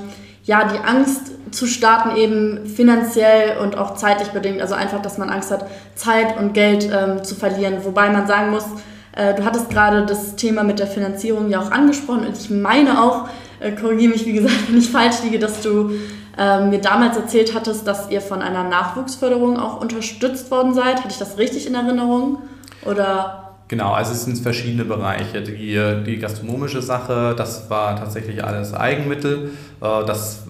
ja 0.45 0.65
die 0.65 0.79
Angst 0.79 1.33
zu 1.51 1.67
starten 1.67 2.17
eben 2.17 2.67
finanziell 2.67 3.59
und 3.59 3.79
auch 3.79 3.95
zeitlich 3.95 4.29
bedingt. 4.31 4.61
Also 4.61 4.75
einfach, 4.75 5.01
dass 5.01 5.19
man 5.19 5.31
Angst 5.31 5.51
hat, 5.51 5.67
Zeit 5.95 6.37
und 6.39 6.53
Geld 6.53 6.91
ähm, 6.93 7.23
zu 7.23 7.35
verlieren. 7.35 7.85
Wobei 7.85 8.11
man 8.11 8.27
sagen 8.27 8.51
muss, 8.51 8.65
äh, 9.13 9.35
du 9.35 9.45
hattest 9.45 9.71
gerade 9.71 10.05
das 10.07 10.37
Thema 10.37 10.65
mit 10.65 10.79
der 10.79 10.87
Finanzierung 10.87 11.51
ja 11.51 11.61
auch 11.61 11.71
angesprochen 11.71 12.27
und 12.27 12.37
ich 12.37 12.51
meine 12.51 13.03
auch, 13.03 13.29
äh, 13.61 13.73
korrigiere 13.73 14.13
mich 14.13 14.27
wie 14.27 14.33
gesagt, 14.33 14.57
wenn 14.69 14.79
ich 14.79 14.91
falsch 14.91 15.23
liege, 15.23 15.39
dass 15.39 15.61
du 15.61 15.93
äh, 16.37 16.65
mir 16.65 16.81
damals 16.81 17.17
erzählt 17.17 17.55
hattest, 17.55 17.87
dass 17.87 18.11
ihr 18.11 18.21
von 18.21 18.43
einer 18.43 18.65
Nachwuchsförderung 18.65 19.59
auch 19.59 19.81
unterstützt 19.81 20.51
worden 20.51 20.75
seid. 20.75 20.99
Hatte 20.99 21.11
ich 21.11 21.19
das 21.19 21.39
richtig 21.39 21.67
in 21.67 21.75
Erinnerung? 21.75 22.39
Oder 22.85 23.44
Genau, 23.75 23.93
also 23.93 24.13
es 24.13 24.25
sind 24.25 24.39
verschiedene 24.39 24.85
Bereiche. 24.85 25.43
Die, 25.43 26.05
die 26.07 26.19
gastronomische 26.21 26.81
Sache, 26.81 27.35
das 27.37 27.69
war 27.69 27.97
tatsächlich 27.97 28.45
alles 28.45 28.73
Eigenmittel. 28.73 29.51
Äh, 29.81 30.05
das 30.07 30.45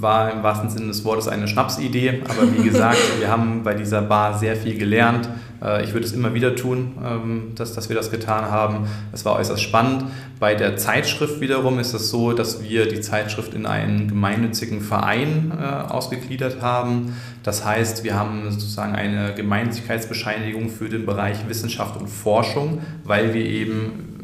war 0.00 0.32
im 0.32 0.42
wahrsten 0.42 0.70
Sinne 0.70 0.88
des 0.88 1.04
Wortes 1.04 1.28
eine 1.28 1.46
Schnapsidee. 1.46 2.22
Aber 2.24 2.52
wie 2.52 2.64
gesagt, 2.68 2.98
wir 3.20 3.30
haben 3.30 3.62
bei 3.62 3.74
dieser 3.74 4.02
Bar 4.02 4.36
sehr 4.36 4.56
viel 4.56 4.76
gelernt. 4.76 5.28
Äh, 5.62 5.84
ich 5.84 5.92
würde 5.92 6.06
es 6.06 6.12
immer 6.12 6.34
wieder 6.34 6.54
tun, 6.54 6.92
ähm, 7.04 7.52
dass, 7.54 7.74
dass 7.74 7.88
wir 7.88 7.96
das 7.96 8.10
getan 8.10 8.50
haben. 8.50 8.86
Es 9.12 9.24
war 9.24 9.36
äußerst 9.36 9.62
spannend. 9.62 10.04
Bei 10.40 10.54
der 10.54 10.76
Zeitschrift 10.76 11.40
wiederum 11.40 11.78
ist 11.78 11.94
es 11.94 12.10
so, 12.10 12.32
dass 12.32 12.62
wir 12.62 12.88
die 12.88 13.00
Zeitschrift 13.00 13.54
in 13.54 13.66
einen 13.66 14.08
gemeinnützigen 14.08 14.80
Verein 14.80 15.52
äh, 15.58 15.64
ausgegliedert 15.64 16.60
haben. 16.60 17.14
Das 17.42 17.64
heißt, 17.64 18.04
wir 18.04 18.14
haben 18.14 18.50
sozusagen 18.50 18.94
eine 18.94 19.34
Gemeinnützigkeitsbescheinigung 19.34 20.70
für 20.70 20.88
den 20.88 21.06
Bereich 21.06 21.48
Wissenschaft 21.48 22.00
und 22.00 22.08
Forschung, 22.08 22.80
weil 23.04 23.34
wir 23.34 23.44
eben 23.44 24.14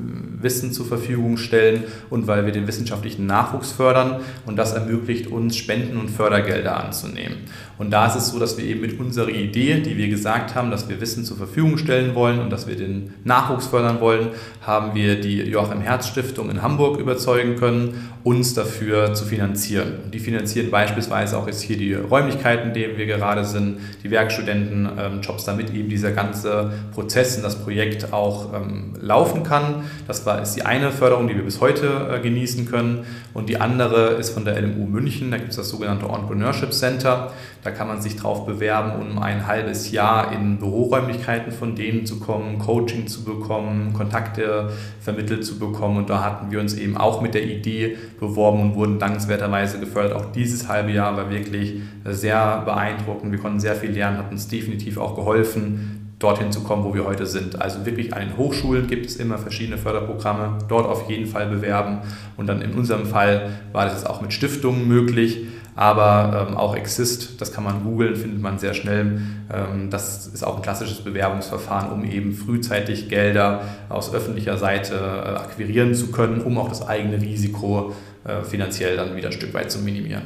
Wissen 0.43 0.73
zur 0.73 0.87
Verfügung 0.87 1.37
stellen 1.37 1.85
und 2.09 2.27
weil 2.27 2.47
wir 2.47 2.53
den 2.53 2.67
wissenschaftlichen 2.67 3.27
Nachwuchs 3.27 3.73
fördern 3.73 4.21
und 4.47 4.57
das 4.57 4.73
ermöglicht 4.73 5.27
uns 5.27 5.57
Spenden 5.57 5.99
und 5.99 6.09
Fördergelder 6.09 6.83
anzunehmen. 6.83 7.39
Und 7.81 7.91
da 7.93 8.07
ist 8.07 8.15
es 8.15 8.29
so, 8.29 8.39
dass 8.39 8.59
wir 8.59 8.65
eben 8.67 8.83
mit 8.83 9.01
unserer 9.01 9.31
Idee, 9.31 9.81
die 9.81 9.97
wir 9.97 10.09
gesagt 10.09 10.55
haben, 10.55 10.71
dass 10.71 10.91
wir 10.91 11.01
Wissen 11.01 11.25
zur 11.25 11.39
Verfügung 11.39 11.79
stellen 11.79 12.15
wollen 12.15 12.39
und 12.39 12.51
dass 12.51 12.67
wir 12.67 12.77
den 12.77 13.15
Nachwuchs 13.25 13.69
fördern 13.69 14.01
wollen, 14.01 14.29
haben 14.61 14.95
wir 14.95 15.19
die 15.19 15.39
Joachim 15.39 15.81
Herz 15.81 16.09
Stiftung 16.09 16.51
in 16.51 16.61
Hamburg 16.61 17.01
überzeugen 17.01 17.57
können, 17.57 18.11
uns 18.23 18.53
dafür 18.53 19.15
zu 19.15 19.25
finanzieren. 19.25 19.95
Und 20.05 20.13
die 20.13 20.19
finanzieren 20.19 20.71
beispielsweise 20.71 21.39
auch 21.39 21.47
jetzt 21.47 21.63
hier 21.63 21.79
die 21.79 21.95
Räumlichkeiten, 21.95 22.69
in 22.69 22.75
denen 22.75 22.99
wir 22.99 23.07
gerade 23.07 23.47
sind, 23.47 23.79
die 24.05 24.11
Werkstudentenjobs, 24.11 25.47
damit 25.47 25.73
eben 25.73 25.89
dieser 25.89 26.13
ganze 26.13 26.73
Prozess 26.93 27.39
und 27.39 27.45
das 27.45 27.57
Projekt 27.57 28.13
auch 28.13 28.53
ähm, 28.53 28.93
laufen 29.01 29.43
kann. 29.43 29.85
Das 30.07 30.27
war, 30.27 30.43
ist 30.43 30.55
die 30.55 30.67
eine 30.67 30.91
Förderung, 30.93 31.29
die 31.29 31.35
wir 31.35 31.45
bis 31.45 31.63
heute 31.63 32.11
äh, 32.13 32.21
genießen 32.21 32.71
können. 32.71 33.07
Und 33.33 33.49
die 33.49 33.59
andere 33.59 34.11
ist 34.17 34.31
von 34.31 34.45
der 34.45 34.61
LMU 34.61 34.85
München, 34.85 35.31
da 35.31 35.39
gibt 35.39 35.51
es 35.51 35.57
das 35.57 35.71
sogenannte 35.71 36.05
Entrepreneurship 36.05 36.75
Center. 36.75 37.33
Da 37.71 37.77
kann 37.77 37.87
man 37.87 38.03
sich 38.03 38.17
drauf 38.17 38.47
bewerben, 38.47 39.01
um 39.01 39.21
ein 39.21 39.47
halbes 39.47 39.93
Jahr 39.93 40.33
in 40.33 40.59
Büroräumlichkeiten 40.59 41.53
von 41.53 41.77
denen 41.77 42.05
zu 42.05 42.19
kommen, 42.19 42.59
Coaching 42.59 43.07
zu 43.07 43.23
bekommen, 43.23 43.93
Kontakte 43.93 44.73
vermittelt 45.01 45.47
zu 45.47 45.57
bekommen. 45.61 45.99
Und 45.99 46.11
da 46.11 46.21
hatten 46.21 46.51
wir 46.51 46.59
uns 46.59 46.75
eben 46.75 46.97
auch 46.97 47.23
mit 47.23 47.33
der 47.35 47.45
Idee 47.45 47.97
beworben 48.19 48.61
und 48.61 48.75
wurden 48.75 48.99
dankenswerterweise 48.99 49.79
gefördert. 49.79 50.15
Auch 50.15 50.33
dieses 50.33 50.67
halbe 50.67 50.91
Jahr 50.91 51.17
war 51.17 51.31
wirklich 51.31 51.81
sehr 52.05 52.63
beeindruckend. 52.65 53.31
Wir 53.31 53.39
konnten 53.39 53.61
sehr 53.61 53.77
viel 53.77 53.93
lernen, 53.93 54.19
hat 54.19 54.33
uns 54.33 54.49
definitiv 54.49 54.99
auch 54.99 55.15
geholfen, 55.15 56.17
dorthin 56.19 56.51
zu 56.51 56.65
kommen, 56.65 56.83
wo 56.83 56.93
wir 56.93 57.05
heute 57.05 57.25
sind. 57.25 57.63
Also 57.63 57.87
wirklich 57.87 58.13
an 58.15 58.23
den 58.23 58.37
Hochschulen 58.37 58.89
gibt 58.89 59.07
es 59.07 59.15
immer 59.15 59.39
verschiedene 59.39 59.79
Förderprogramme, 59.79 60.59
dort 60.67 60.87
auf 60.87 61.09
jeden 61.09 61.27
Fall 61.27 61.47
bewerben. 61.47 62.01
Und 62.37 62.49
dann 62.49 62.63
in 62.63 62.73
unserem 62.73 63.07
Fall 63.07 63.51
war 63.73 63.85
das 63.85 64.05
auch 64.05 64.21
mit 64.23 64.33
Stiftungen 64.33 64.89
möglich 64.89 65.47
aber 65.77 66.47
ähm, 66.49 66.57
auch 66.57 66.77
Exist, 66.77 67.41
das 67.41 67.53
kann 67.53 67.65
man 67.65 67.85
googeln, 67.85 68.17
findet 68.17 68.43
man 68.43 68.59
sehr 68.59 68.75
schnell. 68.75 69.23
Ähm, 69.53 69.91
das 69.91 70.27
ist 70.27 70.45
auch 70.45 70.57
ein 70.57 70.63
klassisches 70.63 71.03
Bewerbungsverfahren, 71.03 71.91
um 71.91 72.05
eben 72.05 72.33
frühzeitig 72.33 73.09
Gelder 73.09 73.63
aus 73.89 74.13
öffentlicher 74.13 74.59
Seite 74.59 74.95
äh, 74.95 75.29
akquirieren 75.37 75.95
zu 75.95 76.11
können, 76.11 76.41
um 76.43 76.59
auch 76.59 76.69
das 76.69 76.87
eigene 76.87 77.21
Risiko 77.21 77.93
äh, 78.25 78.43
finanziell 78.43 78.97
dann 78.97 79.17
wieder 79.17 79.29
ein 79.29 79.33
Stück 79.33 79.55
weit 79.55 79.71
zu 79.71 79.79
minimieren. 79.79 80.23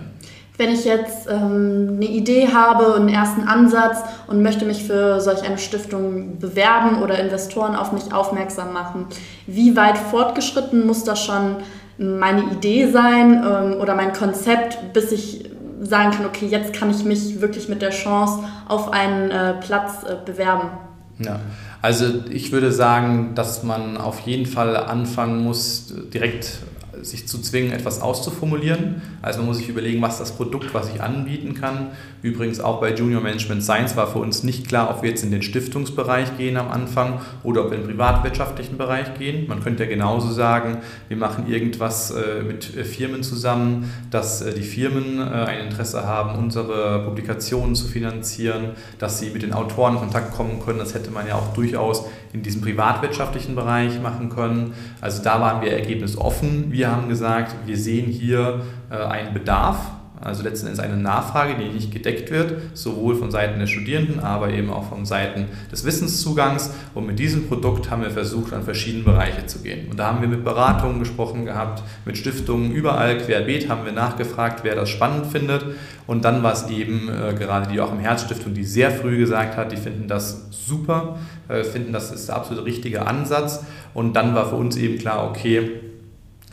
Wenn 0.57 0.70
ich 0.70 0.85
jetzt 0.85 1.28
ähm, 1.28 1.94
eine 1.96 2.04
Idee 2.04 2.48
habe, 2.52 2.94
einen 2.94 3.09
ersten 3.09 3.42
Ansatz 3.42 3.98
und 4.28 4.40
möchte 4.40 4.64
mich 4.64 4.85
für 4.85 5.20
solch 5.20 5.42
eine 5.42 5.59
Stiftung 5.59 6.38
bewerben 6.38 7.02
oder 7.02 7.18
Investoren 7.18 7.74
auf 7.74 7.90
mich 7.90 8.12
aufmerksam 8.12 8.72
machen, 8.72 9.07
wie 9.48 9.74
weit 9.74 9.98
fortgeschritten 9.98 10.87
muss 10.87 11.02
das 11.02 11.24
schon 11.24 11.57
meine 11.98 12.42
Idee 12.52 12.90
sein 12.90 13.44
ähm, 13.44 13.80
oder 13.80 13.94
mein 13.94 14.12
Konzept, 14.12 14.92
bis 14.92 15.12
ich 15.12 15.50
sagen 15.80 16.12
kann, 16.12 16.26
okay, 16.26 16.46
jetzt 16.46 16.72
kann 16.72 16.90
ich 16.90 17.04
mich 17.04 17.40
wirklich 17.40 17.68
mit 17.68 17.83
der 17.83 17.90
Chance 17.90 18.44
auf 18.68 18.92
einen 18.92 19.30
äh, 19.30 19.54
Platz 19.54 20.02
äh, 20.04 20.16
bewerben. 20.24 20.70
Ja, 21.18 21.40
also 21.83 22.07
ich 22.30 22.50
würde 22.50 22.72
sagen, 22.72 23.35
dass 23.35 23.62
man 23.62 23.96
auf 23.96 24.20
jeden 24.20 24.46
Fall 24.46 24.76
anfangen 24.76 25.44
muss, 25.44 25.94
direkt 26.12 26.59
sich 27.05 27.29
zu 27.29 27.40
zwingen, 27.40 27.73
etwas 27.73 28.01
auszuformulieren. 28.01 29.03
Also 29.23 29.38
man 29.38 29.49
muss 29.49 29.59
sich 29.59 29.69
überlegen, 29.69 30.01
was 30.03 30.19
das 30.19 30.33
Produkt, 30.33 30.75
was 30.75 30.93
ich 30.93 31.03
anbieten 31.03 31.55
kann. 31.55 31.88
Übrigens 32.23 32.61
auch 32.61 32.81
bei 32.81 32.95
Junior 32.95 33.21
Management 33.21 33.62
Science 33.62 33.97
war 33.97 34.07
für 34.07 34.19
uns 34.19 34.43
nicht 34.43 34.67
klar, 34.67 34.90
ob 34.90 35.03
wir 35.03 35.11
jetzt 35.11 35.23
in 35.23 35.31
den 35.31 35.43
Stiftungsbereich 35.43 36.37
gehen 36.38 36.57
am 36.57 36.71
Anfang 36.71 37.21
oder 37.43 37.64
ob 37.64 37.71
wir 37.71 37.77
in 37.77 37.83
den 37.83 37.90
privatwirtschaftlichen 37.90 38.79
Bereich 38.79 39.19
gehen. 39.19 39.47
Man 39.47 39.62
könnte 39.62 39.85
ja 39.85 39.88
genauso 39.88 40.33
sagen, 40.33 40.79
wir 41.09 41.17
machen 41.17 41.47
irgendwas 41.47 42.11
äh, 42.11 42.43
mit 42.43 42.77
äh, 42.77 42.85
Firmen 42.85 43.23
zusammen, 43.23 43.90
dass 44.11 44.40
äh, 44.40 44.55
die 44.55 44.62
Firmen 44.62 45.21
ein 45.21 45.67
Interesse 45.67 46.07
haben, 46.07 46.38
unsere 46.38 47.05
Publikationen 47.05 47.75
zu 47.75 47.87
finanzieren, 47.87 48.71
dass 48.99 49.19
sie 49.19 49.31
mit 49.31 49.43
den 49.43 49.53
Autoren 49.53 49.95
in 49.95 50.01
Kontakt 50.01 50.33
kommen 50.33 50.61
können. 50.64 50.79
Das 50.79 50.95
hätte 50.95 51.11
man 51.11 51.27
ja 51.27 51.35
auch 51.35 51.53
durchaus 51.55 52.05
in 52.33 52.43
diesem 52.43 52.62
privatwirtschaftlichen 52.62 53.55
Bereich 53.55 54.01
machen 54.01 54.29
können. 54.29 54.75
Also 55.01 55.23
da 55.23 55.40
waren 55.40 55.62
wir 55.62 55.73
ergebnisoffen. 55.73 56.73
Wir 56.73 56.90
haben 56.94 57.09
gesagt, 57.09 57.54
wir 57.66 57.76
sehen 57.76 58.07
hier 58.07 58.62
äh, 58.90 58.96
einen 58.96 59.35
Bedarf 59.35 59.78
also 60.24 60.42
letzten 60.42 60.68
Endes 60.68 60.80
eine 60.80 60.96
Nachfrage, 60.96 61.54
die 61.57 61.68
nicht 61.68 61.92
gedeckt 61.92 62.30
wird, 62.30 62.54
sowohl 62.72 63.14
von 63.14 63.30
Seiten 63.30 63.59
der 63.59 63.66
Studierenden, 63.66 64.20
aber 64.20 64.50
eben 64.50 64.70
auch 64.70 64.88
von 64.88 65.04
Seiten 65.04 65.46
des 65.70 65.85
Wissenszugangs. 65.85 66.70
Und 66.94 67.07
mit 67.07 67.18
diesem 67.18 67.46
Produkt 67.46 67.90
haben 67.90 68.02
wir 68.02 68.11
versucht, 68.11 68.52
an 68.54 68.62
verschiedene 68.62 69.04
Bereiche 69.04 69.46
zu 69.46 69.59
gehen. 69.59 69.88
Und 69.90 69.98
da 69.98 70.07
haben 70.07 70.22
wir 70.22 70.28
mit 70.28 70.42
Beratungen 70.42 70.98
gesprochen 70.98 71.44
gehabt, 71.44 71.83
mit 72.07 72.16
Stiftungen, 72.16 72.72
überall 72.72 73.18
querbeet 73.18 73.68
haben 73.68 73.85
wir 73.85 73.92
nachgefragt, 73.92 74.61
wer 74.62 74.74
das 74.74 74.88
spannend 74.88 75.26
findet. 75.26 75.64
Und 76.07 76.24
dann 76.24 76.42
war 76.42 76.52
es 76.52 76.68
eben 76.68 77.09
äh, 77.09 77.35
gerade 77.35 77.68
die 77.68 77.76
Joachim 77.76 77.98
Herz 77.98 78.22
Stiftung, 78.22 78.54
die 78.54 78.64
sehr 78.64 78.90
früh 78.90 79.18
gesagt 79.18 79.57
hat, 79.57 79.72
die 79.72 79.76
finden 79.76 80.09
das 80.09 80.46
super, 80.50 81.18
äh, 81.48 81.64
finden 81.64 81.92
das 81.92 82.11
ist 82.11 82.28
der 82.28 82.37
absolut 82.37 82.64
richtige 82.64 83.07
Ansatz. 83.07 83.64
Und 83.92 84.14
dann 84.14 84.35
war 84.35 84.48
für 84.48 84.57
uns 84.57 84.76
eben 84.76 84.98
klar, 84.98 85.28
okay, 85.28 85.84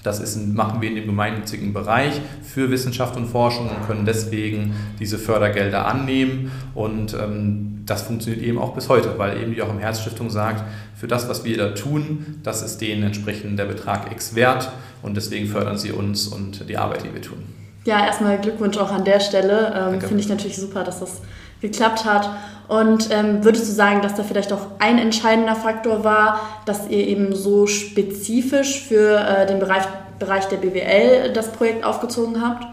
das 0.03 0.19
ist, 0.19 0.37
machen 0.37 0.81
wir 0.81 0.89
in 0.89 0.95
dem 0.95 1.05
gemeinnützigen 1.05 1.73
Bereich 1.73 2.19
für 2.43 2.71
Wissenschaft 2.71 3.15
und 3.17 3.27
Forschung 3.27 3.69
und 3.69 3.85
können 3.87 4.05
deswegen 4.05 4.75
diese 4.99 5.17
Fördergelder 5.17 5.85
annehmen. 5.85 6.51
Und 6.73 7.13
ähm, 7.13 7.83
das 7.85 8.03
funktioniert 8.03 8.43
eben 8.43 8.57
auch 8.57 8.73
bis 8.73 8.89
heute, 8.89 9.17
weil 9.17 9.41
eben 9.41 9.53
die 9.53 9.61
auch 9.61 9.69
im 9.69 9.79
Herzstiftung 9.79 10.29
sagt, 10.29 10.63
für 10.95 11.07
das, 11.07 11.29
was 11.29 11.43
wir 11.43 11.57
da 11.57 11.69
tun, 11.69 12.39
das 12.43 12.61
ist 12.61 12.79
denen 12.79 13.03
entsprechend 13.03 13.57
der 13.59 13.65
Betrag 13.65 14.11
X 14.11 14.35
wert 14.35 14.71
und 15.01 15.17
deswegen 15.17 15.47
fördern 15.47 15.77
sie 15.77 15.91
uns 15.91 16.27
und 16.27 16.67
die 16.69 16.77
Arbeit, 16.77 17.03
die 17.03 17.13
wir 17.13 17.21
tun. 17.21 17.43
Ja, 17.85 18.05
erstmal 18.05 18.39
Glückwunsch 18.39 18.77
auch 18.77 18.91
an 18.91 19.03
der 19.05 19.19
Stelle. 19.19 19.73
Ähm, 19.75 20.01
Finde 20.01 20.21
ich 20.21 20.29
natürlich 20.29 20.57
super, 20.57 20.83
dass 20.83 20.99
das 20.99 21.21
geklappt 21.61 22.05
hat. 22.05 22.29
Und 22.67 23.09
ähm, 23.11 23.43
würdest 23.43 23.67
du 23.67 23.73
sagen, 23.73 24.01
dass 24.01 24.15
da 24.15 24.23
vielleicht 24.23 24.53
auch 24.53 24.65
ein 24.79 24.97
entscheidender 24.97 25.55
Faktor 25.55 26.03
war, 26.03 26.39
dass 26.65 26.87
ihr 26.87 27.05
eben 27.05 27.35
so 27.35 27.67
spezifisch 27.67 28.81
für 28.81 29.19
äh, 29.19 29.45
den 29.45 29.59
Bereich, 29.59 29.83
Bereich 30.19 30.45
der 30.45 30.57
BWL 30.57 31.33
das 31.33 31.51
Projekt 31.51 31.83
aufgezogen 31.83 32.41
habt? 32.41 32.65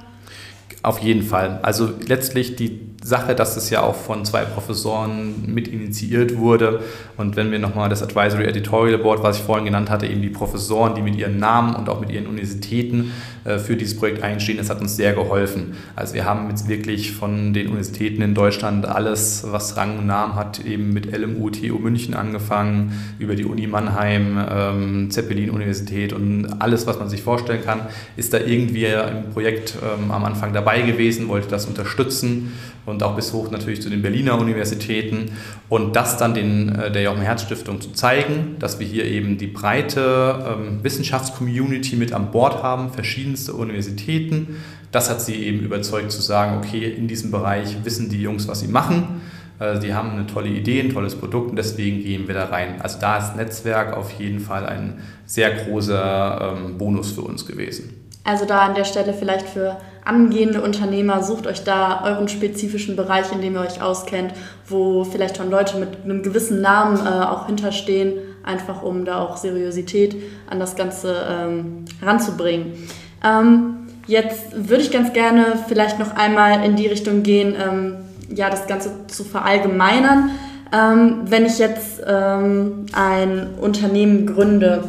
Auf 0.83 1.01
jeden 1.01 1.23
Fall. 1.23 1.59
Also 1.63 1.91
letztlich 2.07 2.55
die 2.55 2.81
Sache, 3.03 3.35
dass 3.35 3.57
es 3.57 3.71
ja 3.71 3.83
auch 3.83 3.97
von 3.97 4.25
zwei 4.25 4.45
Professoren 4.45 5.53
mit 5.53 5.67
initiiert 5.67 6.37
wurde. 6.37 6.83
Und 7.17 7.37
wenn 7.37 7.51
wir 7.51 7.59
nochmal 7.59 7.89
das 7.89 8.03
Advisory 8.03 8.45
Editorial 8.45 8.99
Board, 8.99 9.23
was 9.23 9.39
ich 9.39 9.43
vorhin 9.43 9.65
genannt 9.65 9.91
hatte, 9.91 10.07
eben 10.07 10.23
die 10.23 10.29
Professoren, 10.29 10.95
die 10.95 11.03
mit 11.03 11.17
ihren 11.17 11.39
Namen 11.39 11.75
und 11.75 11.89
auch 11.89 12.01
mit 12.01 12.11
ihren 12.11 12.27
Universitäten 12.27 13.13
für 13.59 13.77
dieses 13.77 13.97
Projekt 13.97 14.23
einstehen. 14.23 14.59
Das 14.59 14.69
hat 14.69 14.81
uns 14.81 14.97
sehr 14.97 15.15
geholfen. 15.15 15.75
Also 15.97 16.15
wir 16.15 16.25
haben 16.25 16.51
jetzt 16.51 16.69
wirklich 16.69 17.13
von 17.13 17.53
den 17.53 17.69
Universitäten 17.69 18.21
in 18.23 18.35
Deutschland 18.35 18.87
alles, 18.87 19.45
was 19.49 19.77
Rang 19.77 19.99
und 19.99 20.07
Namen 20.07 20.35
hat, 20.35 20.65
eben 20.65 20.93
mit 20.93 21.17
LMU, 21.17 21.51
TU 21.51 21.79
München 21.79 22.15
angefangen, 22.15 22.93
über 23.19 23.37
die 23.37 23.45
Uni 23.45 23.67
Mannheim, 23.67 24.39
ähm, 24.51 25.11
Zeppelin-Universität 25.11 26.13
und 26.13 26.61
alles, 26.61 26.87
was 26.87 26.99
man 26.99 27.09
sich 27.09 27.23
vorstellen 27.23 27.63
kann, 27.65 27.81
ist 28.17 28.35
da 28.35 28.39
irgendwie 28.39 28.87
im 28.87 29.31
Projekt 29.33 29.75
ähm, 29.83 30.11
am 30.11 30.25
Anfang 30.25 30.53
dabei 30.53 30.83
gewesen, 30.83 31.29
wollte 31.29 31.49
das 31.49 31.67
unterstützen 31.67 32.53
und 32.89 33.03
auch 33.03 33.15
bis 33.15 33.33
hoch 33.33 33.51
natürlich 33.51 33.83
zu 33.83 33.91
den 33.91 34.03
Berliner 34.03 34.39
Universitäten 34.39 35.33
und 35.69 35.95
das 35.95 36.17
dann 36.17 36.35
den, 36.35 36.75
äh, 36.75 36.91
der 36.91 37.03
Jochen 37.03 37.21
Herz 37.21 37.43
Stiftung 37.43 37.81
zu 37.81 37.93
zeigen, 37.93 38.57
dass 38.59 38.81
wir 38.81 38.87
hier 38.87 39.05
eben 39.05 39.39
die 39.39 39.47
breite 39.47 40.45
ähm, 40.49 40.83
Wissenschaftscommunity 40.83 41.97
mit 41.97 42.13
an 42.13 42.31
Bord 42.31 42.63
haben, 42.63 42.91
verschiedenste 42.91 43.53
Universitäten. 43.53 44.57
Das 44.91 45.11
hat 45.11 45.21
sie 45.21 45.35
eben 45.35 45.61
überzeugt 45.61 46.11
zu 46.11 46.23
sagen, 46.23 46.59
okay, 46.59 46.85
in 46.85 47.09
diesem 47.09 47.31
Bereich 47.31 47.77
wissen 47.85 48.09
die 48.09 48.21
Jungs, 48.21 48.49
was 48.49 48.61
sie 48.61 48.69
machen. 48.69 49.21
Äh, 49.59 49.79
die 49.81 49.95
haben 49.95 50.11
eine 50.11 50.27
tolle 50.27 50.49
Idee, 50.49 50.81
ein 50.81 50.93
tolles 50.93 51.15
Produkt 51.15 51.51
und 51.51 51.57
deswegen 51.57 52.03
gehen 52.03 52.27
wir 52.27 52.35
da 52.35 52.47
rein. 52.47 52.81
Also 52.81 52.99
da 53.01 53.19
ist 53.19 53.37
Netzwerk 53.37 53.97
auf 53.97 54.11
jeden 54.13 54.41
Fall 54.41 54.67
ein 54.67 55.03
sehr 55.27 55.51
großer 55.51 56.57
ähm, 56.57 56.79
Bonus 56.79 57.13
für 57.13 57.23
uns 57.23 57.47
gewesen. 57.47 57.95
Also 58.25 58.45
da 58.45 58.61
an 58.61 58.75
der 58.75 58.85
Stelle 58.85 59.15
vielleicht 59.15 59.49
für 59.49 59.79
angehende 60.09 60.63
Unternehmer, 60.63 61.23
sucht 61.23 61.47
euch 61.47 61.65
da 61.65 62.03
euren 62.05 62.29
spezifischen 62.29 62.97
Bereich, 62.97 63.31
in 63.33 63.41
dem 63.41 63.55
ihr 63.55 63.61
euch 63.61 63.83
auskennt, 63.83 64.33
wo 64.67 65.05
vielleicht 65.05 65.37
schon 65.37 65.51
Leute 65.51 65.77
mit 65.79 66.05
einem 66.05 66.23
gewissen 66.23 66.61
Namen 66.61 67.07
äh, 67.07 67.25
auch 67.25 67.47
hinterstehen, 67.47 68.15
einfach 68.43 68.83
um 68.83 69.05
da 69.05 69.21
auch 69.21 69.37
Seriosität 69.37 70.17
an 70.49 70.59
das 70.59 70.77
Ganze 70.77 71.27
ähm, 71.31 71.85
ranzubringen. 72.03 72.89
Ähm, 73.23 73.87
jetzt 74.07 74.69
würde 74.69 74.83
ich 74.83 74.91
ganz 74.91 75.13
gerne 75.13 75.59
vielleicht 75.69 75.99
noch 75.99 76.17
einmal 76.17 76.65
in 76.65 76.77
die 76.77 76.87
Richtung 76.87 77.23
gehen, 77.23 77.55
ähm, 77.55 77.97
ja, 78.35 78.49
das 78.51 78.67
Ganze 78.67 79.07
zu 79.09 79.25
verallgemeinern. 79.25 80.31
Ähm, 80.73 81.23
wenn 81.25 81.47
ich 81.47 81.59
jetzt 81.59 82.03
ähm, 82.07 82.87
ein 82.93 83.55
Unternehmen 83.61 84.27
gründe, 84.27 84.85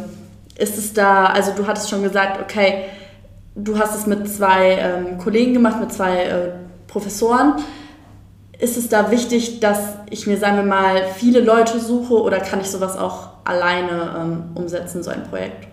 ist 0.58 0.78
es 0.78 0.94
da, 0.94 1.26
also 1.26 1.52
du 1.56 1.68
hattest 1.68 1.90
schon 1.90 2.04
gesagt, 2.04 2.42
okay, 2.42 2.86
du 3.56 3.78
hast 3.78 3.96
es 3.96 4.06
mit 4.06 4.28
zwei 4.30 4.78
ähm, 4.78 5.18
Kollegen 5.18 5.54
gemacht, 5.54 5.80
mit 5.80 5.92
zwei 5.92 6.24
äh, 6.24 6.52
Professoren. 6.88 7.56
Ist 8.60 8.78
es 8.78 8.90
da 8.90 9.10
wichtig, 9.12 9.60
dass 9.60 9.80
ich 10.10 10.28
mir, 10.28 10.38
sagen 10.38 10.58
wir 10.58 10.64
mal, 10.64 11.04
viele 11.16 11.40
Leute 11.40 11.80
suche 11.80 12.14
oder 12.14 12.40
kann 12.40 12.60
ich 12.60 12.68
sowas 12.68 12.98
auch 12.98 13.30
alleine 13.46 14.16
ähm, 14.20 14.44
umsetzen, 14.56 15.02
so 15.02 15.10
ein 15.12 15.24
Projekt? 15.24 15.68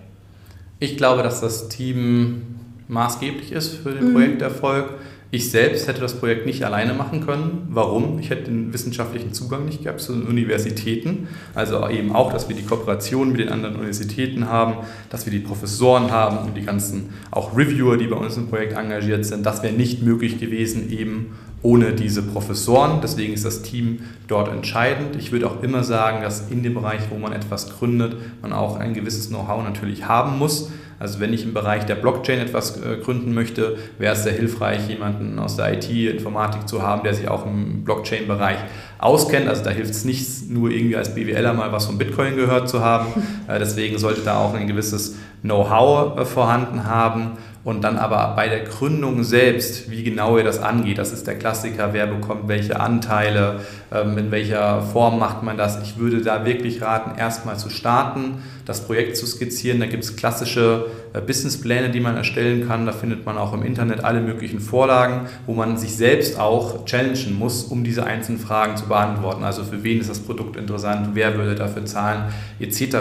Ich 0.78 0.96
glaube, 0.96 1.22
dass 1.22 1.40
das 1.40 1.68
Team 1.68 2.42
maßgeblich 2.88 3.52
ist 3.52 3.74
für 3.74 3.92
den 3.92 4.08
mhm. 4.08 4.14
Projekterfolg. 4.14 4.90
Ich 5.32 5.50
selbst 5.50 5.88
hätte 5.88 6.00
das 6.00 6.14
Projekt 6.14 6.46
nicht 6.46 6.62
alleine 6.62 6.94
machen 6.94 7.26
können. 7.26 7.66
Warum? 7.70 8.20
Ich 8.20 8.30
hätte 8.30 8.44
den 8.44 8.72
wissenschaftlichen 8.72 9.32
Zugang 9.32 9.64
nicht 9.64 9.82
gehabt 9.82 10.00
zu 10.00 10.12
den 10.12 10.22
Universitäten. 10.22 11.26
Also 11.52 11.88
eben 11.88 12.14
auch, 12.14 12.32
dass 12.32 12.48
wir 12.48 12.54
die 12.54 12.62
Kooperation 12.62 13.32
mit 13.32 13.40
den 13.40 13.48
anderen 13.48 13.74
Universitäten 13.74 14.48
haben, 14.48 14.74
dass 15.10 15.26
wir 15.26 15.32
die 15.32 15.40
Professoren 15.40 16.12
haben 16.12 16.46
und 16.46 16.56
die 16.56 16.62
ganzen 16.62 17.10
auch 17.32 17.56
Reviewer, 17.56 17.96
die 17.96 18.06
bei 18.06 18.16
uns 18.16 18.36
im 18.36 18.46
Projekt 18.46 18.74
engagiert 18.74 19.24
sind. 19.24 19.44
Das 19.44 19.64
wäre 19.64 19.74
nicht 19.74 20.00
möglich 20.02 20.38
gewesen, 20.38 20.92
eben 20.92 21.32
ohne 21.60 21.92
diese 21.92 22.22
Professoren. 22.22 23.00
Deswegen 23.02 23.32
ist 23.32 23.44
das 23.44 23.62
Team 23.62 24.00
dort 24.28 24.48
entscheidend. 24.48 25.16
Ich 25.16 25.32
würde 25.32 25.48
auch 25.48 25.60
immer 25.60 25.82
sagen, 25.82 26.22
dass 26.22 26.50
in 26.50 26.62
dem 26.62 26.74
Bereich, 26.74 27.00
wo 27.10 27.18
man 27.18 27.32
etwas 27.32 27.76
gründet, 27.76 28.16
man 28.42 28.52
auch 28.52 28.76
ein 28.76 28.94
gewisses 28.94 29.28
Know-how 29.28 29.64
natürlich 29.64 30.06
haben 30.06 30.38
muss. 30.38 30.70
Also 30.98 31.20
wenn 31.20 31.32
ich 31.32 31.44
im 31.44 31.52
Bereich 31.52 31.84
der 31.84 31.94
Blockchain 31.96 32.38
etwas 32.38 32.80
äh, 32.80 32.96
gründen 33.02 33.34
möchte, 33.34 33.76
wäre 33.98 34.14
es 34.14 34.24
sehr 34.24 34.32
hilfreich, 34.32 34.88
jemanden 34.88 35.38
aus 35.38 35.56
der 35.56 35.74
IT-Informatik 35.74 36.68
zu 36.68 36.82
haben, 36.82 37.02
der 37.02 37.14
sich 37.14 37.28
auch 37.28 37.44
im 37.44 37.84
Blockchain-Bereich 37.84 38.58
auskennt. 38.98 39.48
Also 39.48 39.62
da 39.62 39.70
hilft 39.70 39.90
es 39.90 40.04
nicht 40.04 40.50
nur 40.50 40.70
irgendwie 40.70 40.96
als 40.96 41.14
BWLer 41.14 41.52
mal 41.52 41.70
was 41.72 41.86
von 41.86 41.98
Bitcoin 41.98 42.36
gehört 42.36 42.68
zu 42.68 42.80
haben. 42.80 43.06
Äh, 43.48 43.60
deswegen 43.60 43.96
sollte 43.98 44.22
da 44.22 44.38
auch 44.38 44.54
ein 44.54 44.66
gewisses 44.66 45.16
Know-how 45.42 46.18
äh, 46.18 46.24
vorhanden 46.24 46.84
haben 46.84 47.36
und 47.66 47.82
dann 47.82 47.98
aber 47.98 48.34
bei 48.36 48.48
der 48.48 48.60
Gründung 48.60 49.24
selbst, 49.24 49.90
wie 49.90 50.04
genau 50.04 50.38
ihr 50.38 50.44
das 50.44 50.60
angeht, 50.60 50.98
das 50.98 51.12
ist 51.12 51.26
der 51.26 51.36
Klassiker, 51.36 51.92
wer 51.92 52.06
bekommt 52.06 52.46
welche 52.46 52.78
Anteile, 52.78 53.58
ähm, 53.92 54.16
in 54.18 54.30
welcher 54.30 54.82
Form 54.82 55.18
macht 55.18 55.42
man 55.42 55.56
das. 55.56 55.82
Ich 55.82 55.98
würde 55.98 56.22
da 56.22 56.44
wirklich 56.44 56.80
raten, 56.80 57.18
erstmal 57.18 57.58
zu 57.58 57.68
starten, 57.68 58.42
das 58.66 58.84
Projekt 58.84 59.16
zu 59.16 59.26
skizzieren. 59.26 59.80
Da 59.80 59.86
gibt 59.86 60.04
es 60.04 60.16
klassische 60.16 60.86
äh, 61.12 61.20
Businesspläne, 61.20 61.90
die 61.90 62.00
man 62.00 62.16
erstellen 62.16 62.68
kann. 62.68 62.84
Da 62.84 62.92
findet 62.92 63.24
man 63.24 63.38
auch 63.38 63.54
im 63.54 63.62
Internet 63.62 64.04
alle 64.04 64.20
möglichen 64.20 64.60
Vorlagen, 64.60 65.28
wo 65.46 65.54
man 65.54 65.76
sich 65.78 65.96
selbst 65.96 66.38
auch 66.38 66.84
challengen 66.84 67.38
muss, 67.38 67.64
um 67.64 67.84
diese 67.84 68.04
einzelnen 68.04 68.40
Fragen 68.40 68.76
zu 68.76 68.86
beantworten. 68.86 69.44
Also 69.44 69.64
für 69.64 69.82
wen 69.82 70.00
ist 70.00 70.10
das 70.10 70.18
Produkt 70.18 70.56
interessant, 70.56 71.10
wer 71.14 71.36
würde 71.38 71.54
dafür 71.54 71.86
zahlen, 71.86 72.24
etc. 72.60 72.96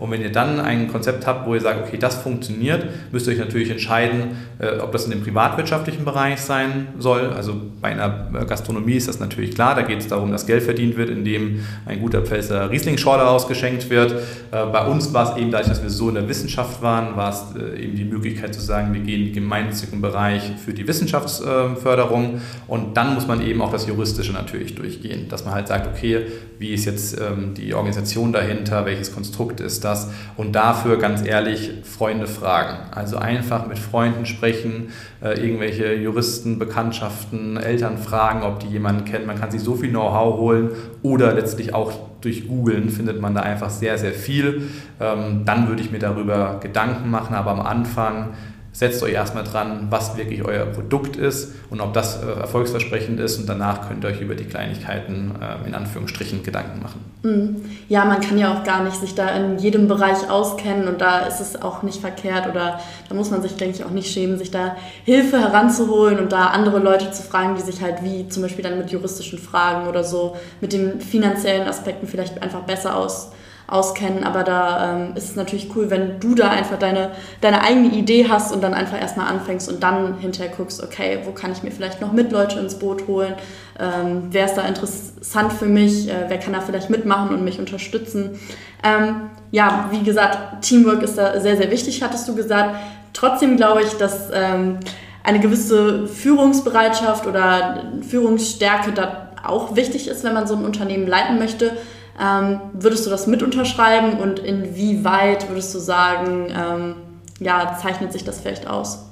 Und 0.00 0.10
wenn 0.10 0.22
ihr 0.22 0.32
dann 0.32 0.58
ein 0.58 0.88
Konzept 0.88 1.26
habt, 1.26 1.46
wo 1.46 1.54
ihr 1.54 1.60
sagt, 1.60 1.86
okay, 1.86 1.98
das 1.98 2.16
funktioniert, 2.16 2.86
müsst 3.12 3.26
ihr 3.26 3.34
euch 3.34 3.38
natürlich 3.38 3.70
entscheiden, 3.70 4.36
äh, 4.58 4.78
ob 4.78 4.92
das 4.92 5.04
in 5.04 5.10
dem 5.10 5.22
privatwirtschaftlichen 5.22 6.04
Bereich 6.04 6.40
sein 6.40 6.88
soll. 6.98 7.30
Also 7.30 7.54
bei 7.80 7.88
einer 7.88 8.30
Gastronomie 8.48 8.94
ist 8.94 9.08
das 9.08 9.20
natürlich 9.20 9.54
klar, 9.54 9.74
da 9.74 9.82
geht 9.82 9.98
es 9.98 10.08
darum, 10.08 10.32
dass 10.32 10.46
Geld 10.46 10.62
verdient 10.62 10.96
wird, 10.96 11.10
indem 11.10 11.60
ein 11.84 12.00
guter 12.00 12.22
Pfälzer 12.22 12.70
Riesling-Schorle 12.70 13.26
ausgeschenkt 13.26 13.90
wird. 13.90 14.12
Äh, 14.50 14.66
bei 14.72 14.86
uns 14.86 15.01
war 15.12 15.30
es 15.30 15.36
eben 15.36 15.50
dadurch, 15.50 15.68
dass 15.68 15.82
wir 15.82 15.90
so 15.90 16.08
in 16.08 16.14
der 16.14 16.28
Wissenschaft 16.28 16.82
waren, 16.82 17.16
war 17.16 17.30
es 17.30 17.44
äh, 17.56 17.84
eben 17.84 17.96
die 17.96 18.04
Möglichkeit 18.04 18.54
zu 18.54 18.60
sagen, 18.60 18.92
wir 18.92 19.00
gehen 19.00 19.20
in 19.20 19.26
den 19.26 19.34
gemeinnützigen 19.34 20.00
Bereich 20.00 20.42
für 20.64 20.74
die 20.74 20.86
Wissenschaftsförderung. 20.86 22.40
Und 22.68 22.96
dann 22.96 23.14
muss 23.14 23.26
man 23.26 23.40
eben 23.40 23.62
auch 23.62 23.72
das 23.72 23.86
Juristische 23.86 24.32
natürlich 24.32 24.74
durchgehen, 24.74 25.28
dass 25.28 25.44
man 25.44 25.54
halt 25.54 25.68
sagt, 25.68 25.86
okay, 25.86 26.26
wie 26.62 26.72
ist 26.72 26.84
jetzt 26.84 27.20
ähm, 27.20 27.54
die 27.54 27.74
Organisation 27.74 28.32
dahinter, 28.32 28.86
welches 28.86 29.12
Konstrukt 29.12 29.60
ist 29.60 29.84
das 29.84 30.10
und 30.36 30.52
dafür 30.52 30.96
ganz 30.96 31.26
ehrlich 31.26 31.72
Freunde 31.82 32.28
fragen. 32.28 32.78
Also 32.92 33.16
einfach 33.18 33.66
mit 33.66 33.80
Freunden 33.80 34.26
sprechen, 34.26 34.90
äh, 35.20 35.38
irgendwelche 35.44 35.92
Juristen, 35.94 36.60
Bekanntschaften, 36.60 37.56
Eltern 37.56 37.98
fragen, 37.98 38.44
ob 38.44 38.60
die 38.60 38.68
jemanden 38.68 39.04
kennen. 39.04 39.26
Man 39.26 39.40
kann 39.40 39.50
sich 39.50 39.60
so 39.60 39.74
viel 39.74 39.90
Know-how 39.90 40.38
holen 40.38 40.70
oder 41.02 41.34
letztlich 41.34 41.74
auch 41.74 41.92
durch 42.20 42.46
Googlen 42.46 42.90
findet 42.90 43.20
man 43.20 43.34
da 43.34 43.40
einfach 43.40 43.68
sehr, 43.68 43.98
sehr 43.98 44.12
viel. 44.12 44.70
Ähm, 45.00 45.42
dann 45.44 45.66
würde 45.66 45.82
ich 45.82 45.90
mir 45.90 45.98
darüber 45.98 46.60
Gedanken 46.62 47.10
machen, 47.10 47.34
aber 47.34 47.50
am 47.50 47.60
Anfang 47.60 48.28
setzt 48.72 49.02
euch 49.02 49.12
erstmal 49.12 49.44
dran, 49.44 49.88
was 49.90 50.16
wirklich 50.16 50.44
euer 50.44 50.64
Produkt 50.64 51.16
ist 51.16 51.52
und 51.68 51.82
ob 51.82 51.92
das 51.92 52.22
äh, 52.22 52.26
erfolgsversprechend 52.26 53.20
ist 53.20 53.38
und 53.38 53.46
danach 53.46 53.86
könnt 53.86 54.02
ihr 54.02 54.08
euch 54.08 54.20
über 54.22 54.34
die 54.34 54.44
Kleinigkeiten 54.44 55.34
äh, 55.40 55.68
in 55.68 55.74
Anführungsstrichen 55.74 56.42
Gedanken 56.42 56.82
machen. 56.82 57.04
Mhm. 57.22 57.56
Ja, 57.90 58.06
man 58.06 58.20
kann 58.22 58.38
ja 58.38 58.54
auch 58.54 58.64
gar 58.64 58.82
nicht 58.82 58.96
sich 58.96 59.14
da 59.14 59.28
in 59.28 59.58
jedem 59.58 59.88
Bereich 59.88 60.30
auskennen 60.30 60.88
und 60.88 61.02
da 61.02 61.20
ist 61.20 61.40
es 61.40 61.60
auch 61.60 61.82
nicht 61.82 62.00
verkehrt 62.00 62.48
oder 62.48 62.80
da 63.08 63.14
muss 63.14 63.30
man 63.30 63.42
sich, 63.42 63.56
denke 63.56 63.76
ich, 63.76 63.84
auch 63.84 63.90
nicht 63.90 64.10
schämen, 64.10 64.38
sich 64.38 64.50
da 64.50 64.76
Hilfe 65.04 65.38
heranzuholen 65.38 66.18
und 66.18 66.32
da 66.32 66.46
andere 66.46 66.78
Leute 66.78 67.10
zu 67.10 67.22
fragen, 67.22 67.54
die 67.54 67.62
sich 67.62 67.82
halt 67.82 68.02
wie 68.02 68.26
zum 68.28 68.42
Beispiel 68.42 68.64
dann 68.64 68.78
mit 68.78 68.90
juristischen 68.90 69.38
Fragen 69.38 69.86
oder 69.86 70.02
so, 70.02 70.36
mit 70.62 70.72
den 70.72 70.98
finanziellen 71.00 71.68
Aspekten 71.68 72.06
vielleicht 72.06 72.42
einfach 72.42 72.62
besser 72.62 72.96
aus 72.96 73.32
auskennen, 73.66 74.24
aber 74.24 74.42
da 74.42 74.94
ähm, 74.94 75.16
ist 75.16 75.30
es 75.30 75.36
natürlich 75.36 75.74
cool, 75.74 75.90
wenn 75.90 76.20
du 76.20 76.34
da 76.34 76.50
einfach 76.50 76.78
deine, 76.78 77.12
deine 77.40 77.62
eigene 77.62 77.88
Idee 77.88 78.28
hast 78.28 78.52
und 78.52 78.62
dann 78.62 78.74
einfach 78.74 79.00
erstmal 79.00 79.28
anfängst 79.28 79.70
und 79.70 79.82
dann 79.82 80.18
hinterher 80.18 80.52
guckst, 80.54 80.82
okay, 80.82 81.20
wo 81.24 81.32
kann 81.32 81.52
ich 81.52 81.62
mir 81.62 81.70
vielleicht 81.70 82.00
noch 82.00 82.12
mit 82.12 82.32
Leute 82.32 82.58
ins 82.58 82.74
Boot 82.74 83.06
holen, 83.06 83.34
ähm, 83.78 84.28
wer 84.30 84.46
ist 84.46 84.54
da 84.54 84.62
interessant 84.62 85.52
für 85.52 85.66
mich, 85.66 86.08
äh, 86.08 86.26
wer 86.28 86.38
kann 86.38 86.52
da 86.52 86.60
vielleicht 86.60 86.90
mitmachen 86.90 87.34
und 87.34 87.44
mich 87.44 87.58
unterstützen. 87.58 88.38
Ähm, 88.84 89.30
ja, 89.50 89.88
wie 89.90 90.02
gesagt, 90.02 90.62
Teamwork 90.62 91.02
ist 91.02 91.16
da 91.16 91.40
sehr, 91.40 91.56
sehr 91.56 91.70
wichtig, 91.70 92.02
hattest 92.02 92.28
du 92.28 92.34
gesagt. 92.34 92.76
Trotzdem 93.12 93.56
glaube 93.56 93.82
ich, 93.82 93.92
dass 93.94 94.30
ähm, 94.32 94.78
eine 95.24 95.40
gewisse 95.40 96.06
Führungsbereitschaft 96.08 97.26
oder 97.26 97.84
Führungsstärke 98.08 98.92
da 98.92 99.28
auch 99.44 99.76
wichtig 99.76 100.08
ist, 100.08 100.24
wenn 100.24 100.34
man 100.34 100.46
so 100.46 100.56
ein 100.56 100.64
Unternehmen 100.64 101.06
leiten 101.06 101.38
möchte. 101.38 101.76
Ähm, 102.20 102.60
würdest 102.74 103.06
du 103.06 103.10
das 103.10 103.26
mit 103.26 103.42
unterschreiben 103.42 104.18
und 104.18 104.38
inwieweit 104.38 105.48
würdest 105.48 105.74
du 105.74 105.78
sagen, 105.78 106.48
ähm, 106.50 106.94
ja, 107.40 107.78
zeichnet 107.80 108.12
sich 108.12 108.24
das 108.24 108.40
vielleicht 108.40 108.66
aus? 108.66 109.06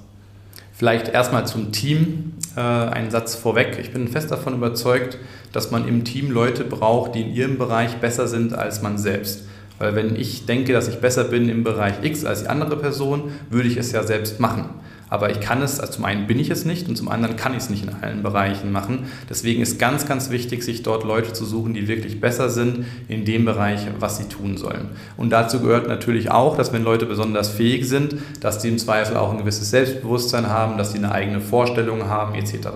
Vielleicht 0.72 1.08
erstmal 1.08 1.46
zum 1.46 1.72
Team 1.72 2.34
äh, 2.56 2.60
einen 2.60 3.10
Satz 3.10 3.34
vorweg. 3.34 3.78
Ich 3.80 3.92
bin 3.92 4.08
fest 4.08 4.30
davon 4.30 4.54
überzeugt, 4.54 5.18
dass 5.52 5.70
man 5.70 5.86
im 5.86 6.04
Team 6.04 6.30
Leute 6.30 6.64
braucht, 6.64 7.14
die 7.14 7.22
in 7.22 7.34
ihrem 7.34 7.58
Bereich 7.58 7.96
besser 7.96 8.28
sind 8.28 8.54
als 8.54 8.80
man 8.82 8.96
selbst. 8.96 9.42
Weil 9.78 9.94
wenn 9.94 10.16
ich 10.16 10.46
denke, 10.46 10.72
dass 10.72 10.88
ich 10.88 11.00
besser 11.00 11.24
bin 11.24 11.48
im 11.48 11.64
Bereich 11.64 11.94
X 12.02 12.24
als 12.24 12.42
die 12.42 12.48
andere 12.48 12.76
Person, 12.76 13.32
würde 13.48 13.68
ich 13.68 13.76
es 13.76 13.92
ja 13.92 14.02
selbst 14.02 14.40
machen. 14.40 14.70
Aber 15.10 15.30
ich 15.30 15.40
kann 15.40 15.60
es, 15.60 15.80
also 15.80 15.94
zum 15.94 16.04
einen 16.04 16.28
bin 16.28 16.38
ich 16.38 16.50
es 16.50 16.64
nicht 16.64 16.88
und 16.88 16.96
zum 16.96 17.08
anderen 17.08 17.36
kann 17.36 17.52
ich 17.52 17.58
es 17.58 17.70
nicht 17.70 17.82
in 17.82 17.90
allen 18.00 18.22
Bereichen 18.22 18.70
machen. 18.70 19.10
Deswegen 19.28 19.60
ist 19.60 19.78
ganz, 19.78 20.06
ganz 20.06 20.30
wichtig, 20.30 20.62
sich 20.62 20.84
dort 20.84 21.04
Leute 21.04 21.32
zu 21.32 21.44
suchen, 21.44 21.74
die 21.74 21.88
wirklich 21.88 22.20
besser 22.20 22.48
sind 22.48 22.86
in 23.08 23.24
dem 23.24 23.44
Bereich, 23.44 23.80
was 23.98 24.18
sie 24.18 24.28
tun 24.28 24.56
sollen. 24.56 24.88
Und 25.16 25.30
dazu 25.30 25.60
gehört 25.60 25.88
natürlich 25.88 26.30
auch, 26.30 26.56
dass 26.56 26.72
wenn 26.72 26.84
Leute 26.84 27.06
besonders 27.06 27.50
fähig 27.50 27.88
sind, 27.88 28.14
dass 28.40 28.60
die 28.60 28.68
im 28.68 28.78
Zweifel 28.78 29.16
auch 29.16 29.32
ein 29.32 29.38
gewisses 29.38 29.70
Selbstbewusstsein 29.70 30.48
haben, 30.48 30.78
dass 30.78 30.92
sie 30.92 30.98
eine 30.98 31.12
eigene 31.12 31.40
Vorstellung 31.40 32.06
haben 32.08 32.34
etc. 32.36 32.68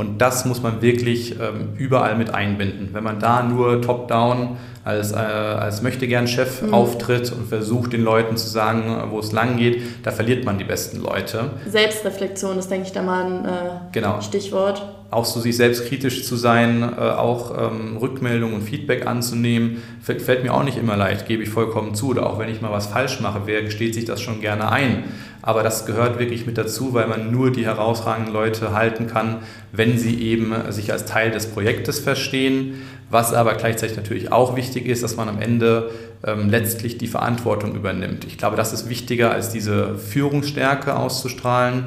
Und 0.00 0.18
das 0.18 0.46
muss 0.46 0.62
man 0.62 0.80
wirklich 0.80 1.32
ähm, 1.38 1.74
überall 1.76 2.16
mit 2.16 2.32
einbinden. 2.32 2.88
Wenn 2.92 3.04
man 3.04 3.20
da 3.20 3.42
nur 3.42 3.82
top-down 3.82 4.56
als, 4.82 5.12
äh, 5.12 5.16
als 5.16 5.82
Möchtegern-Chef 5.82 6.62
mhm. 6.62 6.72
auftritt 6.72 7.30
und 7.32 7.46
versucht, 7.46 7.92
den 7.92 8.02
Leuten 8.02 8.38
zu 8.38 8.48
sagen, 8.48 9.10
wo 9.10 9.18
es 9.18 9.32
lang 9.32 9.58
geht, 9.58 9.82
da 10.02 10.10
verliert 10.10 10.46
man 10.46 10.56
die 10.56 10.64
besten 10.64 11.02
Leute. 11.02 11.50
Selbstreflexion 11.68 12.58
ist, 12.58 12.70
denke 12.70 12.86
ich, 12.86 12.92
da 12.92 13.02
mal 13.02 13.26
ein 13.26 13.44
äh, 13.44 13.48
genau. 13.92 14.22
Stichwort. 14.22 14.82
Auch 15.10 15.24
so 15.24 15.40
sich 15.40 15.56
selbst 15.56 15.86
kritisch 15.86 16.24
zu 16.24 16.36
sein, 16.36 16.82
äh, 16.82 17.00
auch 17.00 17.72
ähm, 17.72 17.96
Rückmeldung 17.96 18.54
und 18.54 18.62
Feedback 18.62 19.06
anzunehmen, 19.06 19.82
fällt, 20.00 20.22
fällt, 20.22 20.44
mir 20.44 20.54
auch 20.54 20.62
nicht 20.62 20.78
immer 20.78 20.96
leicht, 20.96 21.26
gebe 21.26 21.42
ich 21.42 21.48
vollkommen 21.48 21.94
zu. 21.94 22.10
Oder 22.10 22.28
auch 22.28 22.38
wenn 22.38 22.48
ich 22.48 22.60
mal 22.60 22.70
was 22.70 22.86
falsch 22.86 23.20
mache, 23.20 23.42
wer 23.46 23.62
gesteht 23.62 23.94
sich 23.94 24.04
das 24.04 24.20
schon 24.20 24.40
gerne 24.40 24.70
ein? 24.70 25.04
Aber 25.42 25.62
das 25.62 25.86
gehört 25.86 26.18
wirklich 26.18 26.46
mit 26.46 26.58
dazu, 26.58 26.94
weil 26.94 27.08
man 27.08 27.32
nur 27.32 27.50
die 27.50 27.64
herausragenden 27.64 28.32
Leute 28.32 28.72
halten 28.72 29.06
kann, 29.06 29.38
wenn 29.72 29.98
sie 29.98 30.20
eben 30.22 30.54
sich 30.70 30.92
als 30.92 31.06
Teil 31.06 31.30
des 31.30 31.46
Projektes 31.46 31.98
verstehen. 31.98 32.74
Was 33.10 33.34
aber 33.34 33.54
gleichzeitig 33.54 33.96
natürlich 33.96 34.30
auch 34.30 34.54
wichtig 34.54 34.86
ist, 34.86 35.02
dass 35.02 35.16
man 35.16 35.28
am 35.28 35.42
Ende 35.42 35.90
ähm, 36.24 36.48
letztlich 36.48 36.96
die 36.96 37.08
Verantwortung 37.08 37.74
übernimmt. 37.74 38.24
Ich 38.24 38.38
glaube, 38.38 38.56
das 38.56 38.72
ist 38.72 38.88
wichtiger 38.88 39.32
als 39.32 39.50
diese 39.50 39.96
Führungsstärke 39.96 40.94
auszustrahlen, 40.94 41.86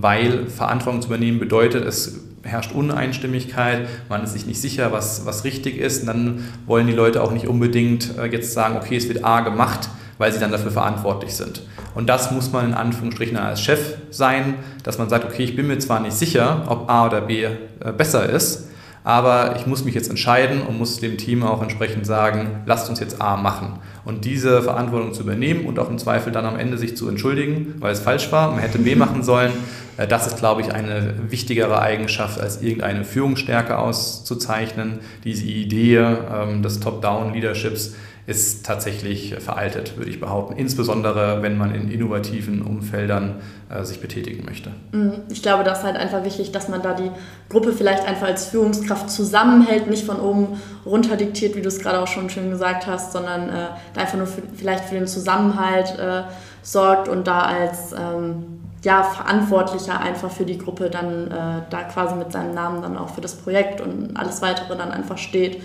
weil 0.00 0.46
Verantwortung 0.46 1.00
zu 1.02 1.08
übernehmen 1.08 1.38
bedeutet, 1.38 1.84
es 1.84 2.20
herrscht 2.42 2.72
Uneinstimmigkeit, 2.72 3.88
man 4.08 4.24
ist 4.24 4.32
sich 4.32 4.46
nicht 4.46 4.60
sicher, 4.60 4.92
was, 4.92 5.26
was 5.26 5.44
richtig 5.44 5.78
ist. 5.78 6.02
Und 6.02 6.06
dann 6.08 6.48
wollen 6.66 6.86
die 6.86 6.92
Leute 6.92 7.22
auch 7.22 7.32
nicht 7.32 7.46
unbedingt 7.46 8.16
äh, 8.18 8.26
jetzt 8.26 8.52
sagen, 8.52 8.76
okay, 8.76 8.96
es 8.96 9.08
wird 9.08 9.24
A 9.24 9.40
gemacht, 9.40 9.88
weil 10.18 10.32
sie 10.32 10.40
dann 10.40 10.52
dafür 10.52 10.70
verantwortlich 10.70 11.34
sind. 11.34 11.62
Und 11.94 12.08
das 12.08 12.30
muss 12.30 12.52
man 12.52 12.66
in 12.66 12.74
Anführungsstrichen 12.74 13.36
als 13.36 13.60
Chef 13.60 13.96
sein, 14.10 14.54
dass 14.82 14.98
man 14.98 15.08
sagt, 15.08 15.24
okay, 15.24 15.44
ich 15.44 15.56
bin 15.56 15.66
mir 15.66 15.78
zwar 15.78 16.00
nicht 16.00 16.14
sicher, 16.14 16.64
ob 16.68 16.90
A 16.90 17.06
oder 17.06 17.20
B 17.20 17.44
äh, 17.44 17.52
besser 17.96 18.28
ist, 18.28 18.68
aber 19.04 19.56
ich 19.56 19.66
muss 19.66 19.84
mich 19.84 19.94
jetzt 19.94 20.08
entscheiden 20.08 20.62
und 20.62 20.78
muss 20.78 21.00
dem 21.00 21.18
Team 21.18 21.42
auch 21.42 21.62
entsprechend 21.62 22.06
sagen, 22.06 22.62
lasst 22.66 22.88
uns 22.88 23.00
jetzt 23.00 23.20
A 23.20 23.36
machen. 23.36 23.78
Und 24.04 24.24
diese 24.24 24.62
Verantwortung 24.62 25.12
zu 25.12 25.22
übernehmen 25.22 25.66
und 25.66 25.78
auch 25.78 25.90
im 25.90 25.98
Zweifel 25.98 26.32
dann 26.32 26.44
am 26.44 26.58
Ende 26.58 26.78
sich 26.78 26.96
zu 26.96 27.08
entschuldigen, 27.08 27.74
weil 27.78 27.92
es 27.92 28.00
falsch 28.00 28.30
war, 28.32 28.50
man 28.50 28.60
hätte 28.60 28.78
B 28.78 28.94
machen 28.96 29.22
sollen, 29.22 29.52
äh, 29.96 30.06
das 30.06 30.26
ist, 30.26 30.38
glaube 30.38 30.60
ich, 30.60 30.72
eine 30.72 31.14
wichtigere 31.28 31.80
Eigenschaft, 31.80 32.40
als 32.40 32.62
irgendeine 32.62 33.04
Führungsstärke 33.04 33.78
auszuzeichnen. 33.78 35.00
Diese 35.24 35.44
Idee 35.44 35.96
ähm, 35.96 36.62
des 36.62 36.80
Top-Down-Leaderships 36.80 37.94
ist 38.24 38.64
tatsächlich 38.64 39.34
veraltet, 39.40 39.96
würde 39.96 40.08
ich 40.08 40.20
behaupten. 40.20 40.56
Insbesondere, 40.56 41.42
wenn 41.42 41.58
man 41.58 41.74
in 41.74 41.90
innovativen 41.90 42.62
Umfeldern 42.62 43.40
äh, 43.68 43.84
sich 43.84 44.00
betätigen 44.00 44.44
möchte. 44.44 44.70
Mhm. 44.92 45.22
Ich 45.28 45.42
glaube, 45.42 45.64
das 45.64 45.78
ist 45.78 45.84
halt 45.84 45.96
einfach 45.96 46.24
wichtig, 46.24 46.52
dass 46.52 46.68
man 46.68 46.82
da 46.82 46.94
die 46.94 47.10
Gruppe 47.48 47.72
vielleicht 47.72 48.04
einfach 48.06 48.28
als 48.28 48.46
Führungskraft 48.46 49.10
zusammenhält, 49.10 49.88
nicht 49.88 50.04
von 50.04 50.20
oben 50.20 50.60
runter 50.86 51.16
diktiert, 51.16 51.56
wie 51.56 51.62
du 51.62 51.68
es 51.68 51.80
gerade 51.80 52.00
auch 52.00 52.06
schon 52.06 52.30
schön 52.30 52.50
gesagt 52.50 52.86
hast, 52.86 53.12
sondern 53.12 53.48
äh, 53.48 53.98
einfach 53.98 54.18
nur 54.18 54.28
für, 54.28 54.42
vielleicht 54.54 54.84
für 54.84 54.94
den 54.94 55.08
Zusammenhalt 55.08 55.98
äh, 55.98 56.22
sorgt 56.62 57.08
und 57.08 57.26
da 57.26 57.40
als 57.40 57.92
ähm, 57.92 58.60
ja, 58.84 59.02
Verantwortlicher 59.02 60.00
einfach 60.00 60.30
für 60.30 60.44
die 60.44 60.58
Gruppe 60.58 60.90
dann 60.90 61.28
äh, 61.28 61.62
da 61.70 61.82
quasi 61.84 62.14
mit 62.14 62.30
seinem 62.30 62.54
Namen 62.54 62.82
dann 62.82 62.96
auch 62.96 63.10
für 63.10 63.20
das 63.20 63.34
Projekt 63.34 63.80
und 63.80 64.16
alles 64.16 64.42
weitere 64.42 64.76
dann 64.76 64.92
einfach 64.92 65.18
steht. 65.18 65.60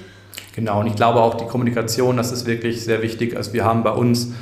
Genau, 0.57 0.79
und 0.79 0.87
ich 0.87 0.95
glaube 0.95 1.21
auch 1.21 1.35
die 1.35 1.45
Kommunikation, 1.45 2.17
das 2.17 2.31
ist 2.31 2.47
wirklich 2.47 2.83
sehr 2.83 3.03
wichtig. 3.03 3.37
Also 3.37 3.53
wir 3.53 3.63
haben 3.63 3.83
bei 3.83 3.91
uns 3.91 4.33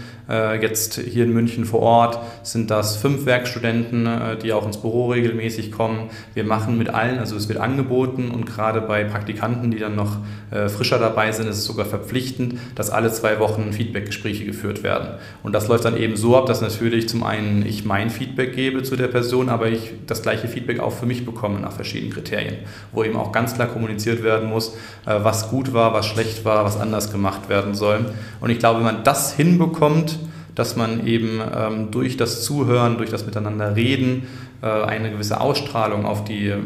jetzt 0.61 0.99
hier 0.99 1.25
in 1.25 1.33
München 1.33 1.65
vor 1.65 1.81
Ort 1.81 2.19
sind 2.43 2.71
das 2.71 2.97
fünf 2.97 3.25
Werkstudenten, 3.25 4.07
äh, 4.07 4.37
die 4.37 4.53
auch 4.53 4.65
ins 4.65 4.77
Büro 4.77 5.11
regelmäßig 5.11 5.71
kommen. 5.71 6.09
Wir 6.33 6.43
machen 6.43 6.77
mit 6.77 6.89
allen, 6.89 7.19
also 7.19 7.35
es 7.35 7.47
wird 7.47 7.59
angeboten 7.59 8.31
und 8.31 8.45
gerade 8.45 8.81
bei 8.81 9.03
Praktikanten, 9.03 9.71
die 9.71 9.77
dann 9.77 9.95
noch 9.95 10.17
äh, 10.51 10.67
frischer 10.67 10.99
dabei 10.99 11.31
sind, 11.31 11.47
ist 11.47 11.57
es 11.57 11.65
sogar 11.65 11.85
verpflichtend, 11.85 12.59
dass 12.75 12.89
alle 12.89 13.11
zwei 13.11 13.39
Wochen 13.39 13.71
Feedbackgespräche 13.71 14.45
geführt 14.45 14.83
werden. 14.83 15.09
Und 15.43 15.53
das 15.53 15.67
läuft 15.67 15.85
dann 15.85 15.97
eben 15.97 16.15
so 16.15 16.35
ab, 16.37 16.47
dass 16.47 16.61
natürlich 16.61 17.07
zum 17.07 17.23
einen 17.23 17.65
ich 17.65 17.85
mein 17.85 18.09
Feedback 18.09 18.55
gebe 18.55 18.83
zu 18.83 18.95
der 18.95 19.07
Person, 19.07 19.49
aber 19.49 19.67
ich 19.67 19.91
das 20.07 20.21
gleiche 20.21 20.47
Feedback 20.47 20.79
auch 20.79 20.91
für 20.91 21.05
mich 21.05 21.25
bekomme 21.25 21.59
nach 21.59 21.71
verschiedenen 21.71 22.13
Kriterien, 22.13 22.57
wo 22.91 23.03
eben 23.03 23.15
auch 23.15 23.31
ganz 23.31 23.53
klar 23.55 23.67
kommuniziert 23.67 24.23
werden 24.23 24.49
muss, 24.49 24.75
was 25.05 25.49
gut 25.49 25.73
war, 25.73 25.93
was 25.93 26.05
schlecht 26.05 26.45
war, 26.45 26.63
was 26.63 26.79
anders 26.79 27.11
gemacht 27.11 27.49
werden 27.49 27.75
soll. 27.75 28.05
Und 28.39 28.49
ich 28.49 28.59
glaube, 28.59 28.79
wenn 28.79 28.85
man 28.85 29.03
das 29.03 29.33
hinbekommt, 29.33 30.14
dass 30.55 30.75
man 30.75 31.05
eben 31.05 31.41
ähm, 31.55 31.91
durch 31.91 32.17
das 32.17 32.43
Zuhören, 32.43 32.97
durch 32.97 33.09
das 33.09 33.25
Miteinander 33.25 33.75
reden 33.75 34.23
äh, 34.61 34.67
eine 34.67 35.11
gewisse 35.11 35.41
Ausstrahlung 35.41 36.05
auf 36.05 36.23
die 36.23 36.47
äh, 36.47 36.57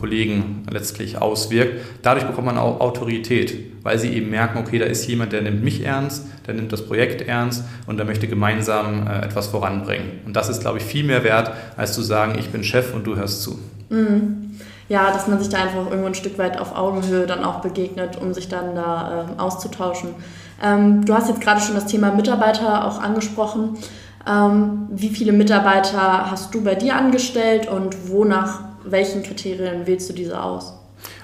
Kollegen 0.00 0.66
letztlich 0.70 1.20
auswirkt. 1.20 1.80
Dadurch 2.02 2.26
bekommt 2.26 2.46
man 2.46 2.58
auch 2.58 2.80
Autorität, 2.80 3.54
weil 3.82 3.98
sie 3.98 4.08
eben 4.14 4.30
merken, 4.30 4.58
okay, 4.58 4.78
da 4.78 4.86
ist 4.86 5.06
jemand, 5.06 5.32
der 5.32 5.42
nimmt 5.42 5.62
mich 5.62 5.84
ernst, 5.84 6.26
der 6.46 6.54
nimmt 6.54 6.72
das 6.72 6.86
Projekt 6.86 7.22
ernst 7.22 7.64
und 7.86 7.98
der 7.98 8.06
möchte 8.06 8.26
gemeinsam 8.26 9.06
äh, 9.06 9.24
etwas 9.24 9.48
voranbringen. 9.48 10.20
Und 10.26 10.34
das 10.34 10.48
ist, 10.48 10.62
glaube 10.62 10.78
ich, 10.78 10.84
viel 10.84 11.04
mehr 11.04 11.22
wert, 11.22 11.52
als 11.76 11.92
zu 11.92 12.02
sagen, 12.02 12.36
ich 12.38 12.48
bin 12.50 12.64
Chef 12.64 12.94
und 12.94 13.06
du 13.06 13.16
hörst 13.16 13.42
zu. 13.42 13.58
Mhm 13.90 14.44
ja, 14.88 15.10
dass 15.10 15.28
man 15.28 15.38
sich 15.38 15.48
da 15.48 15.58
einfach 15.58 15.86
irgendwo 15.86 16.06
ein 16.06 16.14
Stück 16.14 16.38
weit 16.38 16.60
auf 16.60 16.76
Augenhöhe 16.76 17.26
dann 17.26 17.42
auch 17.44 17.60
begegnet, 17.60 18.20
um 18.20 18.34
sich 18.34 18.48
dann 18.48 18.74
da 18.74 19.26
äh, 19.38 19.40
auszutauschen. 19.40 20.10
Ähm, 20.62 21.04
du 21.04 21.14
hast 21.14 21.28
jetzt 21.28 21.40
gerade 21.40 21.60
schon 21.60 21.74
das 21.74 21.86
Thema 21.86 22.12
Mitarbeiter 22.12 22.86
auch 22.86 23.00
angesprochen. 23.00 23.76
Ähm, 24.26 24.88
wie 24.90 25.10
viele 25.10 25.32
Mitarbeiter 25.32 26.30
hast 26.30 26.54
du 26.54 26.62
bei 26.62 26.74
dir 26.74 26.96
angestellt 26.96 27.68
und 27.68 28.08
wonach 28.08 28.60
welchen 28.84 29.22
Kriterien 29.22 29.86
wählst 29.86 30.08
du 30.08 30.12
diese 30.14 30.42
aus? 30.42 30.74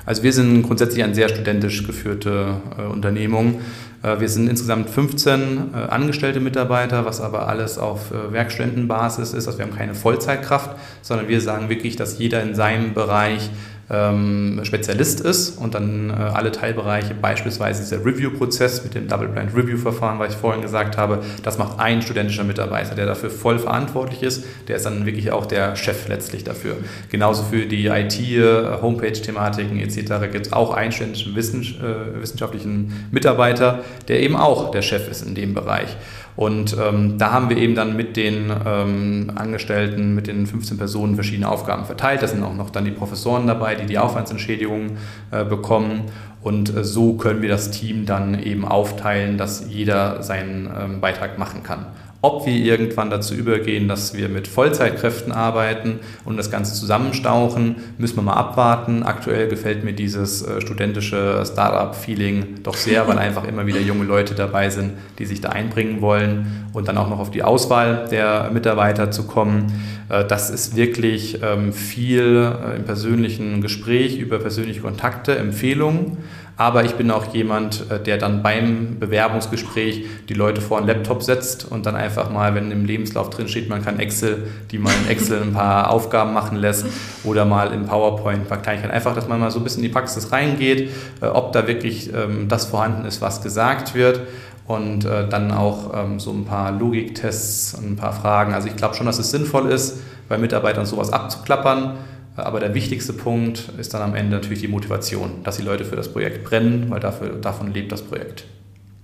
Also 0.06 0.22
wir 0.22 0.32
sind 0.32 0.62
grundsätzlich 0.62 1.04
eine 1.04 1.14
sehr 1.14 1.28
studentisch 1.28 1.86
geführte 1.86 2.60
äh, 2.78 2.82
Unternehmung. 2.82 3.60
Äh, 4.02 4.20
wir 4.20 4.28
sind 4.28 4.48
insgesamt 4.48 4.90
15 4.90 5.40
äh, 5.72 5.76
angestellte 5.76 6.40
Mitarbeiter, 6.40 7.04
was 7.04 7.20
aber 7.20 7.48
alles 7.48 7.78
auf 7.78 8.10
äh, 8.10 8.32
Werkstudentenbasis 8.32 9.32
ist. 9.32 9.46
Also 9.46 9.58
wir 9.58 9.66
haben 9.66 9.76
keine 9.76 9.94
Vollzeitkraft, 9.94 10.70
sondern 11.02 11.28
wir 11.28 11.40
sagen 11.40 11.68
wirklich, 11.68 11.96
dass 11.96 12.18
jeder 12.18 12.42
in 12.42 12.54
seinem 12.54 12.94
Bereich 12.94 13.50
ähm, 13.90 14.60
Spezialist 14.62 15.20
ist 15.20 15.58
und 15.58 15.74
dann 15.74 16.10
äh, 16.10 16.12
alle 16.12 16.52
Teilbereiche, 16.52 17.14
beispielsweise 17.14 17.82
dieser 17.82 18.04
Review-Prozess 18.04 18.84
mit 18.84 18.94
dem 18.94 19.08
Double-Blind-Review-Verfahren, 19.08 20.18
was 20.18 20.34
ich 20.34 20.38
vorhin 20.38 20.62
gesagt 20.62 20.96
habe, 20.96 21.22
das 21.42 21.58
macht 21.58 21.80
ein 21.80 22.00
studentischer 22.00 22.44
Mitarbeiter, 22.44 22.94
der 22.94 23.06
dafür 23.06 23.30
voll 23.30 23.58
verantwortlich 23.58 24.22
ist. 24.22 24.44
Der 24.68 24.76
ist 24.76 24.86
dann 24.86 25.06
wirklich 25.06 25.32
auch 25.32 25.46
der 25.46 25.74
Chef 25.74 26.08
letztlich 26.08 26.44
dafür. 26.44 26.76
Genauso 27.10 27.42
für 27.42 27.66
die 27.66 27.86
IT, 27.86 28.20
äh, 28.20 28.80
Homepage-Thematiken 28.80 29.80
etc. 29.80 30.30
gibt 30.30 30.46
es 30.46 30.52
auch 30.52 30.72
einen 30.72 30.92
studentischen 30.92 31.34
äh, 31.34 32.20
wissenschaftlichen 32.20 33.08
Mitarbeiter, 33.10 33.80
der 34.06 34.20
eben 34.20 34.36
auch 34.36 34.70
der 34.70 34.82
Chef 34.82 35.10
ist 35.10 35.26
in 35.26 35.34
dem 35.34 35.54
Bereich. 35.54 35.96
Und 36.40 36.74
ähm, 36.80 37.18
da 37.18 37.32
haben 37.32 37.50
wir 37.50 37.58
eben 37.58 37.74
dann 37.74 37.98
mit 37.98 38.16
den 38.16 38.50
ähm, 38.64 39.30
Angestellten, 39.34 40.14
mit 40.14 40.26
den 40.26 40.46
15 40.46 40.78
Personen 40.78 41.14
verschiedene 41.14 41.46
Aufgaben 41.46 41.84
verteilt. 41.84 42.22
Da 42.22 42.28
sind 42.28 42.42
auch 42.42 42.54
noch 42.54 42.70
dann 42.70 42.86
die 42.86 42.92
Professoren 42.92 43.46
dabei, 43.46 43.74
die 43.74 43.84
die 43.84 43.98
Aufwandsentschädigungen 43.98 44.96
äh, 45.32 45.44
bekommen. 45.44 46.04
Und 46.40 46.74
äh, 46.74 46.82
so 46.82 47.12
können 47.12 47.42
wir 47.42 47.50
das 47.50 47.72
Team 47.72 48.06
dann 48.06 48.42
eben 48.42 48.64
aufteilen, 48.64 49.36
dass 49.36 49.66
jeder 49.68 50.22
seinen 50.22 50.66
ähm, 50.74 51.00
Beitrag 51.02 51.36
machen 51.36 51.62
kann. 51.62 51.84
Ob 52.22 52.44
wir 52.44 52.54
irgendwann 52.54 53.08
dazu 53.08 53.34
übergehen, 53.34 53.88
dass 53.88 54.14
wir 54.14 54.28
mit 54.28 54.46
Vollzeitkräften 54.46 55.32
arbeiten 55.32 56.00
und 56.26 56.36
das 56.36 56.50
Ganze 56.50 56.74
zusammenstauchen, 56.74 57.76
müssen 57.96 58.16
wir 58.16 58.22
mal 58.22 58.34
abwarten. 58.34 59.02
Aktuell 59.02 59.48
gefällt 59.48 59.84
mir 59.84 59.94
dieses 59.94 60.42
äh, 60.42 60.60
studentische 60.60 61.42
Startup-Feeling 61.50 62.62
doch 62.62 62.74
sehr, 62.74 63.08
weil 63.08 63.18
einfach 63.18 63.44
immer 63.44 63.66
wieder 63.66 63.80
junge 63.80 64.04
Leute 64.04 64.34
dabei 64.34 64.68
sind, 64.68 64.92
die 65.18 65.24
sich 65.24 65.40
da 65.40 65.48
einbringen 65.48 66.02
wollen 66.02 66.68
und 66.74 66.88
dann 66.88 66.98
auch 66.98 67.08
noch 67.08 67.20
auf 67.20 67.30
die 67.30 67.42
Auswahl 67.42 68.06
der 68.10 68.50
Mitarbeiter 68.52 69.10
zu 69.10 69.26
kommen. 69.26 69.72
Äh, 70.10 70.26
das 70.26 70.50
ist 70.50 70.76
wirklich 70.76 71.40
ähm, 71.42 71.72
viel 71.72 72.52
äh, 72.52 72.76
im 72.76 72.84
persönlichen 72.84 73.62
Gespräch 73.62 74.18
über 74.18 74.38
persönliche 74.38 74.82
Kontakte, 74.82 75.38
Empfehlungen 75.38 76.18
aber 76.60 76.84
ich 76.84 76.94
bin 76.96 77.10
auch 77.10 77.32
jemand, 77.32 77.90
äh, 77.90 77.98
der 77.98 78.18
dann 78.18 78.42
beim 78.42 78.98
Bewerbungsgespräch 78.98 80.04
die 80.28 80.34
Leute 80.34 80.60
vor 80.60 80.76
einen 80.76 80.86
Laptop 80.88 81.22
setzt 81.22 81.64
und 81.64 81.86
dann 81.86 81.96
einfach 81.96 82.28
mal, 82.30 82.54
wenn 82.54 82.70
im 82.70 82.84
Lebenslauf 82.84 83.30
drin 83.30 83.48
steht, 83.48 83.70
man 83.70 83.82
kann 83.82 83.98
Excel, 83.98 84.46
die 84.70 84.76
mal 84.76 84.92
in 85.02 85.10
Excel 85.10 85.40
ein 85.40 85.54
paar 85.54 85.90
Aufgaben 85.90 86.34
machen 86.34 86.58
lässt 86.58 86.84
oder 87.24 87.46
mal 87.46 87.72
in 87.72 87.86
PowerPoint 87.86 88.40
ein 88.40 88.46
paar 88.46 88.60
Kleinigkeiten. 88.60 88.94
Einfach, 88.94 89.14
dass 89.14 89.26
man 89.26 89.40
mal 89.40 89.50
so 89.50 89.58
ein 89.58 89.64
bisschen 89.64 89.82
in 89.82 89.88
die 89.88 89.94
Praxis 89.94 90.32
reingeht, 90.32 90.90
äh, 91.22 91.28
ob 91.28 91.52
da 91.52 91.66
wirklich 91.66 92.12
ähm, 92.12 92.48
das 92.48 92.66
vorhanden 92.66 93.06
ist, 93.06 93.22
was 93.22 93.40
gesagt 93.40 93.94
wird 93.94 94.20
und 94.66 95.06
äh, 95.06 95.26
dann 95.30 95.52
auch 95.52 95.94
ähm, 95.94 96.20
so 96.20 96.30
ein 96.30 96.44
paar 96.44 96.72
Logiktests 96.72 97.72
und 97.72 97.92
ein 97.92 97.96
paar 97.96 98.12
Fragen. 98.12 98.52
Also 98.52 98.68
ich 98.68 98.76
glaube 98.76 98.94
schon, 98.94 99.06
dass 99.06 99.18
es 99.18 99.30
sinnvoll 99.30 99.70
ist, 99.70 100.02
bei 100.28 100.36
Mitarbeitern 100.36 100.84
sowas 100.84 101.10
abzuklappern. 101.10 101.94
Aber 102.36 102.60
der 102.60 102.74
wichtigste 102.74 103.12
Punkt 103.12 103.70
ist 103.78 103.92
dann 103.92 104.02
am 104.02 104.14
Ende 104.14 104.36
natürlich 104.36 104.60
die 104.60 104.68
Motivation, 104.68 105.42
dass 105.44 105.56
die 105.56 105.62
Leute 105.62 105.84
für 105.84 105.96
das 105.96 106.12
Projekt 106.12 106.44
brennen, 106.44 106.86
weil 106.88 107.00
dafür, 107.00 107.30
davon 107.40 107.72
lebt 107.72 107.92
das 107.92 108.02
Projekt. 108.02 108.44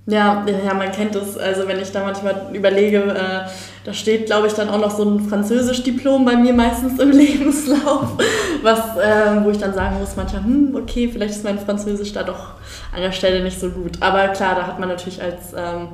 Ja, 0.08 0.46
ja, 0.46 0.72
man 0.72 0.92
kennt 0.92 1.16
es. 1.16 1.36
Also 1.36 1.66
wenn 1.66 1.80
ich 1.80 1.90
da 1.90 2.04
manchmal 2.04 2.50
überlege, 2.52 2.98
äh, 2.98 3.48
da 3.84 3.92
steht, 3.92 4.26
glaube 4.26 4.46
ich, 4.46 4.52
dann 4.52 4.68
auch 4.68 4.78
noch 4.78 4.92
so 4.92 5.04
ein 5.04 5.28
Französisch-Diplom 5.28 6.24
bei 6.24 6.36
mir 6.36 6.52
meistens 6.52 7.00
im 7.00 7.10
Lebenslauf, 7.12 8.16
was, 8.62 8.78
äh, 8.78 9.42
wo 9.42 9.50
ich 9.50 9.58
dann 9.58 9.74
sagen 9.74 9.98
muss, 9.98 10.14
manchmal, 10.14 10.44
hm, 10.44 10.76
okay, 10.76 11.08
vielleicht 11.12 11.34
ist 11.34 11.44
mein 11.44 11.58
Französisch 11.58 12.12
da 12.12 12.22
doch 12.22 12.54
an 12.94 13.00
der 13.00 13.10
Stelle 13.10 13.42
nicht 13.42 13.58
so 13.58 13.70
gut. 13.70 14.00
Aber 14.00 14.28
klar, 14.28 14.54
da 14.54 14.68
hat 14.68 14.78
man 14.78 14.88
natürlich 14.88 15.20
als 15.20 15.52
ähm, 15.56 15.88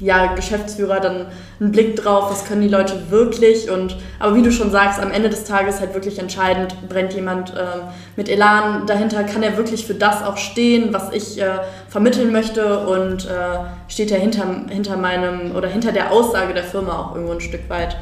ja, 0.00 0.34
Geschäftsführer 0.34 1.00
dann 1.00 1.26
einen 1.60 1.72
Blick 1.72 1.96
drauf, 1.96 2.30
was 2.30 2.44
können 2.44 2.62
die 2.62 2.68
Leute 2.68 3.10
wirklich 3.10 3.70
und 3.70 3.96
aber 4.18 4.34
wie 4.34 4.42
du 4.42 4.50
schon 4.50 4.70
sagst, 4.70 5.00
am 5.00 5.12
Ende 5.12 5.30
des 5.30 5.44
Tages 5.44 5.80
halt 5.80 5.94
wirklich 5.94 6.18
entscheidend, 6.18 6.76
brennt 6.88 7.14
jemand 7.14 7.54
ähm, 7.56 7.82
mit 8.16 8.28
Elan 8.28 8.86
dahinter, 8.86 9.22
kann 9.24 9.42
er 9.42 9.56
wirklich 9.56 9.86
für 9.86 9.94
das 9.94 10.22
auch 10.24 10.36
stehen, 10.36 10.92
was 10.92 11.12
ich 11.12 11.40
äh, 11.40 11.60
vermitteln 11.88 12.32
möchte 12.32 12.86
und 12.86 13.26
äh, 13.26 13.58
steht 13.88 14.10
er 14.10 14.18
hinter, 14.18 14.46
hinter 14.68 14.96
meinem 14.96 15.54
oder 15.54 15.68
hinter 15.68 15.92
der 15.92 16.10
Aussage 16.10 16.54
der 16.54 16.64
Firma 16.64 16.98
auch 16.98 17.14
irgendwo 17.14 17.34
ein 17.34 17.40
Stück 17.40 17.68
weit. 17.70 17.96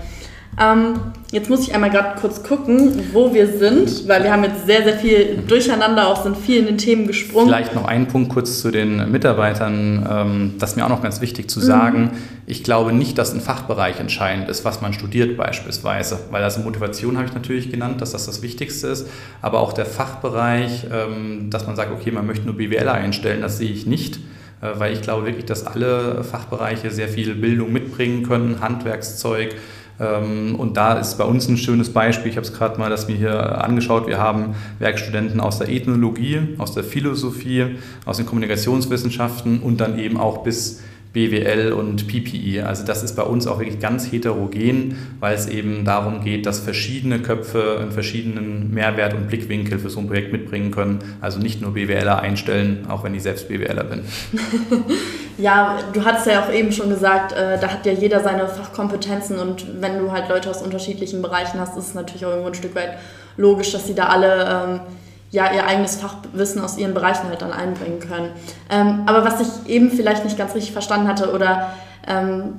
Ähm, 0.61 1.01
jetzt 1.31 1.49
muss 1.49 1.67
ich 1.67 1.75
einmal 1.75 1.89
gerade 1.89 2.21
kurz 2.21 2.43
gucken, 2.43 3.09
wo 3.13 3.33
wir 3.33 3.57
sind, 3.57 4.07
weil 4.07 4.23
wir 4.23 4.31
haben 4.31 4.45
jetzt 4.45 4.67
sehr, 4.67 4.83
sehr 4.83 4.99
viel 4.99 5.43
durcheinander, 5.49 6.09
auch 6.09 6.23
sind 6.23 6.37
viel 6.37 6.59
in 6.59 6.67
den 6.67 6.77
Themen 6.79 7.07
gesprungen. 7.07 7.47
Vielleicht 7.47 7.75
noch 7.75 7.87
einen 7.87 8.07
Punkt 8.07 8.31
kurz 8.31 8.61
zu 8.61 8.71
den 8.71 9.11
Mitarbeitern. 9.11 10.07
Ähm, 10.11 10.55
das 10.59 10.71
ist 10.71 10.77
mir 10.77 10.85
auch 10.85 10.91
noch 10.91 11.03
ganz 11.03 11.23
wichtig 11.23 11.49
zu 11.49 11.59
sagen. 11.61 12.03
Mhm. 12.03 12.11
Ich 12.47 12.65
glaube 12.65 12.93
nicht, 12.93 13.17
dass 13.17 13.33
ein 13.33 13.41
Fachbereich 13.41 13.99
entscheidend 13.99 14.51
ist, 14.51 14.63
was 14.67 14.83
man 14.83 14.93
studiert 14.93 15.39
beispielsweise, 15.39 16.19
weil 16.31 16.45
also 16.45 16.61
Motivation 16.61 17.17
habe 17.17 17.27
ich 17.27 17.35
natürlich 17.35 17.71
genannt, 17.71 18.03
dass 18.03 18.13
das 18.13 18.27
das 18.27 18.43
Wichtigste 18.43 18.89
ist, 18.89 19.09
aber 19.41 19.61
auch 19.61 19.73
der 19.73 19.87
Fachbereich, 19.87 20.87
ähm, 20.93 21.49
dass 21.49 21.67
man 21.67 21.77
sagt, 21.77 21.93
okay, 21.93 22.11
man 22.11 22.27
möchte 22.27 22.45
nur 22.45 22.59
BWL 22.59 22.89
einstellen, 22.91 23.41
das 23.41 23.57
sehe 23.57 23.71
ich 23.71 23.87
nicht 23.87 24.19
äh, 24.61 24.79
weil 24.79 24.93
ich 24.93 25.01
glaube 25.01 25.27
wirklich, 25.27 25.47
dass 25.47 25.67
alle 25.67 26.23
Fachbereiche 26.25 26.91
sehr 26.91 27.09
viel 27.09 27.35
Bildung 27.35 27.73
mitbringen 27.73 28.23
können, 28.23 28.61
Handwerkszeug, 28.61 29.57
und 29.99 30.73
da 30.75 30.99
ist 30.99 31.17
bei 31.19 31.25
uns 31.25 31.49
ein 31.49 31.57
schönes 31.57 31.93
Beispiel, 31.93 32.31
ich 32.31 32.37
habe 32.37 32.47
es 32.47 32.53
gerade 32.53 32.79
mal 32.79 32.91
das 32.91 33.09
mir 33.09 33.17
hier 33.17 33.63
angeschaut, 33.63 34.07
wir 34.07 34.19
haben 34.19 34.55
Werkstudenten 34.79 35.41
aus 35.41 35.59
der 35.59 35.69
Ethnologie, 35.69 36.41
aus 36.59 36.75
der 36.75 36.83
Philosophie, 36.83 37.77
aus 38.05 38.17
den 38.17 38.27
Kommunikationswissenschaften 38.27 39.61
und 39.61 39.81
dann 39.81 39.99
eben 39.99 40.19
auch 40.19 40.43
bis 40.43 40.81
BWL 41.13 41.73
und 41.73 42.07
PPI. 42.09 42.63
Also 42.63 42.85
das 42.85 43.03
ist 43.03 43.17
bei 43.17 43.23
uns 43.23 43.47
auch 43.47 43.59
wirklich 43.59 43.81
ganz 43.81 44.11
heterogen, 44.11 44.97
weil 45.21 45.35
es 45.35 45.47
eben 45.47 45.85
darum 45.85 46.25
geht, 46.25 46.47
dass 46.47 46.61
verschiedene 46.61 47.21
Köpfe 47.21 47.79
einen 47.81 47.93
verschiedenen 47.93 48.73
Mehrwert 48.73 49.13
und 49.13 49.29
Blickwinkel 49.29 49.79
für 49.79 49.91
so 49.91 50.01
ein 50.01 50.07
Projekt 50.07 50.33
mitbringen 50.33 50.71
können. 50.71 51.01
Also 51.21 51.39
nicht 51.39 51.61
nur 51.61 51.75
BWLer 51.75 52.21
einstellen, 52.21 52.87
auch 52.89 53.05
wenn 53.05 53.15
ich 53.15 53.23
selbst 53.23 53.49
BWLer 53.49 53.85
bin. 53.85 54.05
ja, 55.39 55.81
du 55.93 56.03
hattest 56.05 56.27
ja 56.27 56.45
auch 56.45 56.53
eben 56.53 56.73
schon 56.73 56.89
gesagt, 56.89 57.33
äh, 57.33 57.61
da 57.61 57.69
hat 57.69 57.85
ja 57.85 57.93
jeder 57.93 58.21
seine 58.21 58.49
Fachkompetenzen 58.49 59.39
und 59.39 59.67
wenn 59.83 59.99
du 59.99 60.13
halt 60.13 60.31
Leute 60.31 60.49
aus 60.49 60.63
unterschiedlichen 60.63 61.21
Bereichen 61.21 61.61
hast, 61.61 61.77
ist 61.77 61.89
es 61.89 61.95
natürlich 61.95 62.25
auch 62.25 62.31
irgendwo 62.31 62.49
ein 62.49 62.55
Stück 62.55 62.75
weit 62.75 62.97
logisch, 63.37 63.73
dass 63.73 63.87
sie 63.87 63.95
da 63.95 64.07
alle 64.07 64.65
ähm, 64.67 64.81
ja, 65.33 65.51
ihr 65.53 65.67
eigenes 65.67 65.97
Fachwissen 65.97 66.63
aus 66.63 66.77
ihren 66.79 66.95
Bereichen 66.95 67.29
halt 67.29 67.43
dann 67.43 67.53
einbringen 67.53 68.01
können. 68.01 68.31
Ähm, 68.71 69.03
aber 69.07 69.25
was 69.25 69.41
ich 69.41 69.69
eben 69.69 69.91
vielleicht 69.91 70.25
nicht 70.25 70.39
ganz 70.39 70.55
richtig 70.55 70.73
verstanden 70.73 71.09
hatte 71.09 71.33
oder 71.33 71.73
ähm, 72.07 72.55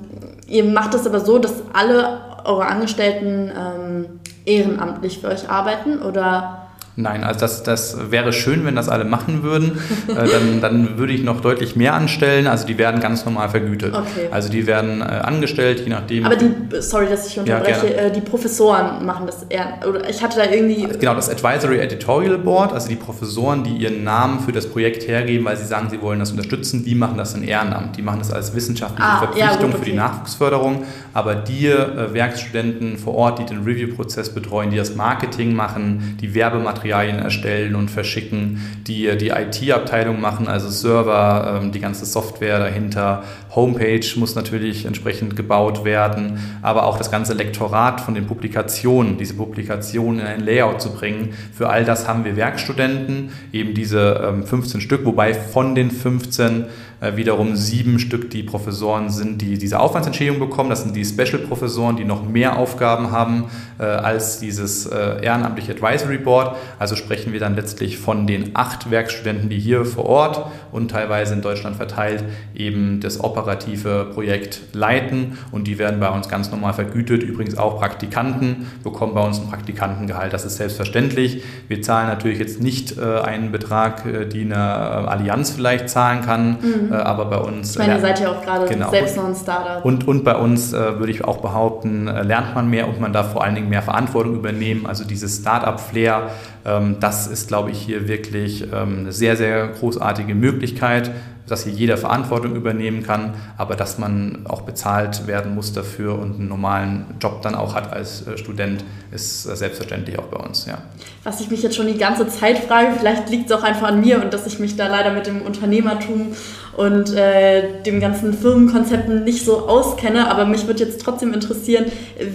ihr 0.48 0.64
macht 0.64 0.92
es 0.94 1.06
aber 1.06 1.20
so, 1.20 1.38
dass 1.38 1.54
alle 1.72 2.20
eure 2.44 2.66
Angestellten 2.66 3.50
ähm, 3.56 4.20
ehrenamtlich 4.44 5.20
für 5.20 5.28
euch 5.28 5.48
arbeiten 5.48 6.02
oder 6.02 6.63
Nein, 6.96 7.24
also 7.24 7.40
das, 7.40 7.64
das 7.64 8.10
wäre 8.12 8.32
schön, 8.32 8.64
wenn 8.64 8.76
das 8.76 8.88
alle 8.88 9.04
machen 9.04 9.42
würden. 9.42 9.80
äh, 10.08 10.28
dann, 10.28 10.60
dann 10.60 10.98
würde 10.98 11.12
ich 11.12 11.24
noch 11.24 11.40
deutlich 11.40 11.74
mehr 11.74 11.94
anstellen. 11.94 12.46
Also 12.46 12.66
die 12.66 12.78
werden 12.78 13.00
ganz 13.00 13.24
normal 13.24 13.48
vergütet. 13.48 13.94
Okay. 13.94 14.28
Also 14.30 14.48
die 14.48 14.68
werden 14.68 15.00
äh, 15.00 15.04
angestellt, 15.04 15.80
je 15.80 15.90
nachdem. 15.90 16.24
Aber 16.24 16.36
die, 16.36 16.52
sorry, 16.78 17.06
dass 17.08 17.26
ich 17.26 17.38
unterbreche, 17.38 17.86
ja, 17.88 18.02
äh, 18.02 18.12
die 18.12 18.20
Professoren 18.20 19.04
machen 19.04 19.26
das 19.26 19.42
eher. 19.48 19.80
Oder 19.88 20.08
ich 20.08 20.22
hatte 20.22 20.38
da 20.38 20.48
irgendwie. 20.48 20.86
Genau, 20.98 21.14
das 21.14 21.28
Advisory 21.28 21.80
Editorial 21.80 22.38
Board, 22.38 22.72
also 22.72 22.88
die 22.88 22.94
Professoren, 22.94 23.64
die 23.64 23.76
ihren 23.76 24.04
Namen 24.04 24.38
für 24.38 24.52
das 24.52 24.68
Projekt 24.68 25.08
hergeben, 25.08 25.44
weil 25.44 25.56
sie 25.56 25.66
sagen, 25.66 25.88
sie 25.90 26.00
wollen 26.00 26.20
das 26.20 26.30
unterstützen, 26.30 26.84
die 26.84 26.94
machen 26.94 27.18
das 27.18 27.34
in 27.34 27.42
Ehrenamt. 27.42 27.96
Die 27.96 28.02
machen 28.02 28.20
das 28.20 28.30
als 28.30 28.54
wissenschaftliche 28.54 29.08
ah, 29.08 29.18
Verpflichtung 29.18 29.50
ja, 29.50 29.56
gut, 29.56 29.74
okay. 29.74 29.78
für 29.78 29.90
die 29.90 29.96
Nachwuchsförderung. 29.96 30.84
Aber 31.12 31.34
die 31.34 31.66
äh, 31.66 32.14
Werkstudenten 32.14 32.98
vor 32.98 33.14
Ort, 33.16 33.40
die 33.40 33.46
den 33.46 33.64
Review-Prozess 33.64 34.32
betreuen, 34.32 34.70
die 34.70 34.76
das 34.76 34.94
Marketing 34.94 35.54
machen, 35.54 36.16
die 36.20 36.34
Werbematerialien 36.34 36.83
Materialien 36.84 37.18
erstellen 37.18 37.76
und 37.76 37.90
verschicken, 37.90 38.60
die 38.86 39.16
die 39.16 39.28
IT-Abteilung 39.28 40.20
machen, 40.20 40.48
also 40.48 40.68
Server, 40.68 41.60
ähm, 41.62 41.72
die 41.72 41.80
ganze 41.80 42.04
Software 42.04 42.58
dahinter. 42.58 43.24
Homepage 43.54 44.04
muss 44.16 44.34
natürlich 44.34 44.84
entsprechend 44.84 45.34
gebaut 45.34 45.86
werden, 45.86 46.38
aber 46.60 46.84
auch 46.84 46.98
das 46.98 47.10
ganze 47.10 47.32
Lektorat 47.32 48.02
von 48.02 48.14
den 48.14 48.26
Publikationen, 48.26 49.16
diese 49.16 49.32
Publikationen 49.32 50.20
in 50.20 50.26
ein 50.26 50.40
Layout 50.40 50.82
zu 50.82 50.92
bringen. 50.92 51.32
Für 51.54 51.70
all 51.70 51.86
das 51.86 52.06
haben 52.06 52.26
wir 52.26 52.36
Werkstudenten, 52.36 53.30
eben 53.50 53.72
diese 53.72 54.34
15 54.44 54.74
ähm, 54.74 54.80
Stück, 54.82 55.06
wobei 55.06 55.32
von 55.32 55.74
den 55.74 55.90
15 55.90 56.66
äh, 57.04 57.16
wiederum 57.16 57.54
sieben 57.56 57.98
Stück 57.98 58.30
die 58.30 58.42
Professoren 58.42 59.10
sind, 59.10 59.42
die 59.42 59.58
diese 59.58 59.78
Aufwandsentschädigung 59.80 60.40
bekommen. 60.40 60.70
Das 60.70 60.82
sind 60.82 60.96
die 60.96 61.04
Special-Professoren, 61.04 61.96
die 61.96 62.04
noch 62.04 62.26
mehr 62.26 62.56
Aufgaben 62.56 63.10
haben 63.10 63.44
äh, 63.78 63.84
als 63.84 64.40
dieses 64.40 64.86
äh, 64.86 65.22
ehrenamtliche 65.22 65.72
Advisory 65.72 66.18
Board. 66.18 66.56
Also 66.78 66.96
sprechen 66.96 67.32
wir 67.32 67.40
dann 67.40 67.56
letztlich 67.56 67.98
von 67.98 68.26
den 68.26 68.50
acht 68.54 68.90
Werkstudenten, 68.90 69.48
die 69.50 69.58
hier 69.58 69.84
vor 69.84 70.06
Ort 70.06 70.46
und 70.72 70.90
teilweise 70.90 71.34
in 71.34 71.42
Deutschland 71.42 71.76
verteilt 71.76 72.24
eben 72.54 73.00
das 73.00 73.20
operative 73.20 74.10
Projekt 74.12 74.60
leiten 74.72 75.38
und 75.52 75.66
die 75.66 75.78
werden 75.78 76.00
bei 76.00 76.08
uns 76.08 76.28
ganz 76.28 76.50
normal 76.50 76.72
vergütet. 76.72 77.22
Übrigens 77.22 77.58
auch 77.58 77.78
Praktikanten 77.78 78.66
bekommen 78.82 79.14
bei 79.14 79.22
uns 79.22 79.38
ein 79.40 79.48
Praktikantengehalt. 79.48 80.32
Das 80.32 80.44
ist 80.44 80.56
selbstverständlich. 80.56 81.42
Wir 81.68 81.82
zahlen 81.82 82.08
natürlich 82.08 82.38
jetzt 82.38 82.60
nicht 82.60 82.96
äh, 82.98 83.20
einen 83.20 83.52
Betrag, 83.52 84.06
äh, 84.06 84.26
die 84.26 84.42
eine 84.42 84.56
Allianz 84.56 85.50
vielleicht 85.50 85.88
zahlen 85.88 86.22
kann, 86.22 86.58
mhm. 86.60 86.92
Äh, 86.94 87.02
aber 87.02 87.26
bei 87.26 87.38
uns. 87.38 87.72
Ich 87.72 87.78
meine, 87.78 87.94
ihr 87.94 88.00
seid 88.00 88.20
ja 88.20 88.30
auch 88.30 88.42
gerade 88.42 88.66
genau. 88.66 88.90
selbst 88.90 89.16
noch 89.16 89.26
ein 89.26 89.34
Startup. 89.34 89.84
Und, 89.84 90.06
und 90.06 90.24
bei 90.24 90.36
uns 90.36 90.72
äh, 90.72 90.98
würde 90.98 91.10
ich 91.10 91.24
auch 91.24 91.38
behaupten, 91.38 92.08
äh, 92.08 92.22
lernt 92.22 92.54
man 92.54 92.68
mehr 92.68 92.88
und 92.88 93.00
man 93.00 93.12
darf 93.12 93.32
vor 93.32 93.44
allen 93.44 93.54
Dingen 93.54 93.68
mehr 93.68 93.82
Verantwortung 93.82 94.34
übernehmen. 94.34 94.86
Also 94.86 95.04
dieses 95.04 95.38
Startup-Flair 95.38 96.30
ähm, 96.64 96.96
das 97.00 97.26
ist, 97.26 97.48
glaube 97.48 97.70
ich, 97.70 97.78
hier 97.78 98.08
wirklich 98.08 98.62
ähm, 98.72 99.00
eine 99.00 99.12
sehr, 99.12 99.36
sehr 99.36 99.68
großartige 99.68 100.34
Möglichkeit, 100.34 101.10
dass 101.46 101.64
hier 101.64 101.72
jeder 101.72 101.96
Verantwortung 101.96 102.54
übernehmen 102.54 103.02
kann, 103.02 103.34
aber 103.56 103.76
dass 103.76 103.98
man 103.98 104.46
auch 104.46 104.62
bezahlt 104.62 105.26
werden 105.26 105.54
muss 105.54 105.72
dafür 105.72 106.18
und 106.18 106.36
einen 106.36 106.48
normalen 106.48 107.06
Job 107.20 107.42
dann 107.42 107.54
auch 107.54 107.74
hat 107.74 107.92
als 107.92 108.26
äh, 108.26 108.38
Student, 108.38 108.84
ist 109.12 109.46
äh, 109.46 109.56
selbstverständlich 109.56 110.18
auch 110.18 110.26
bei 110.26 110.38
uns. 110.38 110.66
Ja. 110.66 110.78
Was 111.22 111.40
ich 111.40 111.50
mich 111.50 111.62
jetzt 111.62 111.76
schon 111.76 111.86
die 111.86 111.98
ganze 111.98 112.28
Zeit 112.28 112.58
frage, 112.58 112.88
vielleicht 112.98 113.28
liegt 113.28 113.50
es 113.50 113.56
auch 113.56 113.62
einfach 113.62 113.88
an 113.88 114.00
mir 114.00 114.22
und 114.22 114.32
dass 114.32 114.46
ich 114.46 114.58
mich 114.58 114.76
da 114.76 114.88
leider 114.88 115.12
mit 115.12 115.26
dem 115.26 115.42
Unternehmertum 115.42 116.34
und 116.76 117.14
äh, 117.14 117.82
dem 117.82 118.00
ganzen 118.00 118.32
Firmenkonzepten 118.32 119.24
nicht 119.24 119.44
so 119.44 119.68
auskenne, 119.68 120.30
aber 120.30 120.44
mich 120.46 120.66
würde 120.66 120.84
jetzt 120.84 121.00
trotzdem 121.02 121.32
interessieren, 121.32 121.86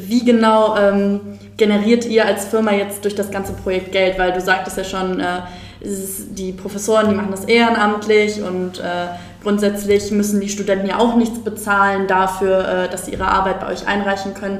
wie 0.08 0.24
genau 0.24 0.78
ähm, 0.78 1.20
generiert 1.58 2.06
ihr 2.06 2.26
als 2.26 2.46
Firma 2.46 2.72
jetzt 2.72 3.04
durch 3.04 3.16
das 3.16 3.32
ganze 3.32 3.54
Projekt 3.54 3.92
Geld? 3.92 4.18
Weil 4.18 4.32
du 4.32 4.42
sagtest 4.42 4.78
ja 4.78 4.84
schon, 4.84 5.20
äh, 5.20 5.42
die 5.82 6.52
Professoren, 6.52 7.10
die 7.10 7.16
machen 7.16 7.32
das 7.32 7.46
ehrenamtlich 7.46 8.42
und 8.42 8.80
äh, 8.80 9.08
grundsätzlich 9.44 10.12
müssen 10.12 10.42
die 10.42 10.50
Studenten 10.50 10.88
ja 10.88 11.00
auch 11.00 11.16
nichts 11.16 11.40
bezahlen 11.40 12.08
dafür, 12.08 12.68
äh, 12.68 12.90
dass 12.90 13.06
sie 13.06 13.14
ihre 13.14 13.28
Arbeit 13.28 13.62
bei 13.62 13.68
euch 13.68 13.88
einreichen 13.88 14.34
können. 14.34 14.60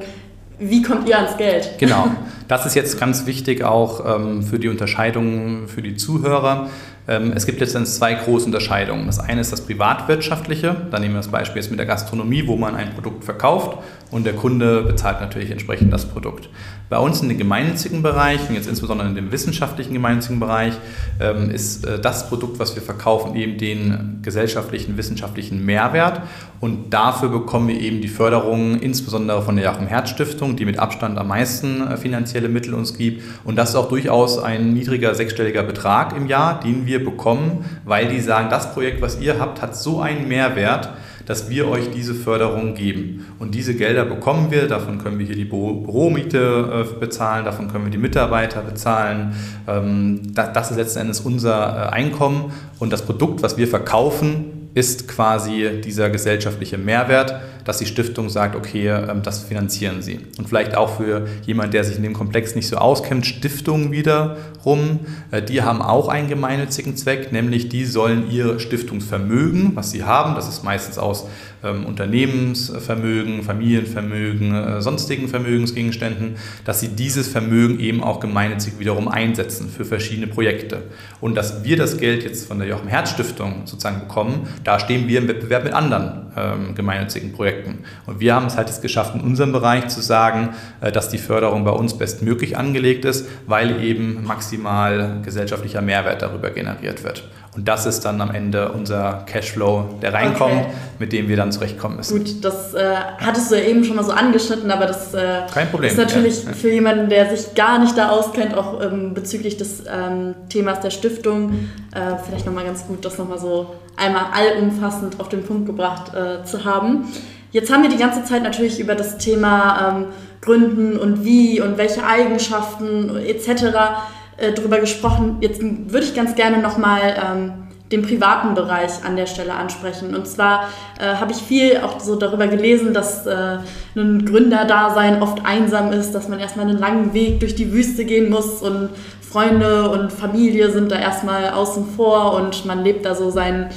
Wie 0.60 0.82
kommt 0.82 1.08
ihr 1.08 1.18
ans 1.18 1.38
Geld? 1.38 1.72
Genau, 1.78 2.12
das 2.48 2.66
ist 2.66 2.76
jetzt 2.76 3.00
ganz 3.00 3.26
wichtig 3.26 3.64
auch 3.64 4.06
ähm, 4.06 4.44
für 4.44 4.60
die 4.60 4.68
Unterscheidung 4.68 5.68
für 5.68 5.82
die 5.82 5.96
Zuhörer. 5.96 6.70
Ähm, 7.10 7.34
es 7.36 7.48
gibt 7.48 7.60
letztendlich 7.60 7.94
zwei 7.96 8.14
große 8.14 8.46
Unterscheidungen. 8.46 9.08
Das 9.08 9.20
eine 9.20 9.42
ist 9.42 9.52
das 9.52 9.62
privatwirtschaftliche. 9.62 10.76
Da 10.92 11.00
nehmen 11.00 11.16
wir 11.16 11.20
das 11.20 11.30
Beispiel 11.30 11.60
jetzt 11.60 11.72
mit 11.72 11.80
der 11.80 11.88
Gastronomie, 11.88 12.46
wo 12.46 12.56
man 12.56 12.76
ein 12.76 12.94
Produkt 12.94 13.24
verkauft 13.24 13.80
und 14.12 14.28
der 14.28 14.34
Kunde 14.34 14.84
bezahlt 14.84 15.20
natürlich 15.20 15.50
entsprechend 15.50 15.92
das 15.92 16.06
Produkt. 16.06 16.50
Bei 16.88 17.00
uns 17.00 17.22
in 17.22 17.30
den 17.30 17.40
gemeinnützigen 17.40 18.04
Bereichen, 18.04 18.54
jetzt 18.54 18.68
insbesondere 18.68 19.08
in 19.08 19.16
dem 19.16 19.32
wissenschaftlichen 19.32 19.94
gemeinnützigen 19.94 20.40
Bereich, 20.40 20.74
ähm, 21.20 21.50
ist 21.50 21.84
äh, 21.86 22.00
das 22.00 22.30
Produkt, 22.30 22.60
was 22.60 22.76
wir 22.76 22.84
verkaufen, 22.84 23.36
eben 23.36 23.58
den 23.58 24.20
gesellschaftlichen, 24.22 24.96
wissenschaftlichen 24.96 25.66
Mehrwert. 25.66 26.22
Und 26.60 26.94
dafür 26.94 27.30
bekommen 27.30 27.70
wir 27.70 27.80
eben 27.80 28.02
die 28.02 28.08
Förderung, 28.08 28.80
insbesondere 28.80 29.42
von 29.42 29.56
der 29.56 29.66
Joachim 29.66 29.88
Herz 29.88 30.10
Stiftung, 30.10 30.56
die 30.56 30.66
mit 30.66 30.78
Abstand 30.78 31.18
am 31.18 31.28
meisten 31.28 31.88
äh, 31.88 31.98
finanzielle 31.98 32.50
Mittel 32.50 32.74
uns 32.74 32.98
gibt. 32.98 33.24
Und 33.46 33.56
das 33.56 33.70
ist 33.70 33.76
auch 33.76 33.90
durchaus 33.90 34.40
ein 34.40 34.74
niedriger 34.74 35.16
sechsstelliger 35.16 35.64
Betrag 35.64 36.16
im 36.18 36.28
Jahr, 36.28 36.60
den 36.60 36.86
wir 36.86 37.04
bekommen, 37.04 37.66
weil 37.86 38.08
die 38.08 38.20
sagen, 38.20 38.50
das 38.50 38.74
Projekt, 38.74 39.02
was 39.02 39.20
ihr 39.22 39.40
habt, 39.40 39.62
hat 39.62 39.76
so 39.76 40.02
einen 40.02 40.28
Mehrwert, 40.28 40.90
dass 41.30 41.48
wir 41.48 41.68
euch 41.68 41.92
diese 41.92 42.16
Förderung 42.16 42.74
geben. 42.74 43.28
Und 43.38 43.54
diese 43.54 43.76
Gelder 43.76 44.04
bekommen 44.04 44.50
wir, 44.50 44.68
davon 44.68 44.98
können 44.98 45.20
wir 45.20 45.28
hier 45.28 45.36
die 45.36 45.46
Büromiete 45.46 46.88
äh, 46.88 47.00
bezahlen, 47.00 47.46
davon 47.46 47.72
können 47.72 47.86
wir 47.86 47.92
die 47.92 48.00
Mitarbeiter 48.00 48.62
bezahlen. 48.62 49.36
Ähm, 49.68 50.34
das 50.34 50.72
ist 50.72 50.78
letzten 50.78 51.02
Endes 51.02 51.20
unser 51.20 51.54
äh, 51.54 51.90
Einkommen 51.90 52.52
und 52.80 52.92
das 52.92 53.04
Produkt, 53.04 53.44
was 53.44 53.58
wir 53.58 53.68
verkaufen, 53.68 54.59
ist 54.74 55.08
quasi 55.08 55.82
dieser 55.84 56.10
gesellschaftliche 56.10 56.78
Mehrwert, 56.78 57.36
dass 57.70 57.78
die 57.78 57.86
Stiftung 57.86 58.30
sagt, 58.30 58.56
okay, 58.56 58.88
ähm, 58.88 59.22
das 59.22 59.44
finanzieren 59.44 60.02
sie. 60.02 60.22
Und 60.40 60.50
vielleicht 60.50 60.76
auch 60.76 60.98
für 60.98 61.28
jemand, 61.46 61.76
der 61.76 61.84
sich 61.84 61.98
in 61.98 62.02
dem 62.04 62.14
Komplex 62.14 62.56
nicht 62.56 62.68
so 62.68 62.78
auskennt, 62.78 63.28
Stiftungen 63.28 63.92
wiederum, 63.92 65.02
äh, 65.30 65.44
die 65.44 65.62
haben 65.62 65.84
auch 65.84 66.08
einen 66.08 66.28
gemeinnützigen 66.30 66.98
Zweck, 66.98 67.32
nämlich 67.32 67.70
die 67.70 67.86
sollen 67.86 68.32
ihr 68.32 68.60
Stiftungsvermögen, 68.60 69.76
was 69.76 69.92
sie 69.92 70.04
haben, 70.04 70.34
das 70.34 70.50
ist 70.50 70.64
meistens 70.64 70.98
aus 70.98 71.28
ähm, 71.64 71.86
Unternehmensvermögen, 71.86 73.44
Familienvermögen, 73.44 74.56
äh, 74.56 74.82
sonstigen 74.82 75.28
Vermögensgegenständen, 75.28 76.38
dass 76.66 76.80
sie 76.80 76.88
dieses 76.88 77.28
Vermögen 77.28 77.80
eben 77.80 78.02
auch 78.04 78.20
gemeinnützig 78.20 78.80
wiederum 78.80 79.08
einsetzen 79.08 79.70
für 79.70 79.86
verschiedene 79.86 80.26
Projekte. 80.26 80.84
Und 81.22 81.36
dass 81.36 81.64
wir 81.64 81.78
das 81.78 81.98
Geld 81.98 82.24
jetzt 82.24 82.48
von 82.48 82.58
der 82.58 82.68
Joachim 82.68 82.88
Herz 82.88 83.12
Stiftung 83.12 83.62
sozusagen 83.66 84.00
bekommen, 84.00 84.48
da 84.64 84.80
stehen 84.80 85.08
wir 85.08 85.20
im 85.20 85.28
Wettbewerb 85.28 85.66
mit 85.66 85.74
anderen 85.74 86.29
ähm, 86.40 86.76
gemeinnützigen 86.76 87.34
Projekten. 87.34 87.80
Und 88.06 88.20
wir 88.20 88.36
haben 88.36 88.46
es 88.46 88.58
halt 88.58 88.70
jetzt 88.70 88.82
geschafft, 88.82 89.16
in 89.16 89.22
unserem 89.22 89.52
Bereich 89.52 89.88
zu 89.88 90.02
sagen, 90.02 90.50
äh, 90.82 90.92
dass 90.92 91.10
die 91.10 91.18
Förderung 91.18 91.64
bei 91.64 91.72
uns 91.72 91.98
bestmöglich 91.98 92.58
angelegt 92.58 93.06
ist, 93.06 93.28
weil 93.48 93.84
eben 93.84 94.24
maximal 94.24 95.20
gesellschaftlicher 95.24 95.82
Mehrwert 95.82 96.22
darüber 96.22 96.50
generiert 96.50 97.04
wird. 97.04 97.24
Und 97.60 97.68
das 97.68 97.86
ist 97.86 98.06
dann 98.06 98.22
am 98.22 98.32
Ende 98.32 98.72
unser 98.72 99.26
Cashflow, 99.26 99.90
der 100.02 100.14
reinkommt, 100.14 100.54
okay. 100.54 100.74
mit 100.98 101.12
dem 101.12 101.28
wir 101.28 101.36
dann 101.36 101.52
zurechtkommen 101.52 101.98
müssen. 101.98 102.18
Gut, 102.18 102.42
das 102.42 102.74
äh, 102.74 102.96
hattest 103.18 103.52
du 103.52 103.56
ja 103.56 103.66
eben 103.66 103.84
schon 103.84 103.98
mal 103.98 104.06
so 104.06 104.14
angeschnitten, 104.14 104.72
aber 104.72 104.86
das 104.86 105.14
äh, 105.14 105.42
Kein 105.54 105.70
Problem. 105.70 105.92
ist 105.92 105.98
natürlich 105.98 106.46
ja. 106.46 106.54
für 106.54 106.72
jemanden, 106.72 107.10
der 107.10 107.36
sich 107.36 107.56
gar 107.56 107.80
nicht 107.80 107.98
da 107.98 108.12
auskennt, 108.12 108.56
auch 108.56 108.82
ähm, 108.82 109.14
bezüglich 109.14 109.58
des 109.58 109.84
ähm, 109.94 110.36
Themas 110.48 110.80
der 110.80 110.90
Stiftung, 110.90 111.70
äh, 111.94 112.16
vielleicht 112.26 112.46
nochmal 112.46 112.64
ganz 112.64 112.88
gut, 112.88 113.04
das 113.04 113.18
nochmal 113.18 113.40
so 113.40 113.76
einmal 113.98 114.28
allumfassend 114.32 115.20
auf 115.20 115.28
den 115.28 115.44
Punkt 115.44 115.66
gebracht 115.66 116.14
äh, 116.14 116.46
zu 116.46 116.64
haben. 116.64 117.10
Jetzt 117.52 117.74
haben 117.74 117.84
wir 117.84 117.90
die 117.90 117.98
ganze 117.98 118.24
Zeit 118.24 118.42
natürlich 118.42 118.80
über 118.80 118.96
das 118.96 119.18
Thema 119.18 119.98
ähm, 119.98 120.06
Gründen 120.40 120.98
und 120.98 121.26
wie 121.26 121.60
und 121.60 121.78
welche 121.78 122.06
Eigenschaften 122.06 123.18
etc 123.18 124.00
äh, 124.40 124.54
drüber 124.54 124.80
gesprochen. 124.80 125.38
Jetzt 125.42 125.62
würde 125.62 126.06
ich 126.06 126.16
ganz 126.16 126.36
gerne 126.36 126.60
nochmal 126.60 127.16
ähm, 127.24 127.54
den 127.92 128.04
privaten 128.04 128.54
Bereich 128.54 129.04
an 129.04 129.16
der 129.16 129.26
Stelle 129.26 129.54
ansprechen. 129.54 130.16
Und 130.16 130.28
zwar 130.28 130.70
äh, 131.00 131.16
habe 131.16 131.32
ich 131.32 131.38
viel 131.38 131.78
auch 131.78 132.00
so 132.00 132.16
darüber 132.16 132.48
gelesen, 132.48 132.94
dass 132.94 133.26
äh, 133.26 133.58
ein 133.96 134.26
Gründerdasein 134.26 135.22
oft 135.22 135.46
einsam 135.46 135.92
ist, 135.92 136.12
dass 136.12 136.28
man 136.28 136.40
erstmal 136.40 136.68
einen 136.68 136.78
langen 136.78 137.14
Weg 137.14 137.40
durch 137.40 137.56
die 137.56 137.74
Wüste 137.74 138.06
gehen 138.06 138.30
muss 138.30 138.62
und 138.62 138.90
Freunde 139.22 139.90
und 139.90 140.12
Familie 140.12 140.72
sind 140.72 140.92
da 140.92 141.00
erstmal 141.00 141.50
außen 141.52 141.86
vor 141.96 142.34
und 142.34 142.66
man 142.66 142.84
lebt 142.84 143.06
da 143.06 143.14
so 143.14 143.30
sein 143.30 143.70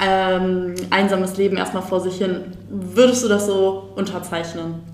ähm, 0.00 0.74
einsames 0.90 1.36
Leben 1.36 1.56
erstmal 1.56 1.82
vor 1.82 2.00
sich 2.00 2.16
hin. 2.16 2.52
Würdest 2.70 3.24
du 3.24 3.28
das 3.28 3.46
so 3.46 3.90
unterzeichnen? 3.96 4.91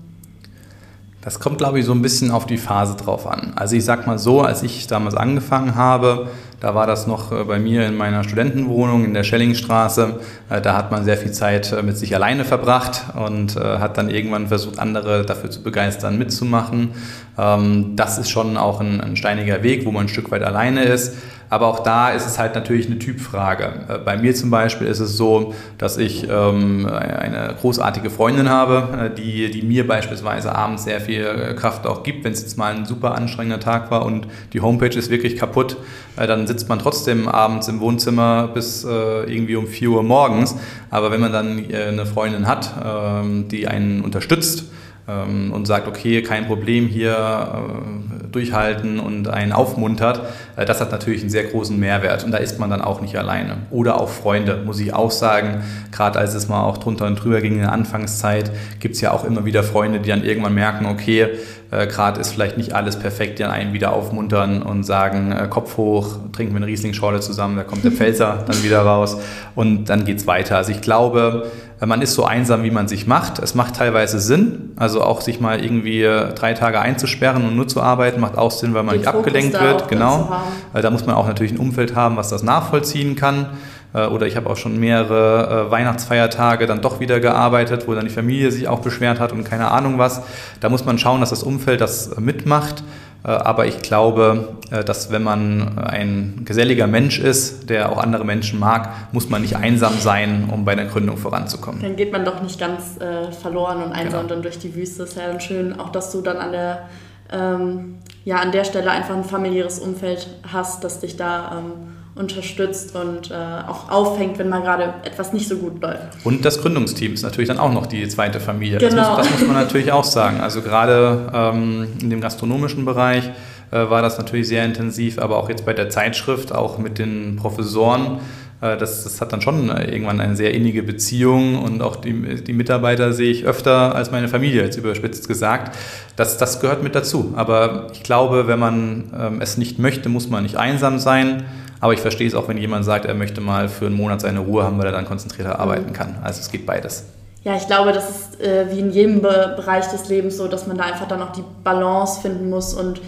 Das 1.29 1.39
kommt, 1.39 1.59
glaube 1.59 1.77
ich, 1.77 1.85
so 1.85 1.91
ein 1.91 2.01
bisschen 2.01 2.31
auf 2.31 2.47
die 2.47 2.57
Phase 2.57 2.95
drauf 2.95 3.27
an. 3.27 3.53
Also 3.55 3.75
ich 3.75 3.85
sag 3.85 4.07
mal 4.07 4.17
so, 4.17 4.41
als 4.41 4.63
ich 4.63 4.87
damals 4.87 5.13
angefangen 5.13 5.75
habe, 5.75 6.29
da 6.59 6.73
war 6.73 6.87
das 6.87 7.05
noch 7.05 7.31
äh, 7.31 7.43
bei 7.43 7.59
mir 7.59 7.85
in 7.85 7.95
meiner 7.95 8.23
Studentenwohnung 8.23 9.05
in 9.05 9.13
der 9.13 9.21
Schellingstraße. 9.21 10.21
Äh, 10.49 10.59
da 10.59 10.75
hat 10.75 10.89
man 10.89 11.05
sehr 11.05 11.17
viel 11.17 11.31
Zeit 11.31 11.71
äh, 11.71 11.83
mit 11.83 11.99
sich 11.99 12.15
alleine 12.15 12.45
verbracht 12.45 13.03
und 13.13 13.55
hat 13.57 13.99
dann 13.99 14.09
irgendwann 14.09 14.47
versucht, 14.47 14.79
andere 14.79 15.23
dafür 15.23 15.51
zu 15.51 15.61
begeistern, 15.61 16.17
mitzumachen. 16.17 16.93
Ähm, 17.37 17.95
das 17.95 18.17
ist 18.17 18.31
schon 18.31 18.57
auch 18.57 18.81
ein 18.81 19.15
steiniger 19.15 19.61
Weg, 19.61 19.85
wo 19.85 19.91
man 19.91 20.05
ein 20.05 20.09
Stück 20.09 20.31
weit 20.31 20.41
alleine 20.41 20.83
ist. 20.85 21.15
Aber 21.49 21.67
auch 21.67 21.79
da 21.79 22.09
ist 22.09 22.27
es 22.27 22.37
halt 22.37 22.53
natürlich 22.53 22.85
eine 22.85 22.99
Typfrage. 22.99 23.85
Äh, 23.87 23.97
bei 23.99 24.17
mir 24.17 24.35
zum 24.35 24.51
Beispiel 24.51 24.87
ist 24.87 24.99
es 24.99 25.17
so, 25.17 25.55
dass 25.77 25.97
ich 25.97 26.27
ähm, 26.29 26.85
eine 26.85 27.55
großartige 27.59 28.09
Freundin 28.09 28.49
habe, 28.49 29.09
äh, 29.11 29.15
die, 29.15 29.49
die 29.49 29.63
mir 29.63 29.87
beispielsweise 29.87 30.53
abends 30.53 30.83
sehr 30.83 31.01
viel 31.01 31.25
äh, 31.25 31.53
Kraft 31.55 31.87
auch 31.87 32.03
gibt. 32.03 32.23
Wenn 32.23 32.33
es 32.33 32.41
jetzt 32.41 32.57
mal 32.57 32.75
ein 32.75 32.85
super 32.85 33.15
anstrengender 33.15 33.59
Tag 33.59 33.89
war 33.89 34.05
und 34.05 34.27
die 34.53 34.61
Homepage 34.61 34.95
ist 34.95 35.09
wirklich 35.09 35.35
kaputt, 35.37 35.77
dann 36.15 36.47
sitzt 36.47 36.67
man 36.67 36.79
trotzdem 36.79 37.29
abends 37.29 37.69
im 37.69 37.79
Wohnzimmer 37.79 38.49
bis 38.53 38.83
irgendwie 38.83 39.55
um 39.55 39.67
4 39.67 39.89
Uhr 39.89 40.03
morgens. 40.03 40.55
Aber 40.89 41.11
wenn 41.11 41.21
man 41.21 41.31
dann 41.31 41.65
eine 41.73 42.05
Freundin 42.05 42.45
hat, 42.45 42.73
ähm, 42.83 43.47
die 43.47 43.69
einen 43.69 44.01
unterstützt, 44.01 44.65
ähm, 45.09 45.51
und 45.51 45.65
sagt, 45.65 45.87
okay, 45.87 46.21
kein 46.21 46.45
Problem 46.45 46.87
hier 46.87 47.11
äh, 47.13 48.18
durchhalten 48.31 48.99
und 48.99 49.27
einen 49.27 49.51
aufmuntert, 49.51 50.21
äh, 50.55 50.65
das 50.65 50.81
hat 50.81 50.91
natürlich 50.91 51.21
einen 51.21 51.29
sehr 51.29 51.45
großen 51.45 51.79
Mehrwert 51.79 52.23
und 52.23 52.31
da 52.31 52.37
ist 52.37 52.59
man 52.59 52.69
dann 52.69 52.81
auch 52.81 53.01
nicht 53.01 53.17
alleine. 53.17 53.57
Oder 53.71 53.99
auch 53.99 54.09
Freunde, 54.09 54.61
muss 54.65 54.79
ich 54.79 54.93
auch 54.93 55.11
sagen, 55.11 55.63
gerade 55.91 56.19
als 56.19 56.33
es 56.33 56.47
mal 56.47 56.63
auch 56.63 56.77
drunter 56.77 57.05
und 57.05 57.15
drüber 57.15 57.41
ging 57.41 57.53
in 57.53 57.61
der 57.61 57.71
Anfangszeit, 57.71 58.51
gibt 58.79 58.95
es 58.95 59.01
ja 59.01 59.11
auch 59.11 59.23
immer 59.23 59.45
wieder 59.45 59.63
Freunde, 59.63 59.99
die 59.99 60.09
dann 60.09 60.23
irgendwann 60.23 60.53
merken, 60.53 60.85
okay, 60.85 61.29
äh, 61.71 61.87
gerade 61.87 62.19
ist 62.19 62.31
vielleicht 62.31 62.57
nicht 62.57 62.73
alles 62.73 62.97
perfekt, 62.97 63.37
die 63.37 63.43
dann 63.43 63.51
einen 63.51 63.73
wieder 63.73 63.93
aufmuntern 63.93 64.63
und 64.63 64.83
sagen, 64.83 65.31
äh, 65.31 65.47
Kopf 65.47 65.77
hoch, 65.77 66.17
trinken 66.31 66.53
wir 66.53 66.57
eine 66.57 66.67
Riesling-Schorle 66.67 67.19
zusammen, 67.19 67.57
da 67.57 67.63
kommt 67.63 67.83
der 67.83 67.91
Pfälzer 67.99 68.43
dann 68.47 68.63
wieder 68.63 68.81
raus 68.81 69.17
und 69.55 69.89
dann 69.89 70.05
geht 70.05 70.17
es 70.17 70.27
weiter. 70.27 70.57
Also 70.57 70.71
ich 70.71 70.81
glaube, 70.81 71.51
man 71.85 72.01
ist 72.01 72.13
so 72.13 72.25
einsam, 72.25 72.63
wie 72.63 72.71
man 72.71 72.87
sich 72.87 73.07
macht. 73.07 73.39
Es 73.39 73.55
macht 73.55 73.75
teilweise 73.75 74.19
Sinn, 74.19 74.71
also 74.75 75.01
auch 75.01 75.21
sich 75.21 75.39
mal 75.39 75.63
irgendwie 75.63 76.03
äh, 76.03 76.33
drei 76.33 76.53
Tage 76.53 76.79
einzusperren 76.79 77.45
und 77.45 77.55
nur 77.55 77.67
zu 77.67 77.81
arbeiten, 77.81 78.19
macht 78.19 78.37
auch 78.37 78.51
Sinn, 78.51 78.73
weil 78.73 78.83
man 78.83 78.95
Den 78.95 79.01
nicht 79.01 79.11
Fokus 79.11 79.27
abgelenkt 79.27 79.61
wird. 79.61 79.87
Genau. 79.87 80.35
Da 80.73 80.89
muss 80.89 81.05
man 81.05 81.15
auch 81.15 81.27
natürlich 81.27 81.53
ein 81.53 81.57
Umfeld 81.57 81.95
haben, 81.95 82.17
was 82.17 82.29
das 82.29 82.43
nachvollziehen 82.43 83.15
kann. 83.15 83.47
Äh, 83.93 84.07
oder 84.07 84.27
ich 84.27 84.35
habe 84.35 84.49
auch 84.49 84.57
schon 84.57 84.79
mehrere 84.79 85.67
äh, 85.67 85.71
Weihnachtsfeiertage 85.71 86.67
dann 86.67 86.81
doch 86.81 86.99
wieder 86.99 87.19
gearbeitet, 87.19 87.87
wo 87.87 87.95
dann 87.95 88.05
die 88.05 88.11
Familie 88.11 88.51
sich 88.51 88.67
auch 88.67 88.79
beschwert 88.79 89.19
hat 89.19 89.31
und 89.31 89.43
keine 89.43 89.71
Ahnung 89.71 89.97
was. 89.97 90.21
Da 90.59 90.69
muss 90.69 90.85
man 90.85 90.97
schauen, 90.97 91.21
dass 91.21 91.29
das 91.29 91.43
Umfeld 91.43 91.81
das 91.81 92.17
mitmacht. 92.19 92.83
Äh, 93.23 93.29
aber 93.29 93.65
ich 93.65 93.81
glaube, 93.81 94.57
äh, 94.71 94.83
dass 94.83 95.11
wenn 95.11 95.23
man 95.23 95.77
ein 95.77 96.41
geselliger 96.45 96.87
Mensch 96.87 97.19
ist, 97.19 97.69
der 97.69 97.91
auch 97.91 97.97
andere 97.97 98.25
Menschen 98.25 98.59
mag, 98.59 98.89
muss 99.11 99.29
man 99.29 99.41
nicht 99.41 99.55
einsam 99.55 99.93
sein, 99.99 100.49
um 100.51 100.65
bei 100.65 100.75
der 100.75 100.85
Gründung 100.85 101.17
voranzukommen. 101.17 101.81
Dann 101.81 101.95
geht 101.95 102.11
man 102.11 102.25
doch 102.25 102.41
nicht 102.41 102.59
ganz 102.59 102.97
äh, 102.99 103.31
verloren 103.31 103.83
und 103.83 103.91
einsam 103.91 104.21
genau. 104.21 104.35
dann 104.35 104.41
durch 104.41 104.59
die 104.59 104.73
Wüste. 104.75 105.03
Ist 105.03 105.17
ja 105.17 105.27
dann 105.27 105.41
schön, 105.41 105.79
auch 105.79 105.89
dass 105.89 106.11
du 106.11 106.21
dann 106.21 106.37
an 106.37 106.51
der, 106.51 106.89
ähm, 107.31 107.97
ja, 108.23 108.37
an 108.37 108.51
der 108.51 108.63
Stelle 108.63 108.89
einfach 108.91 109.15
ein 109.15 109.23
familiäres 109.23 109.79
Umfeld 109.79 110.27
hast, 110.51 110.83
das 110.83 110.99
dich 110.99 111.17
da 111.17 111.59
ähm, 111.59 111.98
unterstützt 112.19 112.95
und 112.95 113.31
äh, 113.31 113.33
auch 113.33 113.89
auffängt, 113.89 114.37
wenn 114.37 114.49
mal 114.49 114.61
gerade 114.61 114.93
etwas 115.05 115.31
nicht 115.31 115.47
so 115.47 115.55
gut 115.55 115.81
läuft. 115.81 116.25
Und 116.25 116.43
das 116.43 116.61
Gründungsteam 116.61 117.13
ist 117.13 117.23
natürlich 117.23 117.47
dann 117.47 117.59
auch 117.59 117.71
noch 117.71 117.85
die 117.85 118.05
zweite 118.09 118.41
Familie. 118.41 118.77
Genau. 118.77 118.95
Das, 118.95 119.09
muss, 119.09 119.17
das 119.17 119.31
muss 119.31 119.47
man 119.47 119.55
natürlich 119.63 119.91
auch 119.93 120.03
sagen. 120.03 120.41
Also 120.41 120.61
gerade 120.61 121.31
ähm, 121.33 121.87
in 122.01 122.09
dem 122.09 122.19
gastronomischen 122.19 122.83
Bereich 122.83 123.31
äh, 123.71 123.89
war 123.89 124.01
das 124.01 124.17
natürlich 124.17 124.49
sehr 124.49 124.65
intensiv, 124.65 125.17
aber 125.17 125.37
auch 125.37 125.47
jetzt 125.47 125.65
bei 125.65 125.73
der 125.73 125.89
Zeitschrift, 125.89 126.51
auch 126.51 126.77
mit 126.77 126.99
den 126.99 127.37
Professoren. 127.37 128.19
Äh, 128.61 128.75
das, 128.75 129.05
das, 129.05 129.21
hat 129.21 129.31
dann 129.31 129.41
schon 129.41 129.69
äh, 129.69 129.89
irgendwann 129.89 130.19
eine 130.19 130.35
sehr 130.35 130.53
innige 130.53 130.83
Beziehung 130.83 131.57
und 131.57 131.81
auch 131.81 131.95
die, 131.95 132.43
die 132.43 132.53
Mitarbeiter 132.53 133.13
sehe 133.13 133.31
ich 133.31 133.45
öfter 133.45 133.95
als 133.95 134.11
meine 134.11 134.27
Familie, 134.27 134.63
jetzt 134.63 134.77
überspitzt 134.77 135.27
gesagt. 135.29 135.77
Das, 136.17 136.37
das 136.37 136.59
gehört 136.59 136.83
mit 136.83 136.95
dazu. 136.95 137.33
Aber 137.37 137.87
ich 137.93 138.03
glaube, 138.03 138.47
wenn 138.47 138.59
man 138.59 139.13
ähm, 139.17 139.41
es 139.41 139.57
nicht 139.57 139.79
möchte, 139.79 140.09
muss 140.09 140.29
man 140.29 140.43
nicht 140.43 140.57
einsam 140.57 140.99
sein. 140.99 141.45
Aber 141.79 141.93
ich 141.93 141.99
verstehe 141.99 142.27
es 142.27 142.35
auch, 142.35 142.47
wenn 142.47 142.57
jemand 142.57 142.85
sagt, 142.85 143.05
er 143.05 143.13
möchte 143.13 143.41
mal 143.41 143.69
für 143.69 143.85
einen 143.85 143.95
Monat 143.95 144.21
seine 144.21 144.39
Ruhe 144.39 144.63
haben, 144.63 144.77
weil 144.77 144.87
er 144.87 144.91
dann 144.91 145.05
konzentrierter 145.05 145.59
arbeiten 145.59 145.93
kann. 145.93 146.17
Also 146.23 146.41
es 146.41 146.51
geht 146.51 146.65
beides. 146.65 147.05
Ja, 147.43 147.55
ich 147.55 147.67
glaube, 147.67 147.93
das 147.93 148.09
ist 148.09 148.41
äh, 148.41 148.67
wie 148.69 148.79
in 148.79 148.91
jedem 148.91 149.21
Be 149.21 149.53
Bereich 149.55 149.87
des 149.87 150.09
Lebens 150.09 150.37
so, 150.37 150.47
dass 150.47 150.67
man 150.67 150.77
da 150.77 150.83
einfach 150.83 151.07
dann 151.07 151.21
auch 151.21 151.31
die 151.31 151.43
Balance 151.63 152.21
finden 152.21 152.49
muss 152.49 152.73
und 152.73 152.99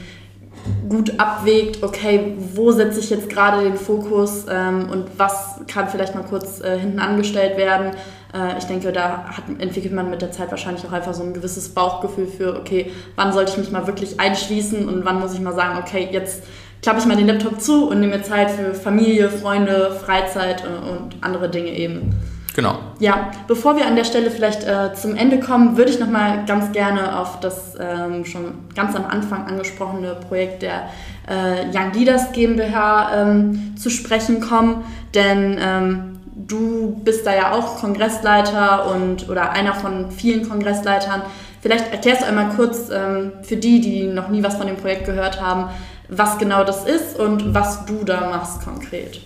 gut 0.89 1.19
abwägt, 1.19 1.83
okay, 1.83 2.35
wo 2.53 2.71
setze 2.71 2.99
ich 2.99 3.09
jetzt 3.09 3.29
gerade 3.29 3.63
den 3.63 3.75
Fokus 3.75 4.45
ähm, 4.49 4.89
und 4.89 5.07
was 5.17 5.59
kann 5.67 5.89
vielleicht 5.89 6.15
mal 6.15 6.23
kurz 6.23 6.61
äh, 6.61 6.77
hinten 6.77 6.99
angestellt 6.99 7.57
werden. 7.57 7.91
Äh, 8.33 8.57
ich 8.57 8.65
denke, 8.65 8.91
da 8.91 9.25
hat, 9.25 9.43
entwickelt 9.59 9.93
man 9.93 10.09
mit 10.09 10.21
der 10.21 10.31
Zeit 10.31 10.51
wahrscheinlich 10.51 10.85
auch 10.85 10.91
einfach 10.91 11.13
so 11.13 11.23
ein 11.23 11.33
gewisses 11.33 11.69
Bauchgefühl 11.69 12.27
für, 12.27 12.57
okay, 12.57 12.91
wann 13.15 13.33
sollte 13.33 13.51
ich 13.53 13.57
mich 13.57 13.71
mal 13.71 13.87
wirklich 13.87 14.19
einschließen 14.19 14.87
und 14.87 15.03
wann 15.03 15.19
muss 15.19 15.33
ich 15.33 15.39
mal 15.39 15.55
sagen, 15.55 15.79
okay, 15.79 16.09
jetzt 16.11 16.43
klappe 16.81 16.99
ich 16.99 17.05
mal 17.05 17.15
den 17.15 17.27
Laptop 17.27 17.61
zu 17.61 17.89
und 17.89 17.99
nehme 17.99 18.17
mir 18.17 18.23
Zeit 18.23 18.51
für 18.51 18.73
Familie, 18.73 19.29
Freunde, 19.29 19.91
Freizeit 20.03 20.63
und, 20.65 20.89
und 20.89 21.15
andere 21.21 21.49
Dinge 21.49 21.71
eben. 21.71 22.13
Genau. 22.55 22.79
Ja, 22.99 23.31
bevor 23.47 23.77
wir 23.77 23.85
an 23.85 23.95
der 23.95 24.03
Stelle 24.03 24.29
vielleicht 24.29 24.65
äh, 24.65 24.93
zum 24.93 25.15
Ende 25.15 25.39
kommen, 25.39 25.77
würde 25.77 25.91
ich 25.91 25.99
noch 25.99 26.09
mal 26.09 26.43
ganz 26.45 26.71
gerne 26.73 27.17
auf 27.17 27.39
das 27.39 27.75
ähm, 27.79 28.25
schon 28.25 28.53
ganz 28.75 28.95
am 28.95 29.05
Anfang 29.05 29.45
angesprochene 29.45 30.15
Projekt 30.27 30.61
der 30.61 30.89
äh, 31.29 31.67
Young 31.73 31.93
Leaders 31.93 32.33
GmbH 32.33 33.21
ähm, 33.21 33.75
zu 33.77 33.89
sprechen 33.89 34.41
kommen. 34.41 34.83
Denn 35.13 35.57
ähm, 35.61 36.19
du 36.35 36.99
bist 37.05 37.25
da 37.25 37.33
ja 37.33 37.53
auch 37.53 37.77
Kongressleiter 37.77 38.93
und 38.93 39.29
oder 39.29 39.51
einer 39.51 39.73
von 39.73 40.11
vielen 40.11 40.47
Kongressleitern. 40.47 41.21
Vielleicht 41.61 41.91
erklärst 41.91 42.23
du 42.23 42.25
einmal 42.25 42.49
kurz 42.55 42.89
ähm, 42.89 43.33
für 43.43 43.55
die, 43.55 43.79
die 43.79 44.07
noch 44.07 44.29
nie 44.29 44.43
was 44.43 44.55
von 44.55 44.67
dem 44.67 44.77
Projekt 44.77 45.05
gehört 45.05 45.41
haben, 45.41 45.69
was 46.11 46.37
genau 46.37 46.63
das 46.63 46.85
ist 46.85 47.17
und 47.17 47.53
was 47.53 47.85
du 47.85 48.03
da 48.03 48.29
machst 48.29 48.63
konkret. 48.63 49.19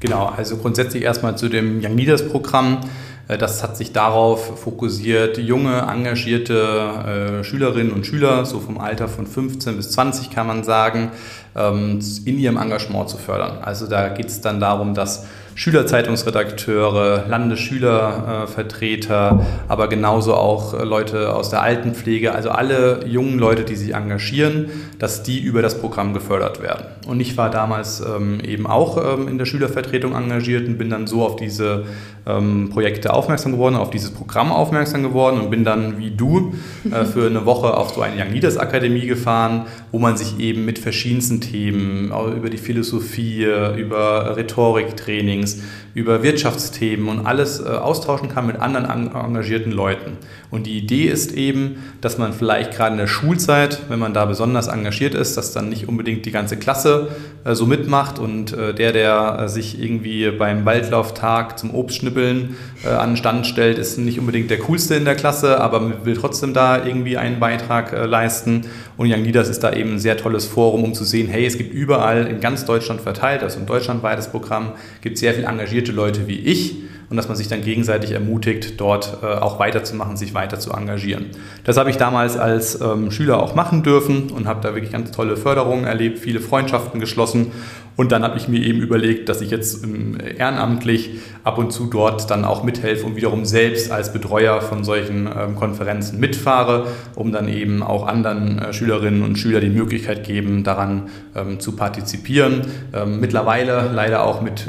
Genau, 0.00 0.26
also 0.26 0.56
grundsätzlich 0.56 1.04
erstmal 1.04 1.36
zu 1.36 1.48
dem 1.48 1.80
Young 1.84 1.96
Leaders 1.96 2.28
Programm. 2.28 2.80
Äh, 3.28 3.38
das 3.38 3.62
hat 3.62 3.76
sich 3.76 3.92
darauf 3.92 4.58
fokussiert, 4.58 5.38
junge, 5.38 5.82
engagierte 5.82 7.40
äh, 7.40 7.44
Schülerinnen 7.44 7.92
und 7.92 8.06
Schüler, 8.06 8.44
so 8.46 8.58
vom 8.58 8.78
Alter 8.78 9.08
von 9.08 9.26
15 9.26 9.76
bis 9.76 9.90
20 9.92 10.30
kann 10.30 10.46
man 10.46 10.64
sagen, 10.64 11.12
ähm, 11.54 12.00
in 12.24 12.38
ihrem 12.38 12.56
Engagement 12.56 13.10
zu 13.10 13.18
fördern. 13.18 13.58
Also 13.62 13.86
da 13.86 14.08
geht 14.08 14.26
es 14.26 14.40
dann 14.40 14.58
darum, 14.58 14.94
dass 14.94 15.26
Schülerzeitungsredakteure, 15.54 17.26
Landesschülervertreter, 17.28 19.46
aber 19.68 19.88
genauso 19.88 20.34
auch 20.34 20.74
äh, 20.74 20.84
Leute 20.84 21.34
aus 21.34 21.48
der 21.50 21.62
Altenpflege, 21.62 22.32
also 22.32 22.50
alle 22.50 23.06
jungen 23.06 23.38
Leute, 23.38 23.64
die 23.64 23.76
sich 23.76 23.94
engagieren, 23.94 24.70
dass 24.98 25.22
die 25.22 25.40
über 25.40 25.62
das 25.62 25.80
Programm 25.80 26.12
gefördert 26.14 26.60
werden. 26.62 26.86
Und 27.06 27.18
ich 27.20 27.36
war 27.36 27.50
damals 27.50 28.00
ähm, 28.00 28.40
eben 28.40 28.66
auch 28.66 28.96
ähm, 28.96 29.26
in 29.26 29.36
der 29.36 29.44
Schülervertretung 29.44 30.14
engagiert 30.14 30.68
und 30.68 30.78
bin 30.78 30.88
dann 30.88 31.08
so 31.08 31.22
auf 31.24 31.34
diese 31.34 31.84
ähm, 32.26 32.70
Projekte 32.70 33.12
aufmerksam 33.12 33.52
geworden, 33.52 33.74
auf 33.74 33.90
dieses 33.90 34.12
Programm 34.12 34.52
aufmerksam 34.52 35.02
geworden 35.02 35.40
und 35.40 35.50
bin 35.50 35.64
dann 35.64 35.98
wie 35.98 36.12
du 36.12 36.54
äh, 36.90 37.04
für 37.12 37.26
eine 37.26 37.44
Woche 37.44 37.76
auf 37.76 37.94
so 37.94 38.02
eine 38.02 38.22
Young 38.22 38.32
Leaders 38.32 38.56
Akademie 38.56 39.06
gefahren, 39.06 39.66
wo 39.90 39.98
man 39.98 40.16
sich 40.16 40.38
eben 40.38 40.64
mit 40.64 40.78
verschiedensten 40.78 41.40
Themen 41.40 42.12
über 42.36 42.50
die 42.50 42.58
Philosophie, 42.58 43.44
über 43.76 44.36
Rhetoriktrainings, 44.36 45.62
über 45.94 46.22
Wirtschaftsthemen 46.22 47.08
und 47.08 47.26
alles 47.26 47.60
äh, 47.60 47.64
austauschen 47.64 48.28
kann 48.28 48.46
mit 48.46 48.60
anderen 48.60 48.86
engagierten 48.86 49.72
Leuten. 49.72 50.16
Und 50.50 50.66
die 50.66 50.78
Idee 50.78 51.04
ist 51.04 51.32
eben, 51.32 51.82
dass 52.00 52.18
man 52.18 52.32
vielleicht 52.32 52.72
gerade 52.72 52.92
in 52.92 52.98
der 52.98 53.06
Schulzeit, 53.06 53.82
wenn 53.88 53.98
man 53.98 54.14
da 54.14 54.24
besonders 54.24 54.68
engagiert 54.68 55.14
ist, 55.14 55.36
dass 55.36 55.52
dann 55.52 55.68
nicht 55.68 55.88
unbedingt 55.88 56.24
die 56.24 56.30
ganze 56.30 56.56
Klasse 56.56 57.08
äh, 57.44 57.54
so 57.54 57.66
mitmacht 57.66 58.18
und 58.18 58.52
äh, 58.52 58.74
der, 58.74 58.92
der 58.92 59.48
sich 59.48 59.80
irgendwie 59.82 60.30
beim 60.30 60.64
Waldlauftag 60.64 61.58
zum 61.58 61.74
Obstschnippeln 61.74 62.56
an 62.84 63.10
den 63.10 63.16
Stand 63.16 63.46
stellt, 63.46 63.78
ist 63.78 63.98
nicht 63.98 64.18
unbedingt 64.18 64.50
der 64.50 64.58
coolste 64.58 64.94
in 64.94 65.04
der 65.04 65.14
Klasse, 65.14 65.60
aber 65.60 66.04
will 66.04 66.16
trotzdem 66.16 66.52
da 66.52 66.84
irgendwie 66.84 67.16
einen 67.16 67.38
Beitrag 67.38 67.92
leisten. 68.06 68.62
Und 68.96 69.12
Young 69.12 69.24
Leaders 69.24 69.48
ist 69.48 69.60
da 69.60 69.72
eben 69.72 69.94
ein 69.94 69.98
sehr 69.98 70.16
tolles 70.16 70.46
Forum, 70.46 70.84
um 70.84 70.94
zu 70.94 71.04
sehen, 71.04 71.28
hey, 71.28 71.46
es 71.46 71.58
gibt 71.58 71.72
überall 71.72 72.26
in 72.26 72.40
ganz 72.40 72.64
Deutschland 72.64 73.00
verteilt, 73.00 73.42
also 73.42 73.60
ein 73.60 73.66
deutschlandweites 73.66 74.28
Programm, 74.28 74.72
gibt 75.00 75.18
sehr 75.18 75.34
viel 75.34 75.44
engagierte 75.44 75.81
Leute 75.90 76.28
wie 76.28 76.38
ich 76.38 76.76
und 77.10 77.16
dass 77.16 77.28
man 77.28 77.36
sich 77.36 77.48
dann 77.48 77.62
gegenseitig 77.62 78.12
ermutigt, 78.12 78.80
dort 78.80 79.18
äh, 79.22 79.26
auch 79.26 79.58
weiterzumachen, 79.58 80.16
sich 80.16 80.32
weiter 80.32 80.60
zu 80.60 80.70
engagieren. 80.70 81.26
Das 81.64 81.76
habe 81.76 81.90
ich 81.90 81.96
damals 81.96 82.36
als 82.36 82.80
ähm, 82.80 83.10
Schüler 83.10 83.42
auch 83.42 83.54
machen 83.56 83.82
dürfen 83.82 84.30
und 84.30 84.46
habe 84.46 84.60
da 84.62 84.74
wirklich 84.74 84.92
ganz 84.92 85.10
tolle 85.10 85.36
Förderungen 85.36 85.84
erlebt, 85.84 86.20
viele 86.20 86.40
Freundschaften 86.40 87.00
geschlossen 87.00 87.52
und 87.96 88.12
dann 88.12 88.22
habe 88.22 88.38
ich 88.38 88.48
mir 88.48 88.60
eben 88.60 88.80
überlegt, 88.80 89.28
dass 89.28 89.40
ich 89.40 89.50
jetzt 89.50 89.84
ähm, 89.84 90.16
ehrenamtlich 90.38 91.10
ab 91.44 91.58
und 91.58 91.72
zu 91.72 91.86
dort 91.86 92.30
dann 92.30 92.44
auch 92.44 92.62
mithelfe 92.62 93.06
und 93.06 93.16
wiederum 93.16 93.44
selbst 93.44 93.90
als 93.90 94.12
Betreuer 94.12 94.60
von 94.60 94.84
solchen 94.84 95.26
ähm, 95.26 95.56
Konferenzen 95.56 96.20
mitfahre, 96.20 96.86
um 97.14 97.32
dann 97.32 97.48
eben 97.48 97.82
auch 97.82 98.06
anderen 98.06 98.58
äh, 98.58 98.72
Schülerinnen 98.72 99.22
und 99.22 99.36
Schülern 99.36 99.62
die 99.62 99.70
Möglichkeit 99.70 100.24
geben, 100.24 100.64
daran 100.64 101.08
ähm, 101.34 101.60
zu 101.60 101.72
partizipieren. 101.72 102.62
mittlerweile 103.06 103.90
leider 103.92 104.24
auch 104.24 104.40
mit 104.40 104.66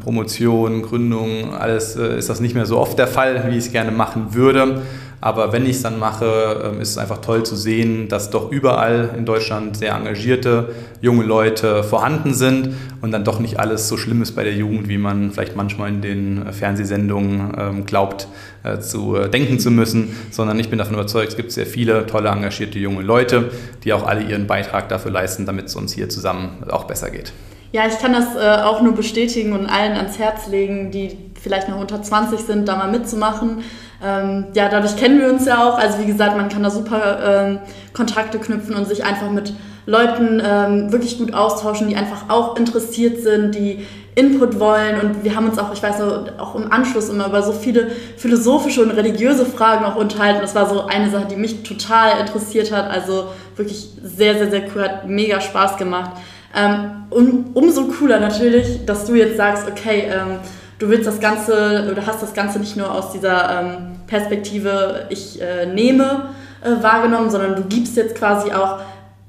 Promotion, 0.00 0.82
Gründung, 0.82 1.54
alles 1.54 1.96
äh, 1.96 2.18
ist 2.18 2.28
das 2.28 2.40
nicht 2.40 2.54
mehr 2.54 2.66
so 2.66 2.78
oft 2.78 2.98
der 2.98 3.06
Fall, 3.06 3.44
wie 3.48 3.56
ich 3.56 3.66
es 3.66 3.72
gerne 3.72 3.90
machen 3.90 4.34
würde. 4.34 4.82
Aber 5.20 5.52
wenn 5.52 5.64
ich 5.64 5.76
es 5.76 5.82
dann 5.82 5.98
mache, 5.98 6.62
ähm, 6.64 6.80
ist 6.80 6.90
es 6.90 6.98
einfach 6.98 7.18
toll 7.18 7.44
zu 7.44 7.56
sehen, 7.56 8.08
dass 8.08 8.30
doch 8.30 8.50
überall 8.50 9.10
in 9.16 9.24
Deutschland 9.24 9.76
sehr 9.76 9.94
engagierte 9.94 10.74
junge 11.00 11.24
Leute 11.24 11.82
vorhanden 11.82 12.34
sind 12.34 12.74
und 13.00 13.12
dann 13.12 13.24
doch 13.24 13.40
nicht 13.40 13.58
alles 13.58 13.88
so 13.88 13.96
schlimm 13.96 14.22
ist 14.22 14.32
bei 14.32 14.44
der 14.44 14.54
Jugend, 14.54 14.88
wie 14.88 14.98
man 14.98 15.32
vielleicht 15.32 15.56
manchmal 15.56 15.88
in 15.88 16.02
den 16.02 16.52
Fernsehsendungen 16.52 17.52
ähm, 17.58 17.86
glaubt 17.86 18.28
äh, 18.62 18.78
zu 18.78 19.16
äh, 19.16 19.30
denken 19.30 19.58
zu 19.58 19.70
müssen, 19.70 20.14
sondern 20.30 20.58
ich 20.58 20.68
bin 20.68 20.78
davon 20.78 20.94
überzeugt, 20.94 21.28
es 21.28 21.36
gibt 21.36 21.52
sehr 21.52 21.66
viele 21.66 22.06
tolle 22.06 22.28
engagierte 22.28 22.78
junge 22.78 23.02
Leute, 23.02 23.50
die 23.84 23.92
auch 23.92 24.06
alle 24.06 24.22
ihren 24.22 24.46
Beitrag 24.46 24.88
dafür 24.88 25.10
leisten, 25.10 25.46
damit 25.46 25.66
es 25.66 25.76
uns 25.76 25.92
hier 25.92 26.08
zusammen 26.08 26.64
auch 26.68 26.84
besser 26.84 27.10
geht. 27.10 27.32
Ja, 27.72 27.86
ich 27.86 27.98
kann 27.98 28.12
das 28.12 28.36
äh, 28.36 28.62
auch 28.62 28.80
nur 28.80 28.94
bestätigen 28.94 29.52
und 29.52 29.66
allen 29.66 29.92
ans 29.92 30.18
Herz 30.18 30.46
legen, 30.46 30.90
die 30.90 31.16
vielleicht 31.40 31.68
noch 31.68 31.78
unter 31.78 32.02
20 32.02 32.40
sind, 32.40 32.66
da 32.66 32.76
mal 32.76 32.90
mitzumachen. 32.90 33.58
Ähm, 34.04 34.46
ja, 34.54 34.68
dadurch 34.68 34.96
kennen 34.96 35.20
wir 35.20 35.28
uns 35.28 35.46
ja 35.46 35.66
auch. 35.66 35.78
Also 35.78 35.98
wie 35.98 36.06
gesagt, 36.06 36.36
man 36.36 36.48
kann 36.48 36.62
da 36.62 36.70
super 36.70 37.18
ähm, 37.24 37.58
Kontakte 37.92 38.38
knüpfen 38.38 38.74
und 38.74 38.86
sich 38.86 39.04
einfach 39.04 39.30
mit 39.30 39.52
Leuten 39.86 40.42
ähm, 40.44 40.92
wirklich 40.92 41.18
gut 41.18 41.32
austauschen, 41.32 41.88
die 41.88 41.96
einfach 41.96 42.28
auch 42.28 42.56
interessiert 42.56 43.22
sind, 43.22 43.54
die 43.54 43.86
Input 44.16 44.58
wollen. 44.58 45.00
Und 45.00 45.24
wir 45.24 45.36
haben 45.36 45.48
uns 45.48 45.58
auch, 45.58 45.72
ich 45.72 45.82
weiß 45.82 45.98
so, 45.98 46.24
auch 46.38 46.54
im 46.56 46.72
Anschluss 46.72 47.08
immer 47.08 47.26
über 47.26 47.42
so 47.42 47.52
viele 47.52 47.90
philosophische 48.16 48.82
und 48.82 48.90
religiöse 48.90 49.46
Fragen 49.46 49.84
auch 49.84 49.96
unterhalten. 49.96 50.40
Das 50.40 50.54
war 50.54 50.68
so 50.68 50.86
eine 50.86 51.10
Sache, 51.10 51.26
die 51.30 51.36
mich 51.36 51.62
total 51.62 52.18
interessiert 52.20 52.72
hat. 52.72 52.90
Also 52.90 53.26
wirklich 53.54 53.88
sehr, 54.02 54.34
sehr, 54.34 54.50
sehr 54.50 54.62
cool, 54.74 54.82
hat 54.82 55.08
mega 55.08 55.40
Spaß 55.40 55.76
gemacht. 55.76 56.12
Ähm, 56.54 57.04
und 57.10 57.54
umso 57.54 57.84
cooler 57.84 58.18
natürlich, 58.18 58.84
dass 58.86 59.04
du 59.04 59.14
jetzt 59.14 59.36
sagst, 59.36 59.68
okay, 59.68 60.10
ähm, 60.10 60.38
du 60.78 60.88
willst 60.88 61.06
das 61.06 61.20
Ganze 61.20 61.88
oder 61.90 62.06
hast 62.06 62.22
das 62.22 62.34
Ganze 62.34 62.58
nicht 62.58 62.76
nur 62.76 62.92
aus 62.92 63.12
dieser 63.12 63.60
ähm, 63.60 63.76
Perspektive, 64.06 65.06
ich 65.10 65.40
äh, 65.40 65.66
nehme, 65.66 66.30
äh, 66.62 66.82
wahrgenommen, 66.82 67.30
sondern 67.30 67.56
du 67.56 67.62
gibst 67.64 67.96
jetzt 67.96 68.14
quasi 68.14 68.52
auch 68.52 68.80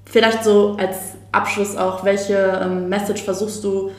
vielleicht 0.06 0.44
so 0.44 0.78
als 0.80 1.16
Abschluss 1.32 1.76
auch, 1.76 2.04
welche 2.04 2.36
ähm, 2.64 2.90
Message 2.90 3.24
versuchst 3.24 3.64
du 3.64 3.92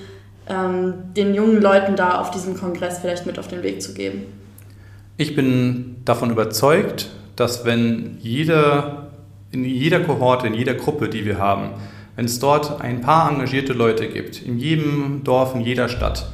ähm, 0.49 0.94
den 1.16 1.34
jungen 1.34 1.61
Leuten 1.61 1.96
da 1.96 2.20
auf 2.20 2.30
diesem 2.30 2.57
Kongress 2.57 2.99
vielleicht 2.99 3.26
mit 3.26 3.38
auf 3.38 3.49
den 3.49 3.62
Weg 3.62 3.82
zu 3.82 3.94
geben? 3.94 4.26
Ich 5.16 5.34
bin 5.34 5.96
davon 6.05 6.30
überzeugt, 6.30 7.11
dass 7.36 7.64
wenn 7.64 8.18
jeder, 8.20 9.11
in 9.51 9.64
jeder 9.64 10.01
Kohorte, 10.01 10.46
in 10.46 10.55
jeder 10.55 10.74
Gruppe, 10.74 11.09
die 11.09 11.24
wir 11.24 11.38
haben, 11.38 11.70
wenn 12.16 12.24
es 12.24 12.38
dort 12.38 12.80
ein 12.80 13.01
paar 13.01 13.30
engagierte 13.30 13.72
Leute 13.72 14.09
gibt, 14.09 14.42
in 14.42 14.59
jedem 14.59 15.22
Dorf, 15.22 15.55
in 15.55 15.61
jeder 15.61 15.88
Stadt, 15.88 16.28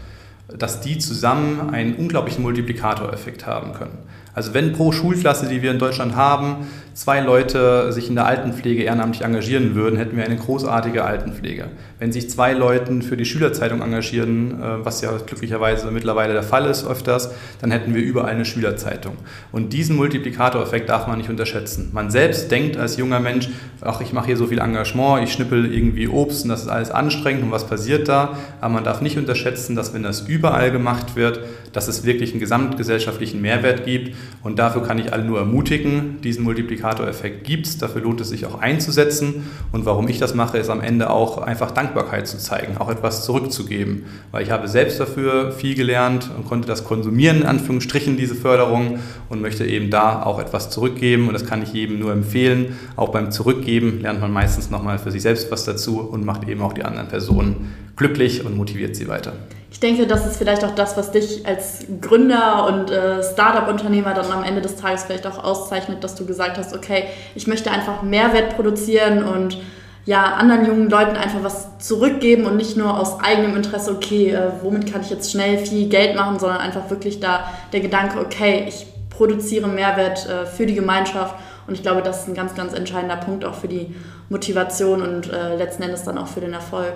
dass 0.49 0.81
die 0.81 0.99
zusammen 0.99 1.71
einen 1.71 1.95
unglaublichen 1.95 2.43
Multiplikatoreffekt 2.43 3.47
haben 3.47 3.73
können. 3.73 3.99
Also 4.35 4.53
wenn 4.53 4.73
pro 4.73 4.91
Schulklasse, 4.93 5.49
die 5.49 5.63
wir 5.63 5.71
in 5.71 5.79
Deutschland 5.79 6.17
haben, 6.17 6.67
zwei 6.93 7.21
Leute 7.21 7.93
sich 7.93 8.09
in 8.09 8.17
der 8.17 8.27
Altenpflege 8.27 8.83
ehrenamtlich 8.83 9.25
engagieren 9.25 9.75
würden, 9.75 9.97
hätten 9.97 10.17
wir 10.17 10.25
eine 10.25 10.37
großartige 10.37 11.05
Altenpflege. 11.05 11.67
Wenn 12.05 12.13
sich 12.13 12.29
zwei 12.29 12.53
Leute 12.53 13.01
für 13.01 13.17
die 13.17 13.25
Schülerzeitung 13.25 13.81
engagieren, 13.81 14.61
äh, 14.61 14.85
was 14.85 15.01
ja 15.01 15.11
glücklicherweise 15.25 15.91
mittlerweile 15.91 16.35
der 16.35 16.43
Fall 16.43 16.67
ist 16.67 16.87
öfters, 16.87 17.31
dann 17.63 17.71
hätten 17.71 17.95
wir 17.95 18.03
überall 18.03 18.35
eine 18.35 18.45
Schülerzeitung. 18.45 19.17
Und 19.53 19.73
diesen 19.73 19.97
Multiplikatoreffekt 19.97 20.91
darf 20.91 21.07
man 21.07 21.17
nicht 21.17 21.31
unterschätzen. 21.31 21.89
Man 21.95 22.11
selbst 22.11 22.51
denkt 22.51 22.77
als 22.77 22.99
junger 22.99 23.21
Mensch, 23.21 23.49
ach, 23.81 24.03
ich 24.03 24.13
mache 24.13 24.27
hier 24.27 24.37
so 24.37 24.49
viel 24.49 24.59
Engagement, 24.59 25.25
ich 25.25 25.33
schnippel 25.33 25.73
irgendwie 25.73 26.07
Obst 26.07 26.45
und 26.45 26.51
das 26.51 26.61
ist 26.61 26.69
alles 26.69 26.91
anstrengend 26.91 27.43
und 27.43 27.53
was 27.53 27.67
passiert 27.67 28.07
da? 28.07 28.37
Aber 28.61 28.75
man 28.75 28.85
darf 28.85 29.01
nicht 29.01 29.17
unterschätzen, 29.17 29.75
dass 29.75 29.95
wenn 29.95 30.03
das 30.03 30.29
überall 30.29 30.71
gemacht 30.71 31.17
wird, 31.17 31.41
dass 31.73 31.89
es 31.89 32.05
wirklich 32.05 32.33
einen 32.33 32.41
gesamtgesellschaftlichen 32.41 33.41
Mehrwert 33.41 33.87
gibt 33.87 34.15
und 34.43 34.59
dafür 34.59 34.83
kann 34.83 34.99
ich 34.99 35.13
alle 35.15 35.25
nur 35.25 35.39
ermutigen, 35.39 36.21
diesen 36.23 36.45
Multiplikatoreffekt 36.45 37.45
gibt 37.45 37.67
es, 37.67 37.79
dafür 37.79 38.03
lohnt 38.03 38.21
es 38.21 38.29
sich 38.29 38.45
auch 38.45 38.61
einzusetzen. 38.61 39.47
Und 39.73 39.87
warum 39.87 40.07
ich 40.09 40.19
das 40.19 40.35
mache, 40.35 40.59
ist 40.59 40.69
am 40.69 40.81
Ende 40.81 41.09
auch 41.11 41.39
einfach 41.39 41.71
Dankbarkeit 41.95 42.27
zu 42.27 42.39
zeigen, 42.39 42.77
auch 42.79 42.91
etwas 42.91 43.25
zurückzugeben. 43.25 44.05
Weil 44.33 44.43
ich 44.43 44.51
habe 44.51 44.69
selbst 44.69 44.99
dafür 44.99 45.53
viel 45.53 45.75
gelernt 45.75 46.29
und 46.37 46.47
konnte 46.47 46.67
das 46.67 46.85
konsumieren, 46.85 47.43
in 47.43 47.47
Anführungsstrichen, 47.47 48.17
diese 48.17 48.35
Förderung 48.35 48.99
und 49.29 49.41
möchte 49.41 49.65
eben 49.65 49.91
da 49.91 50.23
auch 50.25 50.41
etwas 50.41 50.71
zurückgeben. 50.71 51.29
Und 51.29 51.35
das 51.35 51.47
kann 51.47 51.63
ich 51.63 51.73
jedem 51.73 52.01
nur 52.01 52.13
empfehlen. 52.13 52.77
Auch 52.97 53.11
beim 53.11 53.31
Zurückgeben 53.31 54.01
lernt 54.01 54.21
man 54.21 54.33
meistens 54.33 54.71
nochmal 54.71 54.99
für 54.99 55.11
sich 55.11 55.23
selbst 55.23 55.51
was 55.51 55.65
dazu 55.65 56.01
und 56.01 56.25
macht 56.25 56.49
eben 56.49 56.63
auch 56.63 56.73
die 56.73 56.85
anderen 56.85 57.09
Personen 57.09 57.73
glücklich 57.97 58.45
und 58.45 58.57
motiviert 58.57 58.97
sie 58.97 59.07
weiter. 59.07 59.33
Ich 59.71 59.81
denke, 59.81 60.07
das 60.07 60.25
ist 60.25 60.37
vielleicht 60.37 60.65
auch 60.65 60.75
das, 60.75 60.97
was 60.97 61.11
dich 61.11 61.45
als 61.47 61.85
Gründer 62.01 62.67
und 62.69 62.93
äh, 62.93 63.23
Startup-Unternehmer 63.25 64.15
dann 64.15 64.31
am 64.31 64.45
Ende 64.45 64.61
des 64.61 64.77
Tages 64.77 65.03
vielleicht 65.03 65.27
auch 65.27 65.43
auszeichnet, 65.43 66.03
dass 66.05 66.15
du 66.15 66.25
gesagt 66.27 66.59
hast, 66.59 66.75
okay, 66.75 67.05
ich 67.35 67.49
möchte 67.49 67.73
einfach 67.73 68.03
Mehrwert 68.03 68.55
produzieren 68.55 69.25
und 69.25 69.59
ja, 70.07 70.35
anderen 70.35 70.67
jungen 70.67 70.91
Leuten 70.91 71.17
einfach 71.17 71.43
was 71.43 71.79
zurückgeben 71.79 72.45
und 72.47 72.57
nicht 72.57 72.77
nur 72.77 72.99
aus 72.99 73.21
eigenem 73.21 73.57
Interesse, 73.57 73.93
okay, 73.93 74.31
äh, 74.31 74.51
womit 74.63 74.93
kann 74.93 75.01
ich 75.01 75.11
jetzt 75.11 75.31
schnell 75.31 75.59
viel 75.59 75.89
Geld 75.89 76.15
machen, 76.15 76.39
sondern 76.39 76.59
einfach 76.59 76.91
wirklich 76.91 77.21
da 77.21 77.45
der 77.73 77.81
Gedanke, 77.81 78.19
okay, 78.19 78.67
ich 78.69 78.87
produziere 79.09 79.69
Mehrwert 79.69 80.29
äh, 80.29 80.47
für 80.47 80.67
die 80.67 80.75
Gemeinschaft 80.75 81.35
und 81.67 81.75
ich 81.75 81.83
glaube, 81.83 82.03
das 82.03 82.23
ist 82.23 82.29
ein 82.29 82.35
ganz, 82.35 82.55
ganz 82.55 82.75
entscheidender 82.75 83.17
Punkt 83.17 83.45
auch 83.45 83.55
für 83.55 83.69
die 83.69 83.95
Motivation 84.29 85.03
und 85.03 85.33
äh, 85.33 85.57
letzten 85.57 85.83
Endes 85.83 86.03
dann 86.03 86.19
auch 86.19 86.27
für 86.27 86.41
den 86.41 86.53
Erfolg. 86.53 86.95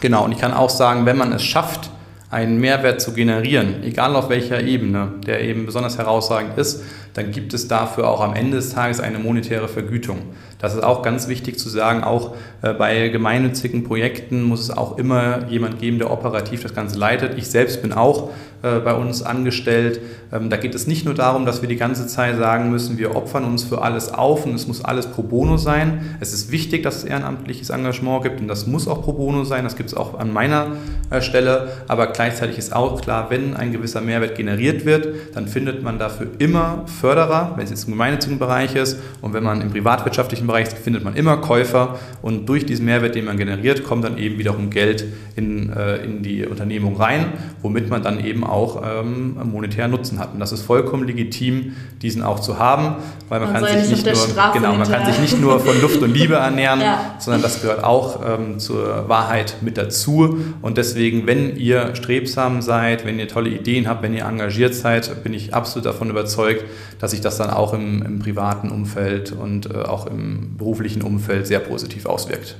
Genau, 0.00 0.24
und 0.24 0.32
ich 0.32 0.38
kann 0.38 0.52
auch 0.52 0.70
sagen, 0.70 1.06
wenn 1.06 1.16
man 1.16 1.32
es 1.32 1.42
schafft, 1.42 1.90
einen 2.30 2.58
Mehrwert 2.58 3.00
zu 3.00 3.12
generieren, 3.12 3.82
egal 3.82 4.16
auf 4.16 4.30
welcher 4.30 4.62
Ebene, 4.62 5.12
der 5.26 5.42
eben 5.42 5.66
besonders 5.66 5.98
herausragend 5.98 6.56
ist, 6.56 6.82
dann 7.14 7.30
gibt 7.30 7.54
es 7.54 7.68
dafür 7.68 8.08
auch 8.08 8.20
am 8.20 8.34
Ende 8.34 8.56
des 8.56 8.70
Tages 8.70 9.00
eine 9.00 9.18
monetäre 9.18 9.68
Vergütung. 9.68 10.18
Das 10.58 10.74
ist 10.74 10.82
auch 10.82 11.02
ganz 11.02 11.28
wichtig 11.28 11.58
zu 11.58 11.68
sagen. 11.68 12.04
Auch 12.04 12.34
äh, 12.62 12.72
bei 12.72 13.08
gemeinnützigen 13.08 13.84
Projekten 13.84 14.42
muss 14.42 14.60
es 14.60 14.70
auch 14.70 14.96
immer 14.98 15.48
jemand 15.48 15.78
geben, 15.78 15.98
der 15.98 16.10
operativ 16.10 16.62
das 16.62 16.74
Ganze 16.74 16.98
leitet. 16.98 17.36
Ich 17.36 17.48
selbst 17.48 17.82
bin 17.82 17.92
auch 17.92 18.30
äh, 18.62 18.78
bei 18.78 18.94
uns 18.94 19.22
angestellt. 19.22 20.00
Ähm, 20.32 20.48
da 20.48 20.56
geht 20.56 20.74
es 20.74 20.86
nicht 20.86 21.04
nur 21.04 21.14
darum, 21.14 21.46
dass 21.46 21.62
wir 21.62 21.68
die 21.68 21.76
ganze 21.76 22.06
Zeit 22.06 22.36
sagen 22.36 22.70
müssen, 22.70 22.96
wir 22.96 23.16
opfern 23.16 23.44
uns 23.44 23.64
für 23.64 23.82
alles 23.82 24.14
auf 24.14 24.46
und 24.46 24.54
es 24.54 24.68
muss 24.68 24.84
alles 24.84 25.08
pro 25.08 25.22
bono 25.22 25.56
sein. 25.56 26.16
Es 26.20 26.32
ist 26.32 26.52
wichtig, 26.52 26.84
dass 26.84 26.98
es 26.98 27.04
ehrenamtliches 27.04 27.70
Engagement 27.70 28.22
gibt 28.22 28.40
und 28.40 28.46
das 28.46 28.68
muss 28.68 28.86
auch 28.86 29.02
pro 29.02 29.14
bono 29.14 29.42
sein. 29.42 29.64
Das 29.64 29.74
gibt 29.74 29.88
es 29.88 29.96
auch 29.96 30.18
an 30.18 30.32
meiner 30.32 30.76
äh, 31.10 31.20
Stelle. 31.20 31.72
Aber 31.88 32.06
gleichzeitig 32.08 32.56
ist 32.56 32.72
auch 32.72 33.00
klar, 33.00 33.30
wenn 33.30 33.56
ein 33.56 33.72
gewisser 33.72 34.00
Mehrwert 34.00 34.36
generiert 34.36 34.84
wird, 34.84 35.08
dann 35.34 35.48
findet 35.48 35.82
man 35.82 35.98
dafür 35.98 36.28
immer 36.38 36.84
Förderer, 36.86 37.54
wenn 37.56 37.64
es 37.64 37.70
jetzt 37.70 37.84
im 37.84 37.94
gemeinnützigen 37.94 38.38
Bereich 38.38 38.76
ist 38.76 38.98
und 39.22 39.34
wenn 39.34 39.42
man 39.42 39.60
im 39.60 39.70
privatwirtschaftlichen 39.70 40.46
Bereich 40.46 40.68
ist, 40.68 40.78
findet 40.78 41.02
man 41.02 41.16
immer 41.16 41.38
Käufer 41.38 41.98
und 42.22 42.48
durch 42.48 42.64
diesen 42.64 42.86
Mehrwert, 42.86 43.16
den 43.16 43.24
man 43.24 43.36
generiert, 43.36 43.82
kommt 43.82 44.04
dann 44.04 44.18
eben 44.18 44.38
wiederum 44.38 44.70
Geld 44.70 45.04
in, 45.34 45.70
äh, 45.70 45.96
in 45.96 46.22
die 46.22 46.46
Unternehmung 46.46 46.96
rein, 46.96 47.32
womit 47.60 47.90
man 47.90 48.02
dann 48.02 48.24
eben 48.24 48.44
auch 48.44 48.51
ähm, 48.84 49.36
monetären 49.50 49.90
Nutzen 49.90 50.18
hat. 50.18 50.34
Und 50.34 50.40
das 50.40 50.52
ist 50.52 50.62
vollkommen 50.62 51.06
legitim, 51.06 51.76
diesen 52.02 52.22
auch 52.22 52.40
zu 52.40 52.58
haben, 52.58 52.96
weil 53.28 53.40
man, 53.40 53.52
man 53.52 53.64
kann 53.64 53.80
sich 53.80 53.90
nicht 53.90 54.06
nur 54.06 54.52
genau, 54.52 54.74
man 54.74 54.88
kann 54.88 55.06
sich 55.06 55.18
nicht 55.18 55.40
nur 55.40 55.60
von 55.60 55.80
Luft 55.80 56.02
und 56.02 56.12
Liebe 56.12 56.34
ernähren, 56.36 56.80
ja. 56.80 57.14
sondern 57.18 57.42
das 57.42 57.62
gehört 57.62 57.82
auch 57.82 58.20
ähm, 58.26 58.58
zur 58.58 59.08
Wahrheit 59.08 59.56
mit 59.60 59.76
dazu. 59.76 60.38
Und 60.60 60.78
deswegen, 60.78 61.26
wenn 61.26 61.56
ihr 61.56 61.94
strebsam 61.94 62.62
seid, 62.62 63.06
wenn 63.06 63.18
ihr 63.18 63.28
tolle 63.28 63.50
Ideen 63.50 63.88
habt, 63.88 64.02
wenn 64.02 64.14
ihr 64.14 64.24
engagiert 64.24 64.74
seid, 64.74 65.22
bin 65.24 65.34
ich 65.34 65.54
absolut 65.54 65.86
davon 65.86 66.10
überzeugt, 66.10 66.64
dass 67.00 67.12
sich 67.12 67.20
das 67.20 67.38
dann 67.38 67.50
auch 67.50 67.72
im, 67.72 68.02
im 68.02 68.18
privaten 68.18 68.70
Umfeld 68.70 69.32
und 69.32 69.74
äh, 69.74 69.78
auch 69.78 70.06
im 70.06 70.56
beruflichen 70.56 71.02
Umfeld 71.02 71.46
sehr 71.46 71.60
positiv 71.60 72.06
auswirkt. 72.06 72.56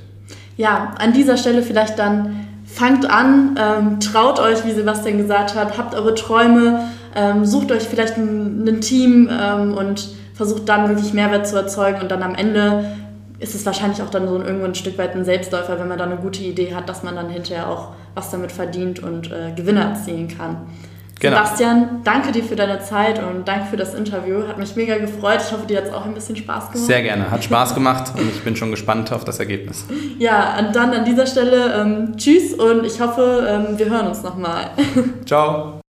Ja, 0.57 0.93
an 0.99 1.13
dieser 1.13 1.37
Stelle 1.37 1.63
vielleicht 1.63 1.97
dann 1.97 2.47
fangt 2.73 3.09
an, 3.09 3.55
ähm, 3.59 3.99
traut 3.99 4.39
euch, 4.39 4.65
wie 4.65 4.71
Sebastian 4.71 5.17
gesagt 5.17 5.55
hat, 5.55 5.77
habt 5.77 5.95
eure 5.95 6.15
Träume, 6.15 6.87
ähm, 7.15 7.45
sucht 7.45 7.71
euch 7.71 7.83
vielleicht 7.83 8.17
ein, 8.17 8.67
ein 8.67 8.81
Team 8.81 9.29
ähm, 9.31 9.75
und 9.75 10.09
versucht 10.33 10.67
dann 10.67 10.89
wirklich 10.89 11.13
Mehrwert 11.13 11.47
zu 11.47 11.55
erzeugen 11.55 12.01
und 12.01 12.09
dann 12.09 12.23
am 12.23 12.33
Ende 12.35 12.85
ist 13.39 13.55
es 13.55 13.65
wahrscheinlich 13.65 14.01
auch 14.01 14.09
dann 14.09 14.27
so 14.27 14.35
ein, 14.35 14.45
irgendwo 14.45 14.65
ein 14.65 14.75
Stück 14.75 14.97
weit 14.97 15.15
ein 15.15 15.25
Selbstläufer, 15.25 15.79
wenn 15.79 15.87
man 15.87 15.97
dann 15.97 16.11
eine 16.11 16.21
gute 16.21 16.41
Idee 16.41 16.73
hat, 16.73 16.89
dass 16.89 17.03
man 17.03 17.15
dann 17.15 17.29
hinterher 17.29 17.69
auch 17.69 17.89
was 18.15 18.31
damit 18.31 18.51
verdient 18.51 19.03
und 19.03 19.31
äh, 19.31 19.51
Gewinne 19.55 19.81
erzielen 19.81 20.27
kann. 20.27 20.57
Genau. 21.23 21.37
Sebastian, 21.37 22.01
danke 22.03 22.33
dir 22.33 22.43
für 22.43 22.57
deine 22.57 22.81
Zeit 22.81 23.17
und 23.17 23.47
danke 23.47 23.67
für 23.67 23.77
das 23.77 23.93
Interview. 23.93 24.45
Hat 24.45 24.57
mich 24.57 24.75
mega 24.75 24.97
gefreut. 24.97 25.39
Ich 25.47 25.53
hoffe, 25.53 25.65
dir 25.65 25.77
hat 25.77 25.85
es 25.85 25.93
auch 25.93 26.05
ein 26.05 26.13
bisschen 26.13 26.35
Spaß 26.35 26.71
gemacht. 26.71 26.85
Sehr 26.85 27.01
gerne. 27.01 27.31
Hat 27.31 27.41
Spaß 27.41 27.73
gemacht 27.75 28.11
und 28.17 28.27
ich 28.27 28.43
bin 28.43 28.57
schon 28.57 28.71
gespannt 28.71 29.13
auf 29.13 29.23
das 29.23 29.39
Ergebnis. 29.39 29.85
Ja, 30.19 30.59
und 30.59 30.75
dann 30.75 30.91
an 30.93 31.05
dieser 31.05 31.25
Stelle 31.25 31.75
ähm, 31.79 32.17
tschüss 32.17 32.53
und 32.55 32.85
ich 32.85 32.99
hoffe, 32.99 33.47
ähm, 33.49 33.79
wir 33.79 33.89
hören 33.89 34.07
uns 34.07 34.21
nochmal. 34.21 34.71
Ciao. 35.25 35.82